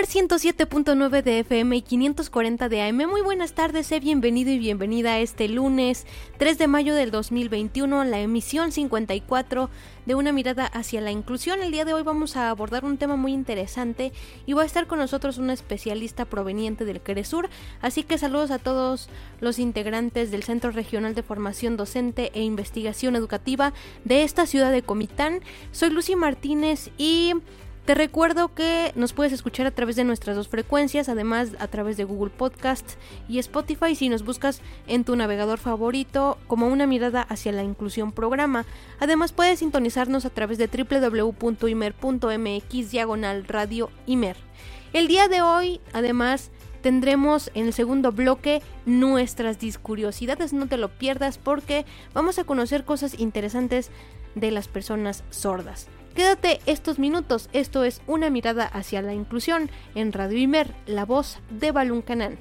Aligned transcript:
Radio 0.00 0.28
Mer 0.28 0.28
107.9 0.28 1.22
de 1.22 1.40
FM 1.40 1.76
y 1.76 1.82
540 1.82 2.68
de 2.70 2.82
AM. 2.82 2.96
Muy 3.08 3.20
buenas 3.20 3.52
tardes, 3.52 3.86
sé 3.86 4.00
bienvenido 4.00 4.50
y 4.50 4.58
bienvenida 4.58 5.12
a 5.12 5.18
este 5.18 5.46
lunes 5.46 6.06
3 6.38 6.56
de 6.56 6.68
mayo 6.68 6.94
del 6.94 7.10
2021, 7.10 8.04
la 8.04 8.18
emisión 8.20 8.72
54 8.72 9.68
de 10.06 10.14
Una 10.14 10.32
mirada 10.32 10.64
hacia 10.66 11.02
la 11.02 11.10
inclusión. 11.10 11.62
El 11.62 11.70
día 11.70 11.84
de 11.84 11.92
hoy 11.92 12.02
vamos 12.02 12.36
a 12.36 12.48
abordar 12.48 12.84
un 12.84 12.96
tema 12.96 13.16
muy 13.16 13.32
interesante 13.32 14.12
y 14.46 14.54
va 14.54 14.62
a 14.62 14.66
estar 14.66 14.86
con 14.86 15.00
nosotros 15.00 15.36
una 15.36 15.52
especialista 15.52 16.24
proveniente 16.24 16.86
del 16.86 17.02
Cresur. 17.02 17.50
Así 17.82 18.02
que 18.02 18.16
saludos 18.16 18.50
a 18.52 18.58
todos 18.58 19.10
los 19.40 19.58
integrantes 19.58 20.30
del 20.30 20.44
Centro 20.44 20.70
Regional 20.70 21.14
de 21.14 21.22
Formación 21.22 21.76
Docente 21.76 22.30
e 22.32 22.42
Investigación 22.42 23.16
Educativa 23.16 23.74
de 24.04 24.22
esta 24.22 24.46
ciudad 24.46 24.72
de 24.72 24.82
Comitán. 24.82 25.40
Soy 25.72 25.90
Lucy 25.90 26.16
Martínez 26.16 26.90
y 26.96 27.34
te 27.84 27.94
recuerdo 27.94 28.54
que 28.54 28.92
nos 28.94 29.12
puedes 29.12 29.32
escuchar 29.32 29.66
a 29.66 29.70
través 29.70 29.96
de 29.96 30.04
nuestras 30.04 30.36
dos 30.36 30.48
frecuencias, 30.48 31.08
además 31.08 31.50
a 31.58 31.66
través 31.66 31.96
de 31.96 32.04
Google 32.04 32.30
Podcast 32.30 32.88
y 33.28 33.38
Spotify 33.38 33.94
si 33.94 34.08
nos 34.08 34.24
buscas 34.24 34.60
en 34.86 35.04
tu 35.04 35.16
navegador 35.16 35.58
favorito 35.58 36.38
como 36.46 36.68
una 36.68 36.86
mirada 36.86 37.22
hacia 37.22 37.52
la 37.52 37.64
inclusión 37.64 38.12
programa. 38.12 38.64
Además 39.00 39.32
puedes 39.32 39.58
sintonizarnos 39.60 40.24
a 40.24 40.30
través 40.30 40.58
de 40.58 40.68
www.imer.mx 40.68 41.70
diagonal 42.90 43.44
radio 43.46 43.90
Imer. 44.06 44.36
El 44.92 45.08
día 45.08 45.28
de 45.28 45.40
hoy, 45.42 45.80
además, 45.92 46.50
tendremos 46.82 47.50
en 47.54 47.66
el 47.66 47.72
segundo 47.72 48.12
bloque 48.12 48.62
nuestras 48.86 49.58
discuriosidades, 49.58 50.52
no 50.52 50.66
te 50.66 50.76
lo 50.76 50.90
pierdas 50.90 51.38
porque 51.38 51.86
vamos 52.12 52.38
a 52.38 52.44
conocer 52.44 52.84
cosas 52.84 53.18
interesantes 53.18 53.90
de 54.34 54.50
las 54.50 54.68
personas 54.68 55.24
sordas. 55.30 55.88
Quédate 56.14 56.60
estos 56.66 56.98
minutos, 56.98 57.48
esto 57.52 57.84
es 57.84 58.02
una 58.06 58.30
mirada 58.30 58.64
hacia 58.64 59.02
la 59.02 59.14
inclusión 59.14 59.70
en 59.94 60.12
Radio 60.12 60.38
Imer, 60.38 60.74
la 60.86 61.04
voz 61.04 61.38
de 61.50 61.72
Balún 61.72 62.02
Canán. 62.02 62.38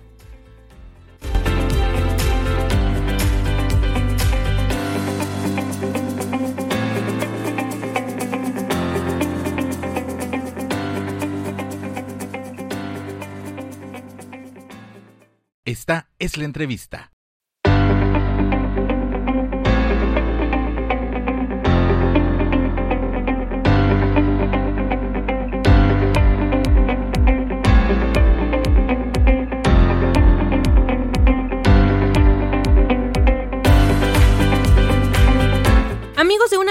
Esta 15.65 16.09
es 16.17 16.35
la 16.37 16.45
entrevista. 16.45 17.11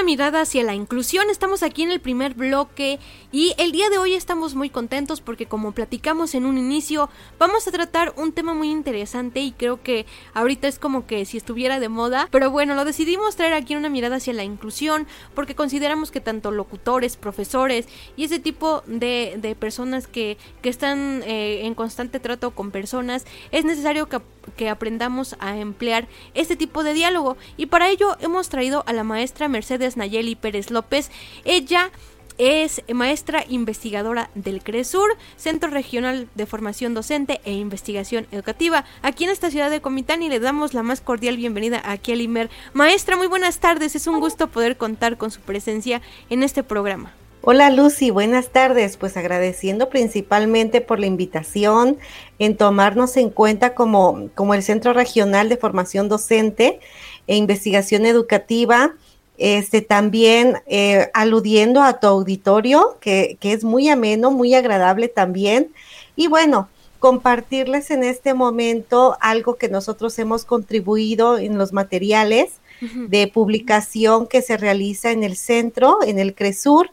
Mirada 0.08 0.41
hacia 0.41 0.64
la 0.64 0.74
inclusión, 0.74 1.28
estamos 1.28 1.62
aquí 1.62 1.82
en 1.82 1.91
el 1.91 2.00
primer 2.00 2.32
bloque 2.32 2.98
y 3.30 3.52
el 3.58 3.72
día 3.72 3.91
de 3.91 3.98
hoy 3.98 4.14
estamos 4.14 4.54
muy 4.54 4.70
contentos 4.70 5.20
porque 5.20 5.44
como 5.44 5.72
platicamos 5.72 6.34
en 6.34 6.46
un 6.46 6.56
inicio, 6.56 7.10
vamos 7.38 7.69
a 7.69 7.72
tratar 7.72 8.14
un 8.16 8.32
tema 8.32 8.54
muy 8.54 8.70
interesante 8.70 9.41
y 9.41 9.52
creo 9.52 9.82
que 9.82 10.06
ahorita 10.32 10.66
es 10.66 10.78
como 10.78 11.06
que 11.06 11.26
si 11.26 11.36
estuviera 11.36 11.78
de 11.78 11.91
moda, 11.91 12.26
pero 12.30 12.50
bueno, 12.50 12.74
lo 12.74 12.86
decidimos 12.86 13.36
traer 13.36 13.52
aquí 13.52 13.74
en 13.74 13.80
una 13.80 13.91
mirada 13.91 14.16
hacia 14.16 14.32
la 14.32 14.44
inclusión 14.44 15.06
porque 15.34 15.54
consideramos 15.54 16.10
que 16.10 16.22
tanto 16.22 16.52
locutores, 16.52 17.18
profesores 17.18 17.86
y 18.16 18.24
ese 18.24 18.38
tipo 18.38 18.82
de, 18.86 19.36
de 19.36 19.54
personas 19.56 20.06
que, 20.06 20.38
que 20.62 20.70
están 20.70 21.22
eh, 21.26 21.66
en 21.66 21.74
constante 21.74 22.18
trato 22.18 22.52
con 22.52 22.70
personas, 22.70 23.26
es 23.50 23.66
necesario 23.66 24.08
que, 24.08 24.22
que 24.56 24.69
aprendamos 24.69 25.36
a 25.38 25.56
emplear 25.56 26.09
este 26.34 26.56
tipo 26.56 26.84
de 26.84 26.94
diálogo 26.94 27.36
y 27.56 27.66
para 27.66 27.88
ello 27.88 28.16
hemos 28.20 28.48
traído 28.48 28.84
a 28.86 28.92
la 28.92 29.04
maestra 29.04 29.48
Mercedes 29.48 29.97
Nayeli 29.97 30.36
Pérez 30.36 30.70
López. 30.70 31.10
Ella 31.44 31.91
es 32.38 32.82
maestra 32.92 33.44
investigadora 33.48 34.31
del 34.34 34.62
CRESUR, 34.62 35.16
Centro 35.36 35.70
Regional 35.70 36.28
de 36.36 36.47
Formación 36.47 36.94
Docente 36.94 37.41
e 37.44 37.53
Investigación 37.53 38.26
Educativa, 38.31 38.84
aquí 39.03 39.25
en 39.25 39.31
esta 39.31 39.50
ciudad 39.50 39.70
de 39.70 39.81
Comitán 39.81 40.22
y 40.22 40.28
le 40.28 40.38
damos 40.38 40.72
la 40.72 40.84
más 40.84 41.00
cordial 41.00 41.36
bienvenida 41.36 41.82
a 41.84 41.98
Kelly 41.98 42.28
Mer. 42.28 42.48
Maestra, 42.72 43.16
muy 43.16 43.26
buenas 43.26 43.59
tardes, 43.59 43.97
es 43.97 44.06
un 44.06 44.20
gusto 44.20 44.47
poder 44.47 44.76
contar 44.76 45.19
con 45.19 45.32
su 45.32 45.41
presencia 45.41 46.00
en 46.30 46.44
este 46.44 46.62
programa. 46.62 47.17
Hola 47.41 47.71
Lucy, 47.71 48.10
buenas 48.10 48.49
tardes. 48.49 48.97
Pues 48.97 49.16
agradeciendo 49.16 49.88
principalmente 49.88 50.81
por 50.81 50.99
la 50.99 51.06
invitación 51.06 51.97
en 52.38 52.56
tomarnos 52.56 53.16
en 53.16 53.31
cuenta 53.31 53.75
como, 53.75 54.28
como 54.34 54.54
el 54.54 54.62
Centro 54.62 54.93
Regional 54.93 55.48
de 55.48 55.56
Formación 55.56 56.09
Docente 56.09 56.81
e 57.27 57.37
Investigación 57.37 58.06
Educativa 58.06 58.94
este, 59.38 59.82
también 59.82 60.56
eh, 60.66 61.10
aludiendo 61.15 61.81
a 61.81 62.00
tu 62.00 62.09
auditorio, 62.09 62.98
que, 63.00 63.38
que, 63.41 63.53
es 63.53 63.62
muy 63.62 63.88
ameno, 63.88 64.32
muy 64.32 64.54
agradable 64.54 65.06
también. 65.06 65.72
Y 66.16 66.27
bueno, 66.27 66.69
compartirles 66.98 67.93
en 67.93 68.03
este 68.03 68.34
momento 68.34 69.16
algo 69.21 69.54
que 69.54 69.69
nosotros 69.69 70.19
hemos 70.19 70.44
contribuido 70.44 71.38
en 71.38 71.56
los 71.56 71.72
materiales 71.72 72.60
de 72.81 73.27
publicación 73.27 74.28
que 74.28 74.41
se 74.41 74.56
realiza 74.56 75.10
en 75.10 75.25
el 75.25 75.37
centro, 75.37 75.98
en 76.04 76.19
el 76.19 76.34
CRESUR. 76.34 76.91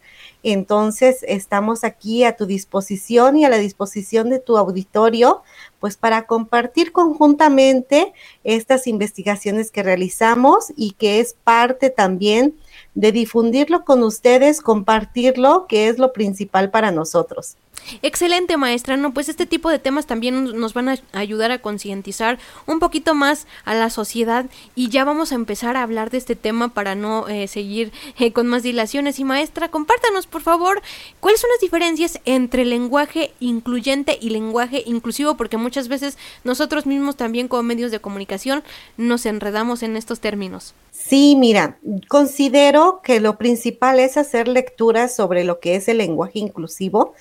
Entonces, 0.48 1.26
estamos 1.28 1.84
aquí 1.84 2.24
a 2.24 2.36
tu 2.36 2.46
disposición 2.46 3.36
y 3.36 3.46
a 3.46 3.50
la 3.50 3.58
disposición 3.58 4.30
de 4.30 4.38
tu 4.38 4.60
auditorio, 4.60 5.42
pues 5.80 5.98
para 5.98 6.28
compartir 6.28 6.92
conjuntamente 6.92 8.14
estas 8.44 8.86
investigaciones 8.86 9.72
que 9.72 9.82
realizamos 9.82 10.72
y 10.78 10.92
que 10.92 11.20
es 11.20 11.36
parte 11.44 11.90
también 11.90 12.56
de 12.94 13.12
difundirlo 13.12 13.86
con 13.86 14.04
ustedes, 14.04 14.62
compartirlo, 14.62 15.66
que 15.66 15.88
es 15.88 15.98
lo 15.98 16.14
principal 16.14 16.70
para 16.70 16.92
nosotros. 16.92 17.58
Excelente 18.02 18.58
maestra, 18.58 18.98
no, 18.98 19.14
pues 19.14 19.30
este 19.30 19.46
tipo 19.46 19.70
de 19.70 19.80
temas 19.80 20.06
también 20.06 20.44
nos 20.58 20.74
van 20.74 20.90
a 20.90 20.98
ayudar 21.14 21.52
a 21.52 21.60
concientizar 21.60 22.40
un 22.66 22.80
poquito 22.80 23.14
más 23.14 23.48
a 23.64 23.74
la 23.74 23.90
sociedad 23.90 24.46
y 24.76 24.90
ya 24.90 25.04
vamos 25.06 25.32
a 25.32 25.36
empezar 25.36 25.78
a 25.78 25.84
hablar 25.84 26.10
de 26.10 26.18
este 26.18 26.36
tema 26.36 26.70
para 26.70 26.96
no 26.96 27.28
eh, 27.28 27.48
seguir 27.48 27.92
eh, 28.18 28.32
con 28.34 28.48
más 28.48 28.64
dilaciones. 28.64 29.20
Y 29.20 29.24
maestra, 29.24 29.70
compártanos 29.70 30.28
por 30.28 30.42
favor 30.42 30.82
cuáles 31.20 31.42
son 31.42 31.50
las 31.52 31.62
diferencias 31.62 32.20
entre 32.26 32.66
lenguaje 32.66 33.34
incluyente 33.40 34.18
y 34.20 34.30
lenguaje 34.30 34.84
inclusivo, 34.86 35.36
porque 35.36 35.58
muchas 35.58 35.88
veces 35.88 36.18
nosotros 36.44 36.86
mismos 36.86 37.16
también 37.16 37.48
como 37.48 37.64
medios 37.64 37.92
de 37.92 38.00
comunicación 38.00 38.64
nos 38.98 39.26
enredamos 39.26 39.84
en 39.84 39.96
estos 39.96 40.20
términos. 40.20 40.74
Sí, 40.92 41.36
mira, 41.36 41.78
considero 42.08 43.02
que 43.04 43.20
lo 43.20 43.38
principal 43.38 44.00
es 44.00 44.18
hacer 44.18 44.48
lecturas 44.48 45.16
sobre 45.16 45.44
lo 45.44 45.60
que 45.60 45.76
es 45.76 45.88
el 45.88 45.98
lenguaje 45.98 46.40
inclusivo. 46.40 47.14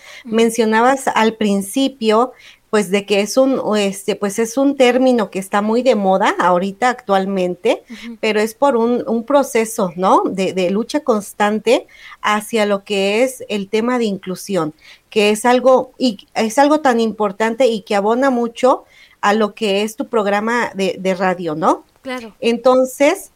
Mencionabas 0.45 1.09
al 1.09 1.37
principio, 1.37 2.33
pues 2.69 2.91
de 2.91 3.07
que 3.07 3.23
es 3.23 3.39
un, 3.39 3.63
este, 3.79 4.15
pues 4.15 4.39
es 4.39 4.59
un 4.59 4.77
término 4.77 5.31
que 5.31 5.39
está 5.39 5.63
muy 5.63 5.83
de 5.83 5.95
moda 5.95 6.35
ahorita 6.39 6.91
actualmente, 6.91 7.83
pero 8.21 8.41
es 8.41 8.53
por 8.53 8.77
un, 8.77 9.03
un 9.09 9.25
proceso, 9.25 9.93
¿no? 9.97 10.23
De, 10.27 10.53
de, 10.53 10.69
lucha 10.69 11.01
constante 11.01 11.87
hacia 12.21 12.67
lo 12.67 12.85
que 12.85 13.23
es 13.23 13.43
el 13.49 13.71
tema 13.71 13.99
de 13.99 14.05
inclusión, 14.05 14.75
que 15.09 15.31
es 15.31 15.47
algo, 15.47 15.93
y 15.97 16.27
es 16.35 16.59
algo 16.59 16.81
tan 16.81 17.01
importante 17.01 17.67
y 17.69 17.81
que 17.81 17.97
abona 17.97 18.29
mucho 18.29 18.85
a 19.23 19.33
lo 19.33 19.55
que 19.55 19.81
es 19.81 19.97
tu 19.97 20.09
programa 20.09 20.71
de, 20.75 20.97
de 20.99 21.15
radio, 21.15 21.55
¿no? 21.55 21.85
Claro. 22.03 22.35
Entonces, 22.41 23.31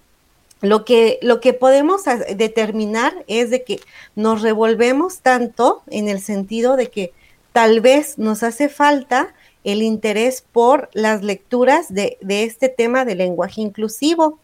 lo 0.60 0.84
que, 0.84 1.18
lo 1.22 1.40
que 1.40 1.52
podemos 1.52 2.02
determinar 2.36 3.24
es 3.26 3.50
de 3.50 3.62
que 3.64 3.80
nos 4.16 4.42
revolvemos 4.42 5.18
tanto 5.20 5.82
en 5.88 6.08
el 6.08 6.20
sentido 6.20 6.76
de 6.76 6.90
que 6.90 7.12
tal 7.52 7.80
vez 7.80 8.18
nos 8.18 8.42
hace 8.42 8.68
falta 8.68 9.34
el 9.64 9.82
interés 9.82 10.44
por 10.52 10.88
las 10.92 11.22
lecturas 11.22 11.92
de, 11.92 12.18
este 12.28 12.68
tema 12.68 13.04
del 13.04 13.18
lenguaje 13.18 13.60
inclusivo. 13.60 14.38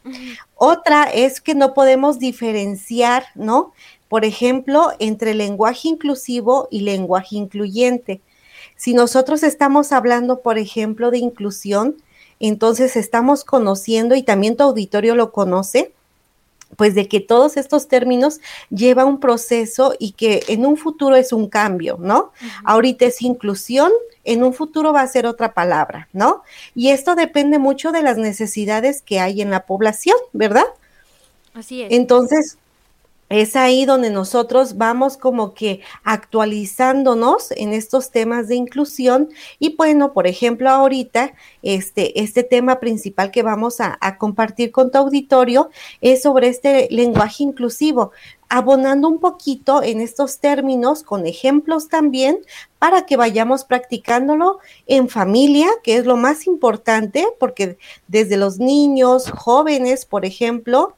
Otra 0.55 1.05
es 1.05 1.41
que 1.41 1.55
no 1.55 1.75
podemos 1.75 2.19
diferenciar, 2.19 3.25
¿no? 3.35 3.73
Por 4.09 4.25
ejemplo, 4.25 4.93
entre 4.99 5.35
lenguaje 5.35 5.89
inclusivo 5.89 6.69
y 6.71 6.81
lenguaje 6.81 7.37
incluyente. 7.37 8.21
Si 8.77 8.93
nosotros 8.93 9.43
estamos 9.43 9.93
hablando, 9.93 10.41
por 10.41 10.59
ejemplo, 10.59 11.11
de 11.11 11.19
inclusión, 11.19 11.97
entonces 12.41 12.97
estamos 12.97 13.45
conociendo 13.45 14.15
y 14.15 14.23
también 14.23 14.57
tu 14.57 14.65
auditorio 14.65 15.15
lo 15.15 15.33
conoce, 15.33 15.93
pues 16.77 16.95
de 16.95 17.09
que 17.09 17.21
todos 17.21 17.57
estos 17.57 17.89
términos 17.89 18.41
lleva 18.71 19.05
un 19.05 19.21
proceso 19.21 19.95
y 19.99 20.13
que 20.13 20.43
en 20.49 20.67
un 20.67 20.77
futuro 20.77 21.17
es 21.17 21.33
un 21.33 21.49
cambio, 21.49 21.97
¿no? 22.01 22.33
Ahorita 22.65 23.07
es 23.07 23.23
inclusión, 23.23 23.91
en 24.25 24.43
un 24.43 24.55
futuro 24.55 24.93
va 24.93 25.03
a 25.03 25.09
ser 25.09 25.27
otra 25.27 25.53
palabra, 25.55 26.09
¿no? 26.13 26.43
Y 26.75 26.91
esto 26.91 27.15
depende 27.15 27.59
mucho 27.59 27.93
de 27.93 28.03
las 28.03 28.17
necesidades 28.17 29.03
que 29.03 29.21
hay 29.21 29.43
en 29.43 29.51
la 29.51 29.67
población, 29.67 30.17
¿verdad? 30.33 30.67
Así 31.53 31.83
es. 31.83 31.93
Entonces, 31.93 32.59
es 33.29 33.57
ahí 33.57 33.85
donde 33.85 34.11
nosotros 34.11 34.77
vamos 34.77 35.17
como 35.17 35.55
que 35.55 35.81
actualizándonos 36.03 37.51
en 37.53 37.73
estos 37.73 38.11
temas 38.11 38.49
de 38.49 38.57
inclusión. 38.57 39.31
Y 39.59 39.77
bueno, 39.77 40.13
por 40.13 40.27
ejemplo, 40.27 40.71
ahorita 40.71 41.35
este, 41.63 42.21
este 42.21 42.43
tema 42.43 42.81
principal 42.81 43.31
que 43.31 43.43
vamos 43.43 43.81
a, 43.81 43.97
a 44.01 44.19
compartir 44.19 44.73
con 44.73 44.91
tu 44.91 44.99
auditorio 44.99 45.71
es 46.01 46.23
sobre 46.23 46.49
este 46.49 46.89
lenguaje 46.91 47.43
inclusivo, 47.43 48.13
abonando 48.49 49.09
un 49.09 49.19
poquito 49.19 49.83
en 49.83 50.01
estos 50.01 50.39
términos 50.39 51.03
con 51.03 51.27
ejemplos 51.27 51.89
también 51.89 52.39
para 52.79 53.07
que 53.07 53.17
vayamos 53.17 53.65
practicándolo 53.65 54.59
en 54.87 55.09
familia, 55.09 55.69
que 55.83 55.97
es 55.97 56.05
lo 56.05 56.17
más 56.17 56.47
importante, 56.47 57.27
porque 57.41 57.79
desde 58.07 58.37
los 58.37 58.59
niños, 58.59 59.31
jóvenes, 59.31 60.05
por 60.05 60.25
ejemplo, 60.25 60.95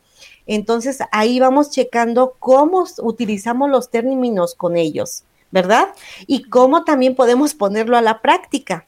entonces 0.46 0.98
ahí 1.12 1.40
vamos 1.40 1.70
checando 1.70 2.34
cómo 2.38 2.84
utilizamos 3.02 3.70
los 3.70 3.90
términos 3.90 4.54
con 4.54 4.76
ellos, 4.76 5.25
¿verdad? 5.50 5.88
Y 6.26 6.44
cómo 6.44 6.84
también 6.84 7.14
podemos 7.14 7.54
ponerlo 7.54 7.96
a 7.96 8.02
la 8.02 8.20
práctica. 8.22 8.87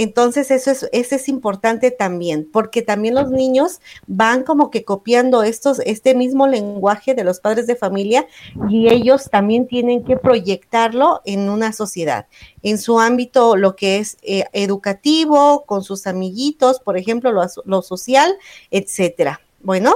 Entonces 0.00 0.52
eso 0.52 0.70
es, 0.70 0.88
eso 0.92 1.16
es 1.16 1.28
importante 1.28 1.90
también, 1.90 2.48
porque 2.52 2.82
también 2.82 3.16
los 3.16 3.32
niños 3.32 3.80
van 4.06 4.44
como 4.44 4.70
que 4.70 4.84
copiando 4.84 5.42
estos, 5.42 5.80
este 5.80 6.14
mismo 6.14 6.46
lenguaje 6.46 7.14
de 7.14 7.24
los 7.24 7.40
padres 7.40 7.66
de 7.66 7.74
familia 7.74 8.24
y 8.68 8.88
ellos 8.88 9.28
también 9.28 9.66
tienen 9.66 10.04
que 10.04 10.16
proyectarlo 10.16 11.20
en 11.24 11.48
una 11.50 11.72
sociedad, 11.72 12.28
en 12.62 12.78
su 12.78 13.00
ámbito, 13.00 13.56
lo 13.56 13.74
que 13.74 13.98
es 13.98 14.18
eh, 14.22 14.44
educativo, 14.52 15.64
con 15.66 15.82
sus 15.82 16.06
amiguitos, 16.06 16.78
por 16.78 16.96
ejemplo, 16.96 17.32
lo, 17.32 17.42
lo 17.64 17.82
social, 17.82 18.36
etcétera. 18.70 19.40
Bueno, 19.60 19.94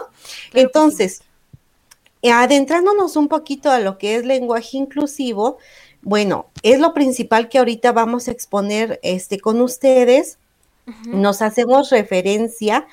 entonces, 0.52 1.22
adentrándonos 2.22 3.16
un 3.16 3.28
poquito 3.28 3.70
a 3.70 3.78
lo 3.78 3.98
que 3.98 4.16
es 4.16 4.24
lenguaje 4.24 4.76
inclusivo, 4.76 5.58
bueno, 6.02 6.46
es 6.62 6.80
lo 6.80 6.94
principal 6.94 7.48
que 7.48 7.58
ahorita 7.58 7.92
vamos 7.92 8.26
a 8.26 8.32
exponer 8.32 8.98
este, 9.02 9.38
con 9.38 9.60
ustedes. 9.60 10.38
Nos 11.06 11.42
hacemos 11.42 11.90
referencia 11.90 12.88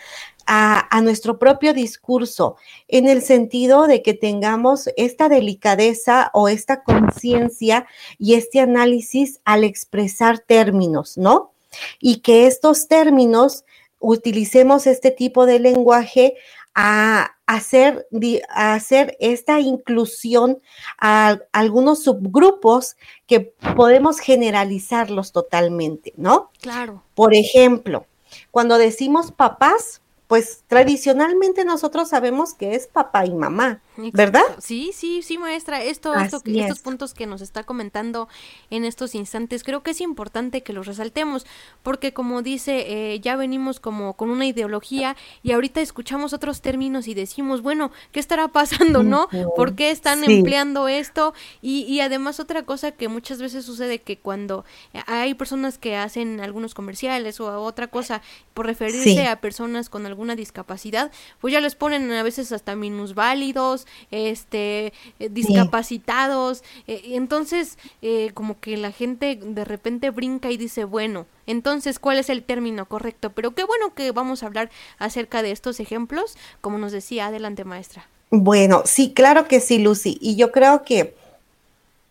a, 0.45 0.95
a, 0.95 1.01
nuestro 1.01 1.39
propio 1.39 1.73
discurso, 1.73 2.55
en 2.87 3.07
el 3.07 3.23
sentido 3.23 3.87
de 3.87 4.03
que 4.03 4.13
tengamos 4.13 4.89
esta 4.95 5.27
delicadeza 5.27 6.29
o 6.33 6.49
esta 6.49 6.83
conciencia 6.83 7.87
y 8.19 8.35
este 8.35 8.59
análisis 8.59 9.39
al 9.43 9.63
expresar 9.63 10.37
términos, 10.37 11.17
¿no? 11.17 11.51
Y 11.99 12.17
que 12.17 12.45
estos 12.45 12.87
términos 12.87 13.65
utilicemos 13.99 14.87
este 14.87 15.11
tipo 15.11 15.45
de 15.45 15.59
lenguaje 15.59 16.35
a 16.81 17.35
hacer, 17.45 18.07
a 18.47 18.73
hacer 18.73 19.17
esta 19.19 19.59
inclusión 19.59 20.61
a 20.97 21.37
algunos 21.51 22.03
subgrupos 22.03 22.95
que 23.27 23.53
podemos 23.75 24.19
generalizarlos 24.21 25.33
totalmente, 25.33 26.13
¿no? 26.15 26.51
Claro. 26.61 27.03
Por 27.15 27.35
ejemplo, 27.35 28.05
cuando 28.49 28.77
decimos 28.77 29.33
papás, 29.33 30.01
pues 30.27 30.63
tradicionalmente 30.67 31.65
nosotros 31.65 32.07
sabemos 32.07 32.53
que 32.53 32.75
es 32.75 32.87
papá 32.87 33.25
y 33.25 33.33
mamá, 33.33 33.81
¿verdad? 34.13 34.43
Sí, 34.59 34.91
sí, 34.93 35.21
sí, 35.21 35.37
maestra. 35.37 35.83
Esto, 35.83 36.13
esto 36.15 36.41
estos 36.45 36.79
puntos 36.79 37.13
que 37.13 37.25
nos 37.25 37.41
está 37.41 37.63
comentando 37.63 38.27
en 38.69 38.85
estos 38.85 39.15
instantes, 39.15 39.63
creo 39.63 39.83
que 39.83 39.91
es 39.91 40.01
importante 40.01 40.63
que 40.63 40.73
los 40.73 40.87
resaltemos, 40.87 41.45
porque 41.83 42.13
como 42.13 42.41
dice, 42.41 43.13
eh, 43.13 43.19
ya 43.19 43.35
venimos 43.35 43.79
como 43.79 44.15
con 44.15 44.29
una 44.29 44.45
ideología 44.45 45.15
y 45.43 45.51
ahorita 45.51 45.81
escuchamos 45.81 46.33
otros 46.33 46.61
términos 46.61 47.07
y 47.07 47.13
decimos, 47.13 47.61
bueno, 47.61 47.91
¿qué 48.11 48.19
estará 48.19 48.47
pasando, 48.47 49.03
no? 49.03 49.27
¿Por 49.55 49.75
qué 49.75 49.91
están 49.91 50.23
empleando 50.23 50.87
esto? 50.87 51.33
Y, 51.61 51.81
y 51.83 52.01
además 52.01 52.39
otra 52.39 52.63
cosa 52.63 52.91
que 52.91 53.07
muchas 53.07 53.41
veces 53.41 53.65
sucede 53.65 53.99
que 53.99 54.17
cuando 54.17 54.65
hay 55.05 55.33
personas 55.33 55.77
que 55.77 55.95
hacen 55.95 56.39
algunos 56.41 56.73
comerciales 56.73 57.39
o 57.39 57.61
otra 57.61 57.87
cosa 57.87 58.21
por 58.53 58.65
referirse 58.65 59.27
a 59.27 59.41
personas 59.41 59.89
con 59.89 60.05
alguna 60.05 60.35
discapacidad, 60.35 61.11
pues 61.39 61.53
ya 61.53 61.61
les 61.61 61.75
ponen 61.75 62.11
a 62.11 62.23
veces 62.23 62.51
hasta 62.51 62.75
minusválidos, 62.75 63.87
este, 64.11 64.93
eh, 65.19 65.29
discapacitados, 65.29 66.63
eh, 66.87 67.01
entonces 67.09 67.77
eh, 68.01 68.31
como 68.33 68.59
que 68.59 68.77
la 68.77 68.91
gente 68.91 69.39
de 69.41 69.65
repente 69.65 70.09
brinca 70.09 70.51
y 70.51 70.57
dice, 70.57 70.83
bueno, 70.83 71.25
entonces, 71.47 71.97
¿cuál 71.97 72.19
es 72.19 72.29
el 72.29 72.43
término 72.43 72.85
correcto? 72.85 73.31
Pero 73.31 73.51
qué 73.55 73.63
bueno 73.63 73.93
que 73.95 74.11
vamos 74.11 74.43
a 74.43 74.45
hablar 74.45 74.69
acerca 74.99 75.41
de 75.41 75.51
estos 75.51 75.79
ejemplos, 75.79 76.37
como 76.61 76.77
nos 76.77 76.91
decía, 76.91 77.27
adelante 77.27 77.63
maestra. 77.63 78.07
Bueno, 78.29 78.83
sí, 78.85 79.13
claro 79.13 79.47
que 79.47 79.59
sí, 79.59 79.79
Lucy. 79.79 80.17
Y 80.21 80.35
yo 80.35 80.51
creo 80.51 80.83
que 80.83 81.15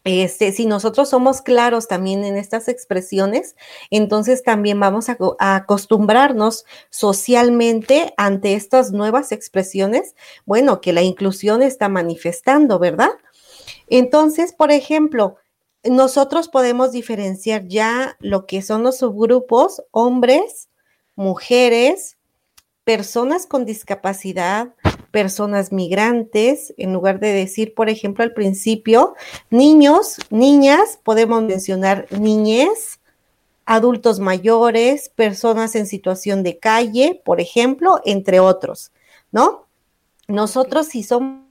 este, 0.09 0.53
si 0.53 0.67
nosotros 0.67 1.09
somos 1.09 1.43
claros 1.43 1.89
también 1.89 2.25
en 2.25 2.37
estas 2.37 2.69
expresiones, 2.69 3.57
entonces 3.91 4.43
también 4.43 4.79
vamos 4.79 5.09
a, 5.09 5.17
acostumbrarnos 5.39 6.65
socialmente 6.91 8.15
ante 8.17 8.55
estas 8.55 8.93
nuevas 8.93 9.33
expresiones, 9.33 10.15
bueno, 10.47 10.81
que 10.81 10.93
la 10.93 11.03
inclusión 11.03 11.63
está 11.63 11.89
manifestando, 11.89 12.79
¿verdad? 12.79 13.11
Entonces, 13.89 14.53
por 14.53 14.71
ejemplo, 14.71 15.37
nosotros 15.85 16.49
podemos 16.49 16.93
diferenciar 16.93 17.67
ya 17.67 18.17
lo 18.21 18.47
que 18.47 18.63
son 18.63 18.83
los 18.83 18.99
subgrupos, 18.99 19.83
hombres, 19.91 20.69
mujeres, 21.15 22.19
personas 22.85 23.47
con 23.47 23.65
discapacidad, 23.65 24.75
personas 25.11 25.73
migrantes, 25.73 26.75
en 26.77 26.93
lugar 26.93 27.21
de 27.21 27.33
decir, 27.33 27.75
por 27.75 27.89
ejemplo, 27.89 28.25
al 28.25 28.33
principio, 28.33 29.15
niños, 29.51 30.17
niñas, 30.31 30.99
podemos 31.03 31.43
mencionar 31.43 32.07
niñez, 32.11 33.01
adultos 33.65 34.21
mayores, 34.21 35.11
personas 35.11 35.75
en 35.75 35.87
situación 35.87 36.43
de 36.43 36.59
calle, 36.59 37.21
por 37.25 37.41
ejemplo, 37.41 38.01
entre 38.05 38.41
otros, 38.41 38.93
¿no? 39.31 39.67
Nosotros 40.27 40.87
si 40.89 41.03
somos 41.03 41.49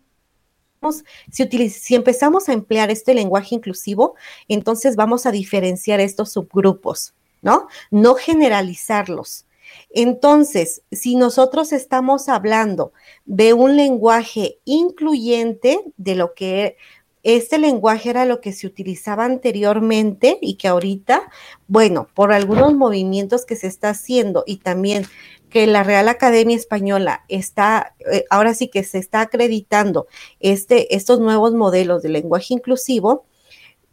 si, 1.31 1.69
si, 1.69 1.95
empezamos 1.95 2.49
a 2.49 2.53
emplear 2.53 2.91
este 2.91 3.13
lenguaje 3.13 3.55
inclusivo, 3.55 4.15
entonces 4.47 4.95
vamos 4.95 5.25
a 5.25 5.31
diferenciar 5.31 5.99
estos 5.99 6.31
subgrupos, 6.31 7.13
¿no? 7.41 7.67
No 7.89 8.13
generalizarlos. 8.13 9.46
Entonces, 9.89 10.81
si 10.91 11.15
nosotros 11.15 11.73
estamos 11.73 12.29
hablando 12.29 12.93
de 13.25 13.53
un 13.53 13.75
lenguaje 13.75 14.59
incluyente, 14.65 15.79
de 15.97 16.15
lo 16.15 16.33
que 16.33 16.77
este 17.23 17.57
lenguaje 17.57 18.09
era 18.09 18.25
lo 18.25 18.39
que 18.39 18.53
se 18.53 18.67
utilizaba 18.67 19.25
anteriormente 19.25 20.37
y 20.41 20.55
que 20.55 20.69
ahorita, 20.69 21.29
bueno, 21.67 22.07
por 22.13 22.31
algunos 22.31 22.73
movimientos 22.73 23.45
que 23.45 23.57
se 23.57 23.67
está 23.67 23.89
haciendo 23.89 24.45
y 24.47 24.57
también 24.57 25.05
que 25.49 25.67
la 25.67 25.83
Real 25.83 26.07
Academia 26.07 26.55
Española 26.55 27.25
está, 27.27 27.95
eh, 28.11 28.23
ahora 28.29 28.53
sí 28.53 28.69
que 28.69 28.83
se 28.83 28.97
está 28.97 29.21
acreditando 29.21 30.07
este, 30.39 30.95
estos 30.95 31.19
nuevos 31.19 31.53
modelos 31.53 32.01
de 32.01 32.09
lenguaje 32.09 32.53
inclusivo, 32.53 33.25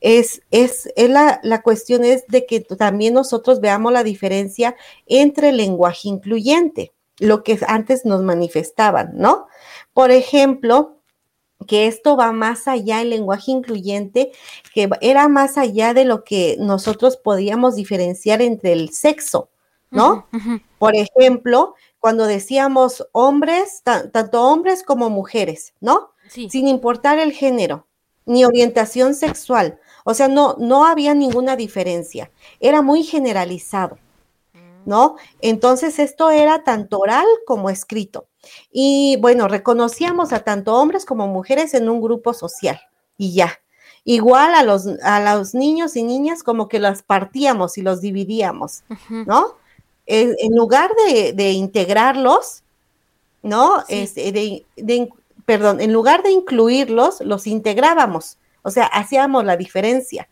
es, 0.04 0.42
es, 0.50 0.86
la, 0.96 1.40
la, 1.42 1.62
cuestión 1.62 2.04
es 2.04 2.26
de 2.26 2.44
que 2.44 2.60
también 2.60 3.14
nosotros 3.14 3.60
veamos 3.60 3.90
la 3.90 4.04
diferencia 4.04 4.76
entre 5.06 5.48
el 5.48 5.56
lenguaje 5.56 6.10
incluyente, 6.10 6.92
lo 7.18 7.42
que 7.42 7.58
antes 7.66 8.04
nos 8.04 8.22
manifestaban, 8.22 9.12
¿no? 9.14 9.46
Por 9.94 10.10
ejemplo, 10.10 10.98
que 11.66 11.86
esto 11.86 12.18
va 12.18 12.32
más 12.32 12.68
allá, 12.68 13.00
el 13.00 13.08
lenguaje 13.08 13.50
incluyente, 13.50 14.30
que 14.74 14.90
era 15.00 15.26
más 15.28 15.56
allá 15.56 15.94
de 15.94 16.04
lo 16.04 16.22
que 16.22 16.56
nosotros 16.60 17.16
podíamos 17.16 17.74
diferenciar 17.74 18.42
entre 18.42 18.74
el 18.74 18.90
sexo, 18.90 19.48
¿no? 19.90 20.28
Por 20.78 20.96
ejemplo, 20.96 21.76
cuando 21.98 22.26
decíamos 22.26 23.08
hombres, 23.12 23.80
tanto 23.82 24.42
hombres 24.42 24.82
como 24.82 25.08
mujeres, 25.08 25.72
¿no? 25.80 26.10
Sin 26.28 26.68
importar 26.68 27.18
el 27.18 27.32
género 27.32 27.86
ni 28.26 28.44
orientación 28.44 29.14
sexual. 29.14 29.78
O 30.04 30.14
sea, 30.14 30.28
no, 30.28 30.54
no 30.58 30.86
había 30.86 31.14
ninguna 31.14 31.56
diferencia. 31.56 32.30
Era 32.60 32.82
muy 32.82 33.02
generalizado, 33.02 33.98
¿no? 34.84 35.16
Entonces 35.40 35.98
esto 35.98 36.30
era 36.30 36.62
tanto 36.62 36.98
oral 37.00 37.26
como 37.46 37.70
escrito. 37.70 38.26
Y 38.70 39.16
bueno, 39.20 39.48
reconocíamos 39.48 40.32
a 40.32 40.40
tanto 40.40 40.74
hombres 40.74 41.06
como 41.06 41.26
mujeres 41.26 41.74
en 41.74 41.88
un 41.88 42.02
grupo 42.02 42.34
social 42.34 42.80
y 43.16 43.32
ya. 43.32 43.58
Igual 44.04 44.54
a 44.54 44.62
los, 44.62 44.86
a 45.02 45.34
los 45.34 45.54
niños 45.54 45.96
y 45.96 46.02
niñas 46.02 46.42
como 46.42 46.68
que 46.68 46.78
las 46.78 47.02
partíamos 47.02 47.78
y 47.78 47.82
los 47.82 48.02
dividíamos, 48.02 48.84
¿no? 49.08 49.56
En, 50.04 50.54
lugar 50.54 50.90
de, 51.08 51.52
integrarlos, 51.52 52.62
¿no? 53.42 53.82
Este, 53.88 54.30
de, 54.76 55.10
perdón, 55.46 55.80
en 55.80 55.94
lugar 55.94 56.22
de 56.22 56.32
incluirlos, 56.32 57.22
los 57.22 57.46
integrábamos, 57.46 58.36
o 58.64 58.70
sea, 58.70 58.86
hacíamos 58.86 59.44
la 59.44 59.56
diferencia, 59.56 60.28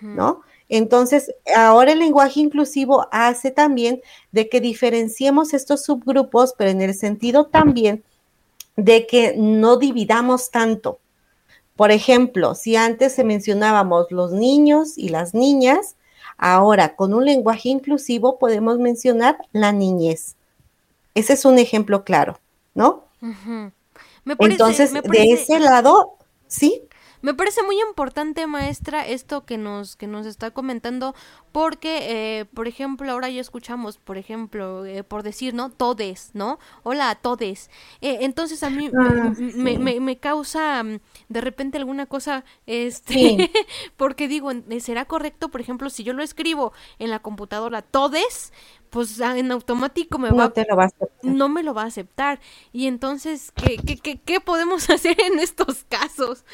¿no? 0.00 0.40
Entonces, 0.70 1.34
ahora 1.54 1.92
el 1.92 1.98
lenguaje 1.98 2.40
inclusivo 2.40 3.06
hace 3.12 3.50
también 3.50 4.00
de 4.30 4.48
que 4.48 4.62
diferenciemos 4.62 5.52
estos 5.52 5.84
subgrupos, 5.84 6.54
pero 6.56 6.70
en 6.70 6.80
el 6.80 6.94
sentido 6.94 7.44
también 7.44 8.02
de 8.76 9.06
que 9.06 9.34
no 9.36 9.76
dividamos 9.76 10.50
tanto. 10.50 10.98
Por 11.76 11.90
ejemplo, 11.90 12.54
si 12.54 12.76
antes 12.76 13.12
se 13.12 13.24
mencionábamos 13.24 14.10
los 14.10 14.32
niños 14.32 14.96
y 14.96 15.10
las 15.10 15.34
niñas, 15.34 15.96
Ahora, 16.44 16.96
con 16.96 17.14
un 17.14 17.24
lenguaje 17.24 17.68
inclusivo 17.68 18.38
podemos 18.38 18.78
mencionar 18.78 19.38
la 19.52 19.70
niñez. 19.70 20.34
Ese 21.14 21.34
es 21.34 21.44
un 21.44 21.56
ejemplo 21.58 22.02
claro, 22.02 22.40
¿no? 22.74 23.04
Entonces, 24.38 24.92
de 24.92 25.32
ese 25.32 25.60
lado, 25.60 26.16
sí. 26.48 26.82
Me 27.22 27.34
parece 27.34 27.62
muy 27.62 27.80
importante, 27.80 28.48
maestra, 28.48 29.06
esto 29.06 29.44
que 29.44 29.56
nos, 29.56 29.94
que 29.94 30.08
nos 30.08 30.26
está 30.26 30.50
comentando, 30.50 31.14
porque, 31.52 32.40
eh, 32.40 32.44
por 32.46 32.66
ejemplo, 32.66 33.10
ahora 33.12 33.30
ya 33.30 33.40
escuchamos, 33.40 33.96
por 33.98 34.18
ejemplo, 34.18 34.84
eh, 34.84 35.04
por 35.04 35.22
decir, 35.22 35.54
¿no? 35.54 35.70
Todes, 35.70 36.30
¿no? 36.34 36.58
Hola 36.82 37.10
a 37.10 37.14
todes. 37.14 37.70
Eh, 38.00 38.18
entonces 38.22 38.64
a 38.64 38.70
mí 38.70 38.90
ah, 38.98 39.32
me, 39.38 39.78
me, 39.78 40.00
me, 40.00 40.18
causa 40.18 40.82
mm, 40.82 40.98
de 41.28 41.40
repente 41.40 41.78
alguna 41.78 42.06
cosa, 42.06 42.44
este, 42.66 43.50
porque 43.96 44.26
digo, 44.26 44.50
¿será 44.80 45.04
correcto, 45.04 45.48
por 45.48 45.60
ejemplo, 45.60 45.90
si 45.90 46.02
yo 46.02 46.14
lo 46.14 46.24
escribo 46.24 46.72
en 46.98 47.10
la 47.10 47.20
computadora 47.20 47.82
todes? 47.82 48.52
pues 48.92 49.22
ah, 49.22 49.38
en 49.38 49.50
automático 49.50 50.18
me 50.18 50.30
va, 50.30 50.50
te 50.50 50.66
lo 50.68 50.76
va 50.76 50.82
a 50.82 50.86
aceptar. 50.88 51.08
no 51.22 51.48
me 51.48 51.62
lo 51.62 51.72
va 51.72 51.84
a 51.84 51.86
aceptar. 51.86 52.40
Y 52.72 52.86
entonces, 52.88 53.50
¿qué, 53.56 53.78
qué, 53.78 53.96
qué, 53.96 54.20
qué 54.20 54.38
podemos 54.38 54.90
hacer 54.90 55.18
en 55.22 55.38
estos 55.38 55.84
casos? 55.84 56.44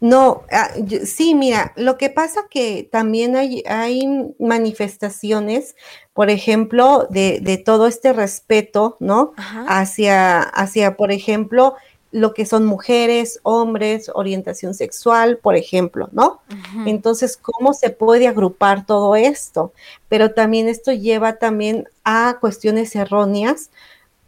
No, 0.00 0.44
ah, 0.50 0.70
sí, 1.04 1.34
mira, 1.34 1.74
lo 1.76 1.98
que 1.98 2.08
pasa 2.08 2.46
que 2.50 2.88
también 2.90 3.36
hay, 3.36 3.62
hay 3.66 4.34
manifestaciones, 4.38 5.76
por 6.14 6.30
ejemplo, 6.30 7.06
de, 7.10 7.40
de 7.40 7.58
todo 7.58 7.86
este 7.86 8.14
respeto, 8.14 8.96
¿no? 8.98 9.34
Hacia, 9.68 10.40
hacia, 10.40 10.96
por 10.96 11.12
ejemplo, 11.12 11.74
lo 12.12 12.34
que 12.34 12.46
son 12.46 12.66
mujeres, 12.66 13.40
hombres, 13.42 14.10
orientación 14.14 14.74
sexual, 14.74 15.36
por 15.36 15.54
ejemplo, 15.54 16.08
¿no? 16.12 16.40
Entonces, 16.86 17.36
¿cómo 17.36 17.72
se 17.72 17.90
puede 17.90 18.26
agrupar 18.26 18.86
todo 18.86 19.14
esto? 19.16 19.72
Pero 20.08 20.32
también 20.32 20.68
esto 20.68 20.92
lleva 20.92 21.36
también 21.36 21.88
a 22.04 22.38
cuestiones 22.40 22.96
erróneas, 22.96 23.70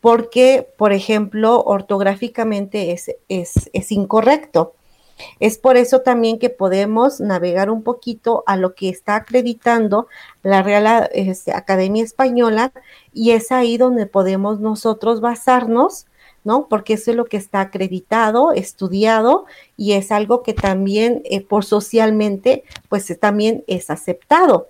porque, 0.01 0.69
por 0.77 0.93
ejemplo, 0.93 1.63
ortográficamente 1.63 2.93
es, 2.93 3.11
es, 3.29 3.71
es 3.73 3.91
incorrecto. 3.91 4.75
Es 5.41 5.59
por 5.59 5.77
eso 5.77 6.01
también 6.01 6.39
que 6.39 6.51
podemos 6.51 7.21
navegar 7.21 7.71
un 7.71 7.83
poquito 7.83 8.43
a 8.47 8.57
lo 8.57 8.75
que 8.75 8.89
está 8.89 9.17
acreditando 9.17 10.07
la 10.43 10.63
Real 10.63 11.09
este, 11.13 11.53
Academia 11.53 12.05
Española 12.05 12.73
y 13.13 13.33
es 13.33 13.53
ahí 13.53 13.77
donde 13.77 14.07
podemos 14.07 14.61
nosotros 14.61 15.21
basarnos, 15.21 16.07
¿no? 16.45 16.67
Porque 16.69 16.95
eso 16.95 17.11
es 17.11 17.17
lo 17.17 17.27
que 17.27 17.37
está 17.37 17.61
acreditado, 17.61 18.53
estudiado 18.53 19.47
y 19.77 19.93
es 19.93 20.11
algo 20.11 20.43
que 20.43 20.55
también 20.55 21.23
eh, 21.25 21.41
por 21.41 21.65
socialmente, 21.65 22.65
pues 22.89 23.17
también 23.21 23.65
es 23.67 23.91
aceptado. 23.91 24.69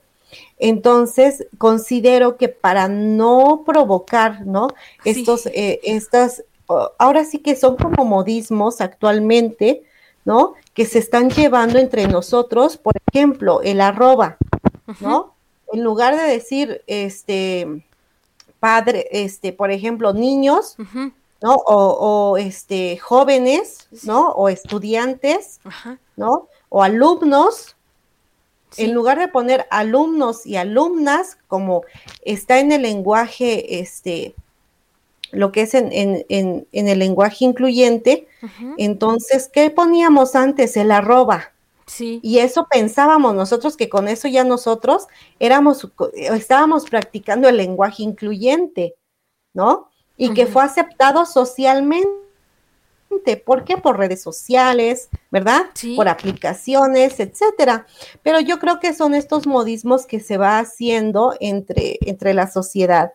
Entonces, 0.59 1.47
considero 1.59 2.37
que 2.37 2.49
para 2.49 2.89
no 2.89 3.63
provocar, 3.67 4.47
¿no? 4.47 4.69
Estos, 5.05 5.47
eh, 5.47 5.81
estas, 5.83 6.45
ahora 6.99 7.25
sí 7.25 7.39
que 7.39 7.57
son 7.57 7.77
como 7.77 8.05
modismos 8.05 8.81
actualmente, 8.81 9.83
¿no? 10.25 10.55
Que 10.75 10.87
se 10.87 10.99
están 10.99 11.31
llevando 11.31 11.79
entre 11.79 12.07
nosotros, 12.09 12.77
por 12.77 12.95
ejemplo, 13.13 13.61
el 13.63 13.81
arroba, 13.81 14.37
¿no? 15.01 15.35
En 15.73 15.83
lugar 15.83 16.17
de 16.17 16.23
decir, 16.23 16.83
este, 16.87 17.83
padre, 18.61 19.09
este, 19.11 19.53
por 19.53 19.71
ejemplo, 19.71 20.13
niños, 20.13 20.77
¿no? 21.43 21.55
O, 21.67 22.37
este, 22.37 22.99
jóvenes, 22.99 23.89
¿no? 24.05 24.31
O 24.31 24.49
estudiantes, 24.49 25.61
¿no? 26.17 26.49
O 26.69 26.83
alumnos, 26.83 27.77
en 28.77 28.95
lugar 28.95 29.19
de 29.19 29.29
poner 29.29 29.67
alumnos 29.71 30.47
y 30.47 30.57
alumnas, 30.57 31.39
como 31.49 31.83
está 32.25 32.61
en 32.61 32.73
el 32.73 32.83
lenguaje, 32.83 33.81
este, 33.81 34.35
lo 35.33 35.51
que 35.51 35.63
es 35.63 35.75
en, 35.75 35.89
en, 35.93 36.67
en, 36.71 36.89
el 36.89 36.99
lenguaje 36.99 37.45
incluyente. 37.45 38.29
Entonces, 38.77 39.49
¿qué 39.53 39.71
poníamos 39.71 40.37
antes? 40.37 40.77
El 40.77 40.91
arroba. 40.93 41.53
Sí. 41.87 42.21
Y 42.23 42.39
eso 42.39 42.69
pensábamos 42.71 43.35
nosotros 43.35 43.77
que 43.77 43.89
con 43.89 44.09
eso 44.09 44.29
ya 44.29 44.45
nosotros 44.45 45.09
éramos, 45.41 45.89
estábamos 46.15 46.89
practicando 46.89 47.49
el 47.49 47.57
lenguaje 47.57 48.03
incluyente, 48.03 48.95
¿no? 49.53 49.89
Y 50.17 50.35
que 50.35 50.47
fue 50.47 50.63
aceptado 50.63 51.27
socialmente. 51.27 52.13
¿Por 53.45 53.65
qué? 53.65 53.77
Por 53.77 53.99
redes 53.99 54.23
sociales, 54.23 55.09
¿verdad? 55.31 55.67
Sí. 55.75 55.97
Por 55.97 56.09
aplicaciones, 56.09 57.19
etcétera. 57.21 57.87
Pero 58.23 58.41
yo 58.41 58.59
creo 58.59 58.81
que 58.81 58.95
son 58.95 59.15
estos 59.15 59.47
modismos 59.47 60.07
que 60.07 60.21
se 60.21 60.39
va 60.39 60.59
haciendo 60.59 61.35
entre, 61.41 61.99
entre 62.03 62.35
la 62.35 62.51
sociedad 62.51 63.13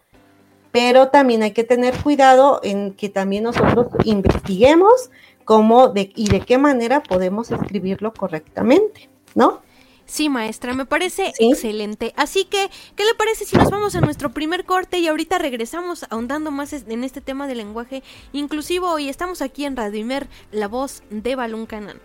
pero 0.72 1.10
también 1.10 1.44
hay 1.44 1.52
que 1.52 1.64
tener 1.64 1.96
cuidado 2.02 2.60
en 2.64 2.94
que 2.94 3.10
también 3.10 3.44
nosotros 3.44 3.88
investiguemos 4.04 5.10
cómo 5.46 5.88
de, 5.90 6.12
y 6.16 6.28
de 6.28 6.42
qué 6.42 6.58
manera 6.58 7.02
podemos 7.02 7.52
escribirlo 7.52 8.14
correctamente, 8.14 9.10
¿no? 9.34 9.62
Sí, 10.08 10.30
maestra, 10.30 10.74
me 10.74 10.86
parece 10.86 11.34
excelente. 11.38 12.14
Así 12.16 12.46
que, 12.46 12.70
¿qué 12.96 13.04
le 13.04 13.14
parece 13.14 13.44
si 13.44 13.58
nos 13.58 13.70
vamos 13.70 13.94
a 13.96 14.02
nuestro 14.02 14.32
primer 14.32 14.64
corte 14.64 15.00
y 15.00 15.08
ahorita 15.08 15.38
regresamos 15.38 16.06
ahondando 16.10 16.50
más 16.50 16.72
en 16.72 17.04
este 17.04 17.20
tema 17.20 17.46
del 17.46 17.58
lenguaje 17.58 18.04
inclusivo 18.32 19.00
y 19.00 19.10
estamos 19.10 19.42
aquí 19.42 19.66
en 19.66 19.76
Radio 19.76 20.00
Imer, 20.00 20.28
la 20.52 20.70
voz 20.70 21.04
de 21.10 21.36
Balún 21.36 21.66
Canán. 21.66 22.00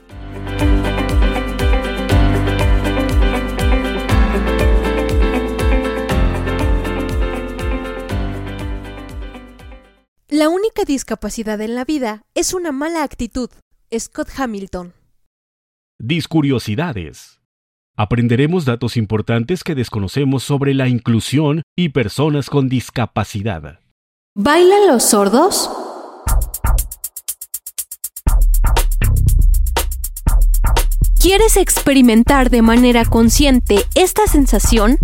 La 10.33 10.49
única 10.49 10.85
discapacidad 10.87 11.61
en 11.61 11.75
la 11.75 11.85
vida 11.85 12.25
es 12.35 12.55
una 12.55 12.73
mala 12.73 13.03
actitud. 13.03 13.51
Scott 13.95 14.31
Hamilton. 14.35 14.95
Discuriosidades. 16.01 17.43
Aprenderemos 17.99 18.65
datos 18.65 18.97
importantes 18.97 19.63
que 19.63 19.75
desconocemos 19.75 20.43
sobre 20.43 20.73
la 20.73 20.89
inclusión 20.89 21.61
y 21.77 21.91
personas 21.91 22.49
con 22.49 22.71
discapacidad. 22.71 23.81
¿Bailan 24.35 24.87
los 24.87 25.03
sordos? 25.03 25.71
¿Quieres 31.21 31.59
experimentar 31.59 32.49
de 32.49 32.63
manera 32.63 33.05
consciente 33.05 33.85
esta 33.95 34.27
sensación? 34.27 34.97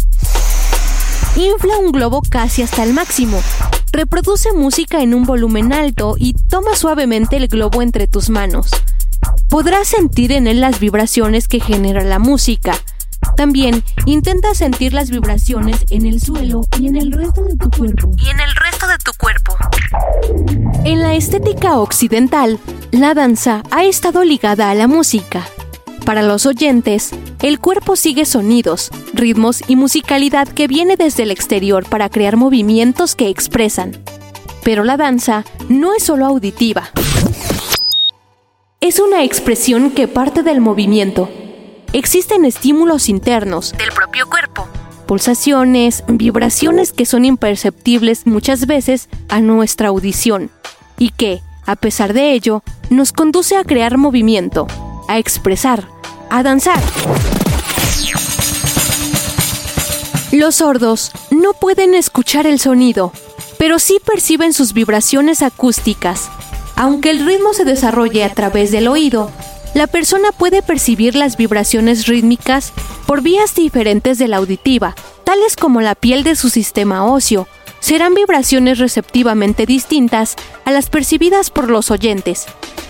Infla 1.36 1.76
un 1.76 1.92
globo 1.92 2.22
casi 2.30 2.62
hasta 2.62 2.82
el 2.82 2.94
máximo 2.94 3.38
Reproduce 3.92 4.52
música 4.52 5.00
en 5.02 5.14
un 5.14 5.24
volumen 5.24 5.72
alto 5.72 6.14
y 6.18 6.34
toma 6.34 6.74
suavemente 6.76 7.36
el 7.36 7.48
globo 7.48 7.82
entre 7.82 8.06
tus 8.06 8.28
manos. 8.28 8.70
Podrás 9.48 9.88
sentir 9.88 10.32
en 10.32 10.46
él 10.46 10.60
las 10.60 10.78
vibraciones 10.78 11.48
que 11.48 11.60
genera 11.60 12.04
la 12.04 12.18
música. 12.18 12.74
También 13.36 13.82
intenta 14.04 14.54
sentir 14.54 14.92
las 14.92 15.10
vibraciones 15.10 15.84
en 15.90 16.06
el 16.06 16.20
suelo 16.20 16.62
y 16.78 16.86
en 16.86 16.96
el 16.96 17.12
resto 17.12 17.42
de 17.44 17.56
tu 17.56 17.70
cuerpo. 17.70 18.10
Y 18.18 18.28
en 18.28 18.40
el 18.40 18.54
resto 18.54 18.86
de 18.86 18.98
tu 18.98 19.12
cuerpo. 19.18 19.56
En 20.84 21.02
la 21.02 21.14
estética 21.14 21.78
occidental, 21.78 22.58
la 22.90 23.14
danza 23.14 23.62
ha 23.70 23.84
estado 23.84 24.22
ligada 24.22 24.70
a 24.70 24.74
la 24.74 24.86
música. 24.86 25.46
Para 26.08 26.22
los 26.22 26.46
oyentes, 26.46 27.10
El 27.42 27.60
cuerpo 27.60 27.94
sigue 27.94 28.24
sonidos, 28.24 28.90
ritmos 29.12 29.62
y 29.68 29.76
musicalidad 29.76 30.48
que 30.48 30.66
viene 30.66 30.96
desde 30.96 31.24
el 31.24 31.30
exterior 31.30 31.86
para 31.86 32.08
crear 32.08 32.38
movimientos 32.38 33.14
que 33.14 33.28
expresan. 33.28 33.92
Pero 34.64 34.84
la 34.84 34.96
danza 34.96 35.44
no 35.68 35.92
es 35.92 36.04
solo 36.04 36.24
auditiva. 36.24 36.88
Es 38.80 39.00
una 39.00 39.22
expresión 39.22 39.90
que 39.90 40.08
parte 40.08 40.42
del 40.42 40.62
movimiento. 40.62 41.28
Existen 41.92 42.46
estímulos 42.46 43.10
internos 43.10 43.72
del 43.72 43.92
propio 43.92 44.30
cuerpo, 44.30 44.66
pulsaciones, 45.04 46.04
vibraciones 46.08 46.94
que 46.94 47.04
son 47.04 47.26
imperceptibles 47.26 48.26
muchas 48.26 48.64
veces 48.64 49.10
a 49.28 49.42
nuestra 49.42 49.88
audición 49.88 50.50
y 50.96 51.10
que, 51.10 51.42
a 51.66 51.76
pesar 51.76 52.14
de 52.14 52.32
ello, 52.32 52.62
nos 52.88 53.12
conduce 53.12 53.58
a 53.58 53.64
crear 53.64 53.98
movimiento, 53.98 54.66
a 55.06 55.18
expresar, 55.18 55.97
a 56.30 56.42
danzar. 56.42 56.82
Los 60.32 60.56
sordos 60.56 61.12
no 61.30 61.52
pueden 61.52 61.94
escuchar 61.94 62.46
el 62.46 62.60
sonido, 62.60 63.12
pero 63.58 63.78
sí 63.78 63.98
perciben 64.04 64.52
sus 64.52 64.72
vibraciones 64.72 65.42
acústicas. 65.42 66.30
Aunque 66.76 67.10
el 67.10 67.24
ritmo 67.24 67.54
se 67.54 67.64
desarrolle 67.64 68.24
a 68.24 68.32
través 68.34 68.70
del 68.70 68.88
oído, 68.88 69.30
la 69.74 69.86
persona 69.86 70.32
puede 70.32 70.62
percibir 70.62 71.14
las 71.14 71.36
vibraciones 71.36 72.06
rítmicas 72.06 72.72
por 73.06 73.22
vías 73.22 73.54
diferentes 73.54 74.18
de 74.18 74.28
la 74.28 74.36
auditiva, 74.36 74.94
tales 75.24 75.56
como 75.56 75.80
la 75.80 75.94
piel 75.94 76.24
de 76.24 76.36
su 76.36 76.50
sistema 76.50 77.04
óseo. 77.04 77.48
Serán 77.80 78.14
vibraciones 78.14 78.78
receptivamente 78.78 79.64
distintas 79.64 80.36
a 80.64 80.72
las 80.72 80.90
percibidas 80.90 81.50
por 81.50 81.70
los 81.70 81.90
oyentes, 81.90 82.46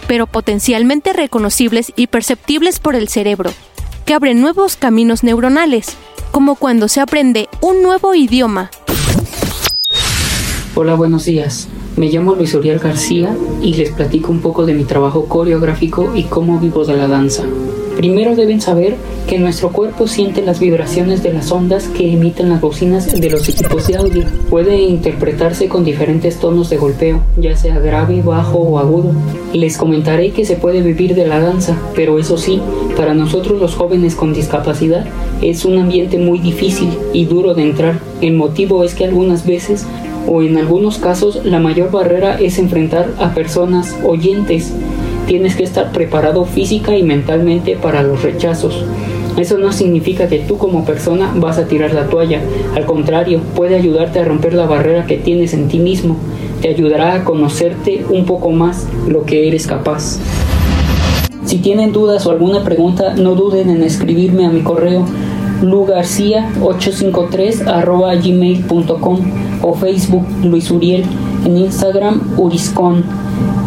pero 0.06 0.26
potencialmente 0.26 1.12
reconocibles 1.12 1.92
y 1.94 2.06
perceptibles 2.06 2.78
por 2.78 2.94
el 2.94 3.08
cerebro, 3.08 3.52
que 4.06 4.14
abren 4.14 4.40
nuevos 4.40 4.76
caminos 4.76 5.22
neuronales, 5.22 5.96
como 6.32 6.56
cuando 6.56 6.88
se 6.88 7.00
aprende 7.00 7.48
un 7.60 7.82
nuevo 7.82 8.14
idioma. 8.14 8.70
Hola, 10.74 10.94
buenos 10.94 11.24
días. 11.26 11.68
Me 11.96 12.06
llamo 12.08 12.34
Luis 12.34 12.54
Uriel 12.54 12.78
García 12.78 13.36
y 13.60 13.74
les 13.74 13.90
platico 13.90 14.30
un 14.30 14.40
poco 14.40 14.64
de 14.64 14.74
mi 14.74 14.84
trabajo 14.84 15.26
coreográfico 15.26 16.14
y 16.14 16.24
cómo 16.24 16.58
vivo 16.58 16.84
de 16.84 16.96
la 16.96 17.08
danza. 17.08 17.44
Primero 17.98 18.36
deben 18.36 18.60
saber 18.60 18.94
que 19.26 19.40
nuestro 19.40 19.72
cuerpo 19.72 20.06
siente 20.06 20.40
las 20.40 20.60
vibraciones 20.60 21.24
de 21.24 21.32
las 21.32 21.50
ondas 21.50 21.88
que 21.88 22.12
emiten 22.12 22.48
las 22.48 22.60
bocinas 22.60 23.20
de 23.20 23.28
los 23.28 23.48
equipos 23.48 23.88
de 23.88 23.96
audio. 23.96 24.22
Puede 24.48 24.80
interpretarse 24.82 25.66
con 25.66 25.82
diferentes 25.82 26.36
tonos 26.36 26.70
de 26.70 26.76
golpeo, 26.76 27.20
ya 27.36 27.56
sea 27.56 27.80
grave, 27.80 28.22
bajo 28.22 28.58
o 28.58 28.78
agudo. 28.78 29.10
Les 29.52 29.76
comentaré 29.76 30.30
que 30.30 30.44
se 30.44 30.54
puede 30.54 30.80
vivir 30.80 31.16
de 31.16 31.26
la 31.26 31.40
danza, 31.40 31.76
pero 31.96 32.20
eso 32.20 32.38
sí, 32.38 32.60
para 32.96 33.14
nosotros 33.14 33.58
los 33.60 33.74
jóvenes 33.74 34.14
con 34.14 34.32
discapacidad 34.32 35.04
es 35.42 35.64
un 35.64 35.76
ambiente 35.78 36.18
muy 36.18 36.38
difícil 36.38 36.90
y 37.12 37.24
duro 37.24 37.54
de 37.54 37.64
entrar. 37.64 37.98
El 38.20 38.34
motivo 38.34 38.84
es 38.84 38.94
que 38.94 39.06
algunas 39.06 39.44
veces 39.44 39.86
o 40.28 40.42
en 40.42 40.56
algunos 40.56 40.98
casos 40.98 41.40
la 41.44 41.58
mayor 41.58 41.90
barrera 41.90 42.38
es 42.38 42.60
enfrentar 42.60 43.08
a 43.18 43.34
personas 43.34 43.96
oyentes 44.04 44.72
tienes 45.28 45.54
que 45.54 45.62
estar 45.62 45.92
preparado 45.92 46.44
física 46.46 46.96
y 46.96 47.04
mentalmente 47.04 47.76
para 47.76 48.02
los 48.02 48.22
rechazos. 48.22 48.82
Eso 49.36 49.58
no 49.58 49.72
significa 49.72 50.26
que 50.26 50.40
tú 50.40 50.58
como 50.58 50.84
persona 50.84 51.32
vas 51.36 51.58
a 51.58 51.66
tirar 51.66 51.94
la 51.94 52.06
toalla, 52.06 52.40
al 52.74 52.84
contrario, 52.86 53.40
puede 53.54 53.76
ayudarte 53.76 54.18
a 54.18 54.24
romper 54.24 54.54
la 54.54 54.66
barrera 54.66 55.06
que 55.06 55.18
tienes 55.18 55.54
en 55.54 55.68
ti 55.68 55.78
mismo, 55.78 56.16
te 56.60 56.70
ayudará 56.70 57.14
a 57.14 57.22
conocerte 57.22 58.04
un 58.08 58.24
poco 58.24 58.50
más 58.50 58.88
lo 59.06 59.24
que 59.24 59.46
eres 59.46 59.68
capaz. 59.68 60.18
Si 61.44 61.58
tienen 61.58 61.92
dudas 61.92 62.26
o 62.26 62.32
alguna 62.32 62.64
pregunta, 62.64 63.14
no 63.14 63.36
duden 63.36 63.70
en 63.70 63.84
escribirme 63.84 64.44
a 64.44 64.50
mi 64.50 64.62
correo 64.62 65.04
lugarcia853 65.62 68.22
gmail.com 68.22 69.18
o 69.62 69.74
Facebook 69.74 70.26
Luis 70.42 70.68
Uriel, 70.70 71.04
en 71.44 71.58
Instagram 71.58 72.20
Uriscon. 72.36 73.04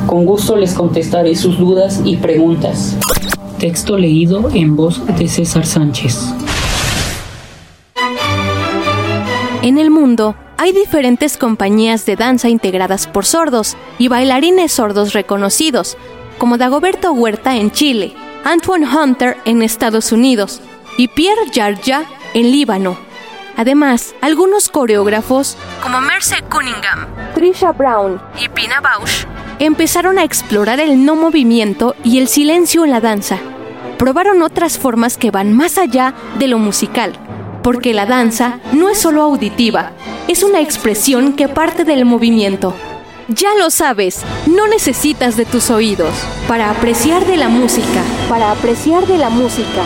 Con 0.08 0.26
gusto 0.26 0.56
les 0.58 0.74
contestaré 0.74 1.36
sus 1.36 1.58
dudas 1.58 2.02
y 2.04 2.18
preguntas. 2.18 2.98
Texto 3.60 3.98
leído 3.98 4.50
en 4.54 4.76
voz 4.76 5.06
de 5.18 5.28
César 5.28 5.66
Sánchez. 5.66 6.34
En 9.62 9.78
el 9.78 9.92
mundo 9.92 10.36
hay 10.58 10.74
diferentes 10.74 11.38
compañías 11.38 12.06
de 12.06 12.16
danza 12.16 12.50
integradas 12.50 13.08
por 13.08 13.26
sordos 13.26 13.78
y 14.00 14.08
bailarines 14.08 14.72
sordos 14.72 15.14
reconocidos, 15.14 15.98
como 16.38 16.58
Dagoberto 16.58 17.14
Huerta 17.14 17.56
en 17.56 17.72
Chile, 17.72 18.14
Antoine 18.44 18.88
Hunter 18.88 19.38
en 19.46 19.62
Estados 19.62 20.12
Unidos 20.12 20.62
y 20.98 21.08
Pierre 21.08 21.52
Jarja 21.54 22.04
en 22.34 22.52
Líbano. 22.52 22.98
Además, 23.58 24.16
algunos 24.22 24.70
coreógrafos, 24.70 25.58
como 25.84 26.02
Merce 26.02 26.42
Cunningham, 26.50 27.06
Trisha 27.36 27.72
Brown 27.72 28.20
y 28.40 28.50
Pina 28.50 28.80
Bausch, 28.82 29.26
empezaron 29.62 30.18
a 30.18 30.24
explorar 30.24 30.80
el 30.80 31.06
no 31.06 31.16
movimiento 31.16 31.96
y 32.04 32.18
el 32.18 32.28
silencio 32.28 32.84
en 32.84 32.90
la 32.90 33.00
danza. 33.00 33.38
Probaron 34.00 34.42
otras 34.42 34.80
formas 34.80 35.18
que 35.18 35.30
van 35.30 35.54
más 35.54 35.78
allá 35.78 36.16
de 36.40 36.48
lo 36.48 36.58
musical, 36.58 37.14
porque 37.62 37.94
la 37.94 38.08
danza 38.08 38.60
no 38.74 38.90
es 38.90 38.98
solo 38.98 39.22
auditiva, 39.22 39.92
es 40.28 40.42
una 40.42 40.62
expresión 40.62 41.34
que 41.34 41.48
parte 41.48 41.84
del 41.84 42.06
movimiento. 42.06 42.74
Ya 43.28 43.54
lo 43.54 43.70
sabes, 43.70 44.24
no 44.48 44.68
necesitas 44.68 45.38
de 45.38 45.46
tus 45.46 45.70
oídos 45.70 46.12
para 46.48 46.72
apreciar 46.72 47.28
de 47.28 47.38
la 47.38 47.48
música, 47.48 48.02
para 48.30 48.52
apreciar 48.52 49.06
de 49.06 49.20
la 49.20 49.30
música. 49.30 49.84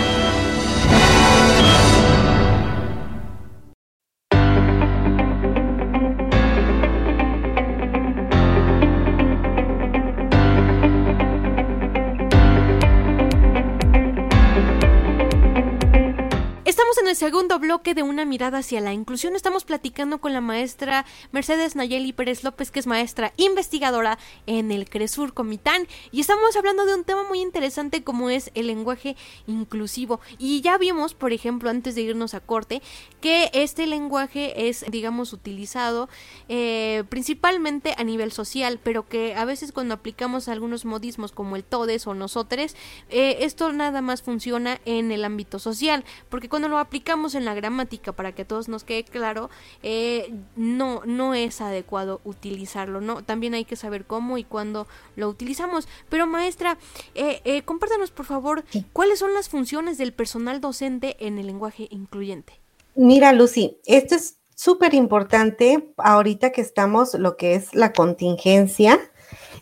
Segundo 17.15 17.59
bloque 17.59 17.93
de 17.93 18.03
una 18.03 18.25
mirada 18.25 18.57
hacia 18.57 18.81
la 18.81 18.91
inclusión 18.93 19.35
estamos 19.35 19.63
platicando 19.63 20.19
con 20.19 20.33
la 20.33 20.41
maestra 20.41 21.05
Mercedes 21.31 21.75
Nayeli 21.75 22.11
Pérez 22.11 22.43
López, 22.43 22.71
que 22.71 22.79
es 22.79 22.87
maestra 22.87 23.31
investigadora 23.37 24.19
en 24.47 24.71
el 24.71 24.89
CRESUR 24.89 25.33
Comitán, 25.33 25.87
y 26.11 26.19
estamos 26.19 26.55
hablando 26.57 26.85
de 26.85 26.93
un 26.93 27.05
tema 27.05 27.23
muy 27.23 27.39
interesante 27.39 28.03
como 28.03 28.29
es 28.29 28.51
el 28.53 28.67
lenguaje 28.67 29.15
inclusivo. 29.47 30.19
Y 30.37 30.59
ya 30.61 30.77
vimos, 30.77 31.13
por 31.13 31.31
ejemplo, 31.31 31.69
antes 31.69 31.95
de 31.95 32.01
irnos 32.01 32.33
a 32.33 32.41
corte, 32.41 32.81
que 33.21 33.49
este 33.53 33.87
lenguaje 33.87 34.67
es, 34.67 34.83
digamos, 34.91 35.31
utilizado 35.31 36.09
eh, 36.49 37.05
principalmente 37.07 37.95
a 37.97 38.03
nivel 38.03 38.33
social, 38.33 38.79
pero 38.83 39.07
que 39.07 39.35
a 39.35 39.45
veces 39.45 39.71
cuando 39.71 39.93
aplicamos 39.93 40.49
algunos 40.49 40.83
modismos 40.83 41.31
como 41.31 41.55
el 41.55 41.63
todes 41.63 42.07
o 42.07 42.13
nosotres, 42.13 42.75
eh, 43.09 43.37
esto 43.41 43.71
nada 43.71 44.01
más 44.01 44.21
funciona 44.21 44.81
en 44.83 45.11
el 45.13 45.23
ámbito 45.23 45.59
social, 45.59 46.03
porque 46.29 46.49
cuando 46.49 46.67
lo 46.67 46.77
aplicamos 46.77 47.04
en 47.05 47.45
la 47.45 47.53
gramática 47.53 48.11
para 48.11 48.33
que 48.33 48.41
a 48.41 48.47
todos 48.47 48.67
nos 48.67 48.83
quede 48.83 49.03
claro, 49.03 49.49
eh, 49.83 50.33
no, 50.55 51.01
no 51.05 51.33
es 51.33 51.61
adecuado 51.61 52.19
utilizarlo, 52.23 52.99
¿no? 52.99 53.23
También 53.23 53.53
hay 53.53 53.63
que 53.63 53.75
saber 53.75 54.05
cómo 54.05 54.37
y 54.37 54.43
cuándo 54.43 54.87
lo 55.15 55.29
utilizamos. 55.29 55.87
Pero 56.09 56.27
maestra, 56.27 56.77
eh, 57.13 57.41
eh, 57.45 57.61
compártanos 57.61 58.11
por 58.11 58.25
favor 58.25 58.65
cuáles 58.91 59.19
son 59.19 59.33
las 59.33 59.49
funciones 59.49 59.97
del 59.97 60.13
personal 60.13 60.61
docente 60.61 61.15
en 61.19 61.37
el 61.37 61.45
lenguaje 61.45 61.87
incluyente. 61.91 62.59
Mira, 62.95 63.31
Lucy, 63.33 63.77
esto 63.85 64.15
es 64.15 64.37
súper 64.55 64.93
importante 64.93 65.93
ahorita 65.97 66.51
que 66.51 66.61
estamos 66.61 67.13
lo 67.13 67.37
que 67.37 67.55
es 67.55 67.73
la 67.75 67.93
contingencia. 67.93 68.99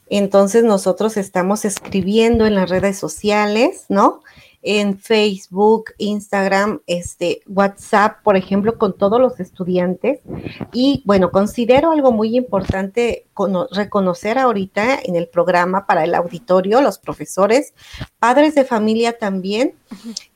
Entonces 0.07 0.63
nosotros 0.63 1.17
estamos 1.17 1.65
escribiendo 1.65 2.45
en 2.45 2.55
las 2.55 2.69
redes 2.69 2.97
sociales, 2.97 3.85
¿no? 3.89 4.21
En 4.63 4.97
Facebook, 4.97 5.91
Instagram, 5.97 6.81
este, 6.87 7.41
WhatsApp, 7.47 8.23
por 8.23 8.37
ejemplo, 8.37 8.77
con 8.77 8.97
todos 8.97 9.19
los 9.19 9.39
estudiantes. 9.39 10.21
Y 10.71 11.03
bueno, 11.05 11.31
considero 11.31 11.91
algo 11.91 12.11
muy 12.11 12.35
importante 12.37 13.27
reconocer 13.71 14.39
ahorita 14.39 14.99
en 15.03 15.15
el 15.17 15.27
programa 15.27 15.85
para 15.85 16.05
el 16.05 16.15
auditorio, 16.15 16.81
los 16.81 16.97
profesores, 16.97 17.73
padres 18.19 18.55
de 18.55 18.63
familia 18.63 19.17
también, 19.17 19.75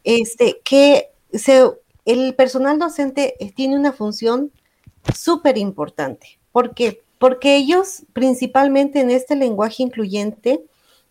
este, 0.04 0.60
que 0.64 1.10
el 2.06 2.36
personal 2.36 2.80
docente 2.80 3.36
tiene 3.56 3.78
una 3.78 3.94
función 3.94 4.52
súper 5.16 5.58
importante. 5.58 6.40
¿Por 6.52 6.74
qué? 6.74 7.02
Porque 7.18 7.56
ellos, 7.56 8.04
principalmente 8.14 9.00
en 9.00 9.10
este 9.10 9.36
lenguaje 9.36 9.84
incluyente, 9.84 10.62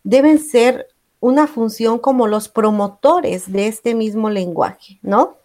deben 0.03 0.39
ser 0.39 0.87
una 1.19 1.47
función 1.47 1.99
como 1.99 2.27
los 2.27 2.49
promotores 2.49 3.51
de 3.51 3.67
este 3.67 3.95
mismo 3.95 4.29
lenguaje, 4.29 4.99
¿no? 5.01 5.37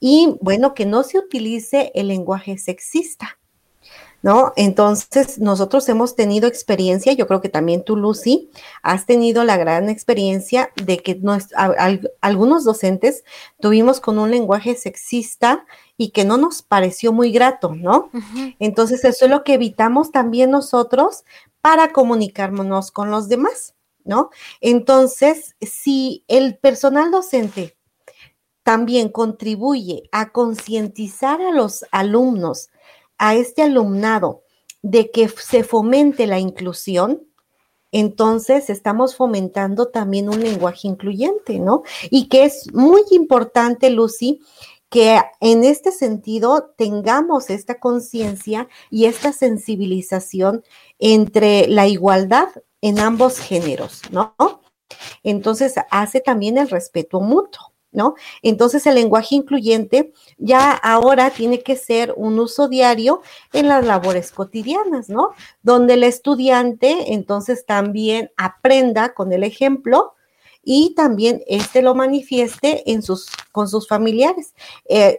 Y 0.00 0.36
bueno, 0.40 0.74
que 0.74 0.84
no 0.84 1.02
se 1.02 1.18
utilice 1.18 1.90
el 1.94 2.08
lenguaje 2.08 2.58
sexista. 2.58 3.38
¿no? 4.26 4.52
Entonces, 4.56 5.38
nosotros 5.38 5.88
hemos 5.88 6.16
tenido 6.16 6.48
experiencia, 6.48 7.12
yo 7.12 7.28
creo 7.28 7.40
que 7.40 7.48
también 7.48 7.84
tú, 7.84 7.94
Lucy, 7.94 8.50
has 8.82 9.06
tenido 9.06 9.44
la 9.44 9.56
gran 9.56 9.88
experiencia 9.88 10.72
de 10.84 10.98
que 10.98 11.20
algunos 12.20 12.64
docentes 12.64 13.22
tuvimos 13.60 14.00
con 14.00 14.18
un 14.18 14.32
lenguaje 14.32 14.74
sexista 14.74 15.64
y 15.96 16.10
que 16.10 16.24
no 16.24 16.38
nos 16.38 16.62
pareció 16.62 17.12
muy 17.12 17.30
grato, 17.30 17.72
¿no? 17.76 18.10
Entonces, 18.58 19.04
eso 19.04 19.26
es 19.26 19.30
lo 19.30 19.44
que 19.44 19.54
evitamos 19.54 20.10
también 20.10 20.50
nosotros 20.50 21.24
para 21.60 21.92
comunicarnos 21.92 22.90
con 22.90 23.12
los 23.12 23.28
demás, 23.28 23.75
¿no? 24.06 24.30
Entonces, 24.60 25.56
si 25.60 26.24
el 26.28 26.56
personal 26.58 27.10
docente 27.10 27.76
también 28.62 29.10
contribuye 29.10 30.08
a 30.12 30.32
concientizar 30.32 31.40
a 31.40 31.52
los 31.52 31.84
alumnos 31.92 32.70
a 33.18 33.34
este 33.34 33.62
alumnado 33.62 34.42
de 34.82 35.10
que 35.10 35.28
se 35.28 35.64
fomente 35.64 36.26
la 36.26 36.38
inclusión, 36.38 37.26
entonces 37.92 38.68
estamos 38.68 39.16
fomentando 39.16 39.86
también 39.88 40.28
un 40.28 40.40
lenguaje 40.40 40.88
incluyente, 40.88 41.60
¿no? 41.60 41.82
Y 42.10 42.28
que 42.28 42.44
es 42.44 42.72
muy 42.74 43.02
importante, 43.10 43.90
Lucy, 43.90 44.40
que 44.90 45.20
en 45.40 45.64
este 45.64 45.92
sentido 45.92 46.74
tengamos 46.76 47.50
esta 47.50 47.78
conciencia 47.78 48.68
y 48.90 49.06
esta 49.06 49.32
sensibilización 49.32 50.64
entre 50.98 51.66
la 51.68 51.86
igualdad 51.86 52.48
en 52.86 53.00
ambos 53.00 53.40
géneros, 53.40 54.02
¿no? 54.12 54.36
Entonces 55.24 55.74
hace 55.90 56.20
también 56.20 56.56
el 56.56 56.70
respeto 56.70 57.20
mutuo. 57.20 57.72
¿no? 57.92 58.14
Entonces 58.42 58.86
el 58.86 58.96
lenguaje 58.96 59.36
incluyente 59.36 60.12
ya 60.36 60.72
ahora 60.72 61.30
tiene 61.30 61.62
que 61.62 61.76
ser 61.76 62.12
un 62.14 62.38
uso 62.38 62.68
diario 62.68 63.22
en 63.54 63.68
las 63.68 63.86
labores 63.86 64.32
cotidianas, 64.32 65.08
¿no? 65.08 65.30
Donde 65.62 65.94
el 65.94 66.02
estudiante 66.02 67.14
entonces 67.14 67.64
también 67.64 68.30
aprenda 68.36 69.14
con 69.14 69.32
el 69.32 69.44
ejemplo 69.44 70.12
y 70.68 70.94
también 70.94 71.44
este 71.46 71.80
lo 71.80 71.94
manifieste 71.94 72.90
en 72.90 73.00
sus, 73.00 73.28
con 73.52 73.68
sus 73.68 73.86
familiares. 73.86 74.52
Eh, 74.88 75.16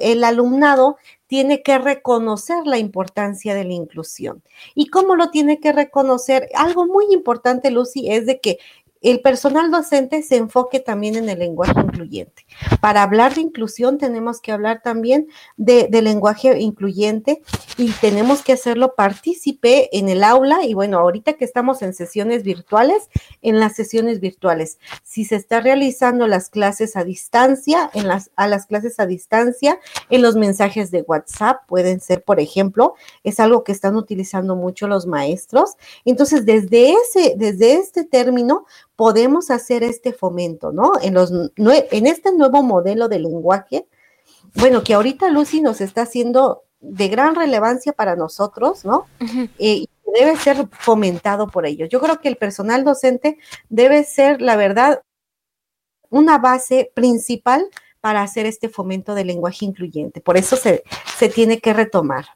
el 0.00 0.24
alumnado 0.24 0.96
tiene 1.28 1.62
que 1.62 1.78
reconocer 1.78 2.66
la 2.66 2.78
importancia 2.78 3.54
de 3.54 3.62
la 3.62 3.74
inclusión. 3.74 4.42
¿Y 4.74 4.88
cómo 4.88 5.14
lo 5.14 5.30
tiene 5.30 5.60
que 5.60 5.72
reconocer? 5.72 6.48
Algo 6.54 6.84
muy 6.86 7.04
importante, 7.12 7.70
Lucy, 7.70 8.10
es 8.10 8.26
de 8.26 8.40
que 8.40 8.58
el 9.02 9.20
personal 9.20 9.70
docente 9.70 10.22
se 10.22 10.36
enfoque 10.36 10.80
también 10.80 11.16
en 11.16 11.28
el 11.28 11.38
lenguaje 11.38 11.80
incluyente. 11.80 12.46
Para 12.80 13.02
hablar 13.02 13.34
de 13.34 13.40
inclusión 13.40 13.98
tenemos 13.98 14.40
que 14.40 14.52
hablar 14.52 14.80
también 14.82 15.28
de, 15.56 15.88
lenguaje 16.02 16.60
incluyente 16.60 17.42
y 17.76 17.90
tenemos 17.92 18.42
que 18.42 18.52
hacerlo 18.52 18.94
partícipe 18.96 19.96
en 19.96 20.08
el 20.08 20.24
aula 20.24 20.64
y 20.64 20.74
bueno, 20.74 20.98
ahorita 20.98 21.34
que 21.34 21.44
estamos 21.44 21.82
en 21.82 21.94
sesiones 21.94 22.42
virtuales, 22.42 23.08
en 23.40 23.60
las 23.60 23.76
sesiones 23.76 24.20
virtuales. 24.20 24.78
Si 25.04 25.24
se 25.24 25.36
está 25.36 25.60
realizando 25.60 26.26
las 26.26 26.48
clases 26.48 26.96
a 26.96 27.04
distancia, 27.04 27.90
en 27.94 28.08
las, 28.08 28.30
a 28.36 28.48
las 28.48 28.66
clases 28.66 28.98
a 28.98 29.06
distancia, 29.06 29.78
en 30.10 30.22
los 30.22 30.36
mensajes 30.36 30.90
de 30.90 31.02
WhatsApp 31.02 31.66
pueden 31.66 32.00
ser, 32.00 32.24
por 32.24 32.40
ejemplo, 32.40 32.94
es 33.22 33.40
algo 33.40 33.64
que 33.64 33.72
están 33.72 33.96
utilizando 33.96 34.56
mucho 34.56 34.88
los 34.88 35.06
maestros. 35.06 35.76
Entonces, 36.04 36.44
desde 36.44 36.92
ese, 36.92 37.34
desde 37.36 37.74
este 37.74 38.04
término, 38.04 38.66
podemos 38.96 39.50
hacer 39.50 39.82
este 39.82 40.12
fomento, 40.12 40.72
¿no? 40.72 40.92
En, 41.02 41.14
los, 41.14 41.32
en 41.56 42.06
este 42.06 42.32
nuevo 42.32 42.62
modelo 42.62 43.08
de 43.08 43.18
lenguaje, 43.18 43.86
bueno, 44.54 44.82
que 44.82 44.94
ahorita 44.94 45.28
Lucy 45.30 45.60
nos 45.60 45.80
está 45.80 46.02
haciendo 46.02 46.64
de 46.80 47.08
gran 47.08 47.34
relevancia 47.34 47.92
para 47.92 48.16
nosotros, 48.16 48.84
¿no? 48.84 49.06
Eh, 49.20 49.48
y 49.58 49.88
debe 50.18 50.36
ser 50.36 50.68
fomentado 50.72 51.48
por 51.48 51.64
ellos. 51.64 51.88
Yo 51.88 52.00
creo 52.00 52.20
que 52.20 52.28
el 52.28 52.36
personal 52.36 52.84
docente 52.84 53.38
debe 53.68 54.04
ser, 54.04 54.42
la 54.42 54.56
verdad, 54.56 55.02
una 56.10 56.38
base 56.38 56.92
principal 56.94 57.66
para 58.00 58.22
hacer 58.22 58.46
este 58.46 58.68
fomento 58.68 59.14
del 59.14 59.28
lenguaje 59.28 59.64
incluyente. 59.64 60.20
Por 60.20 60.36
eso 60.36 60.56
se, 60.56 60.82
se 61.16 61.28
tiene 61.28 61.60
que 61.60 61.72
retomar. 61.72 62.26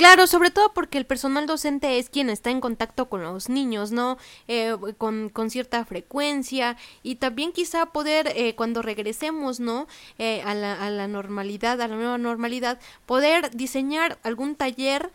Claro, 0.00 0.26
sobre 0.26 0.50
todo 0.50 0.72
porque 0.72 0.96
el 0.96 1.04
personal 1.04 1.46
docente 1.46 1.98
es 1.98 2.08
quien 2.08 2.30
está 2.30 2.48
en 2.48 2.62
contacto 2.62 3.10
con 3.10 3.22
los 3.22 3.50
niños, 3.50 3.92
¿no? 3.92 4.16
Eh, 4.48 4.74
con, 4.96 5.28
con, 5.28 5.50
cierta 5.50 5.84
frecuencia 5.84 6.78
y 7.02 7.16
también 7.16 7.52
quizá 7.52 7.84
poder, 7.84 8.32
eh, 8.34 8.54
cuando 8.54 8.80
regresemos, 8.80 9.60
¿no? 9.60 9.88
Eh, 10.18 10.40
a, 10.46 10.54
la, 10.54 10.72
a, 10.72 10.88
la, 10.88 11.06
normalidad, 11.06 11.82
a 11.82 11.86
la 11.86 11.96
nueva 11.96 12.16
normalidad, 12.16 12.80
poder 13.04 13.50
diseñar 13.50 14.18
algún 14.22 14.56
taller 14.56 15.12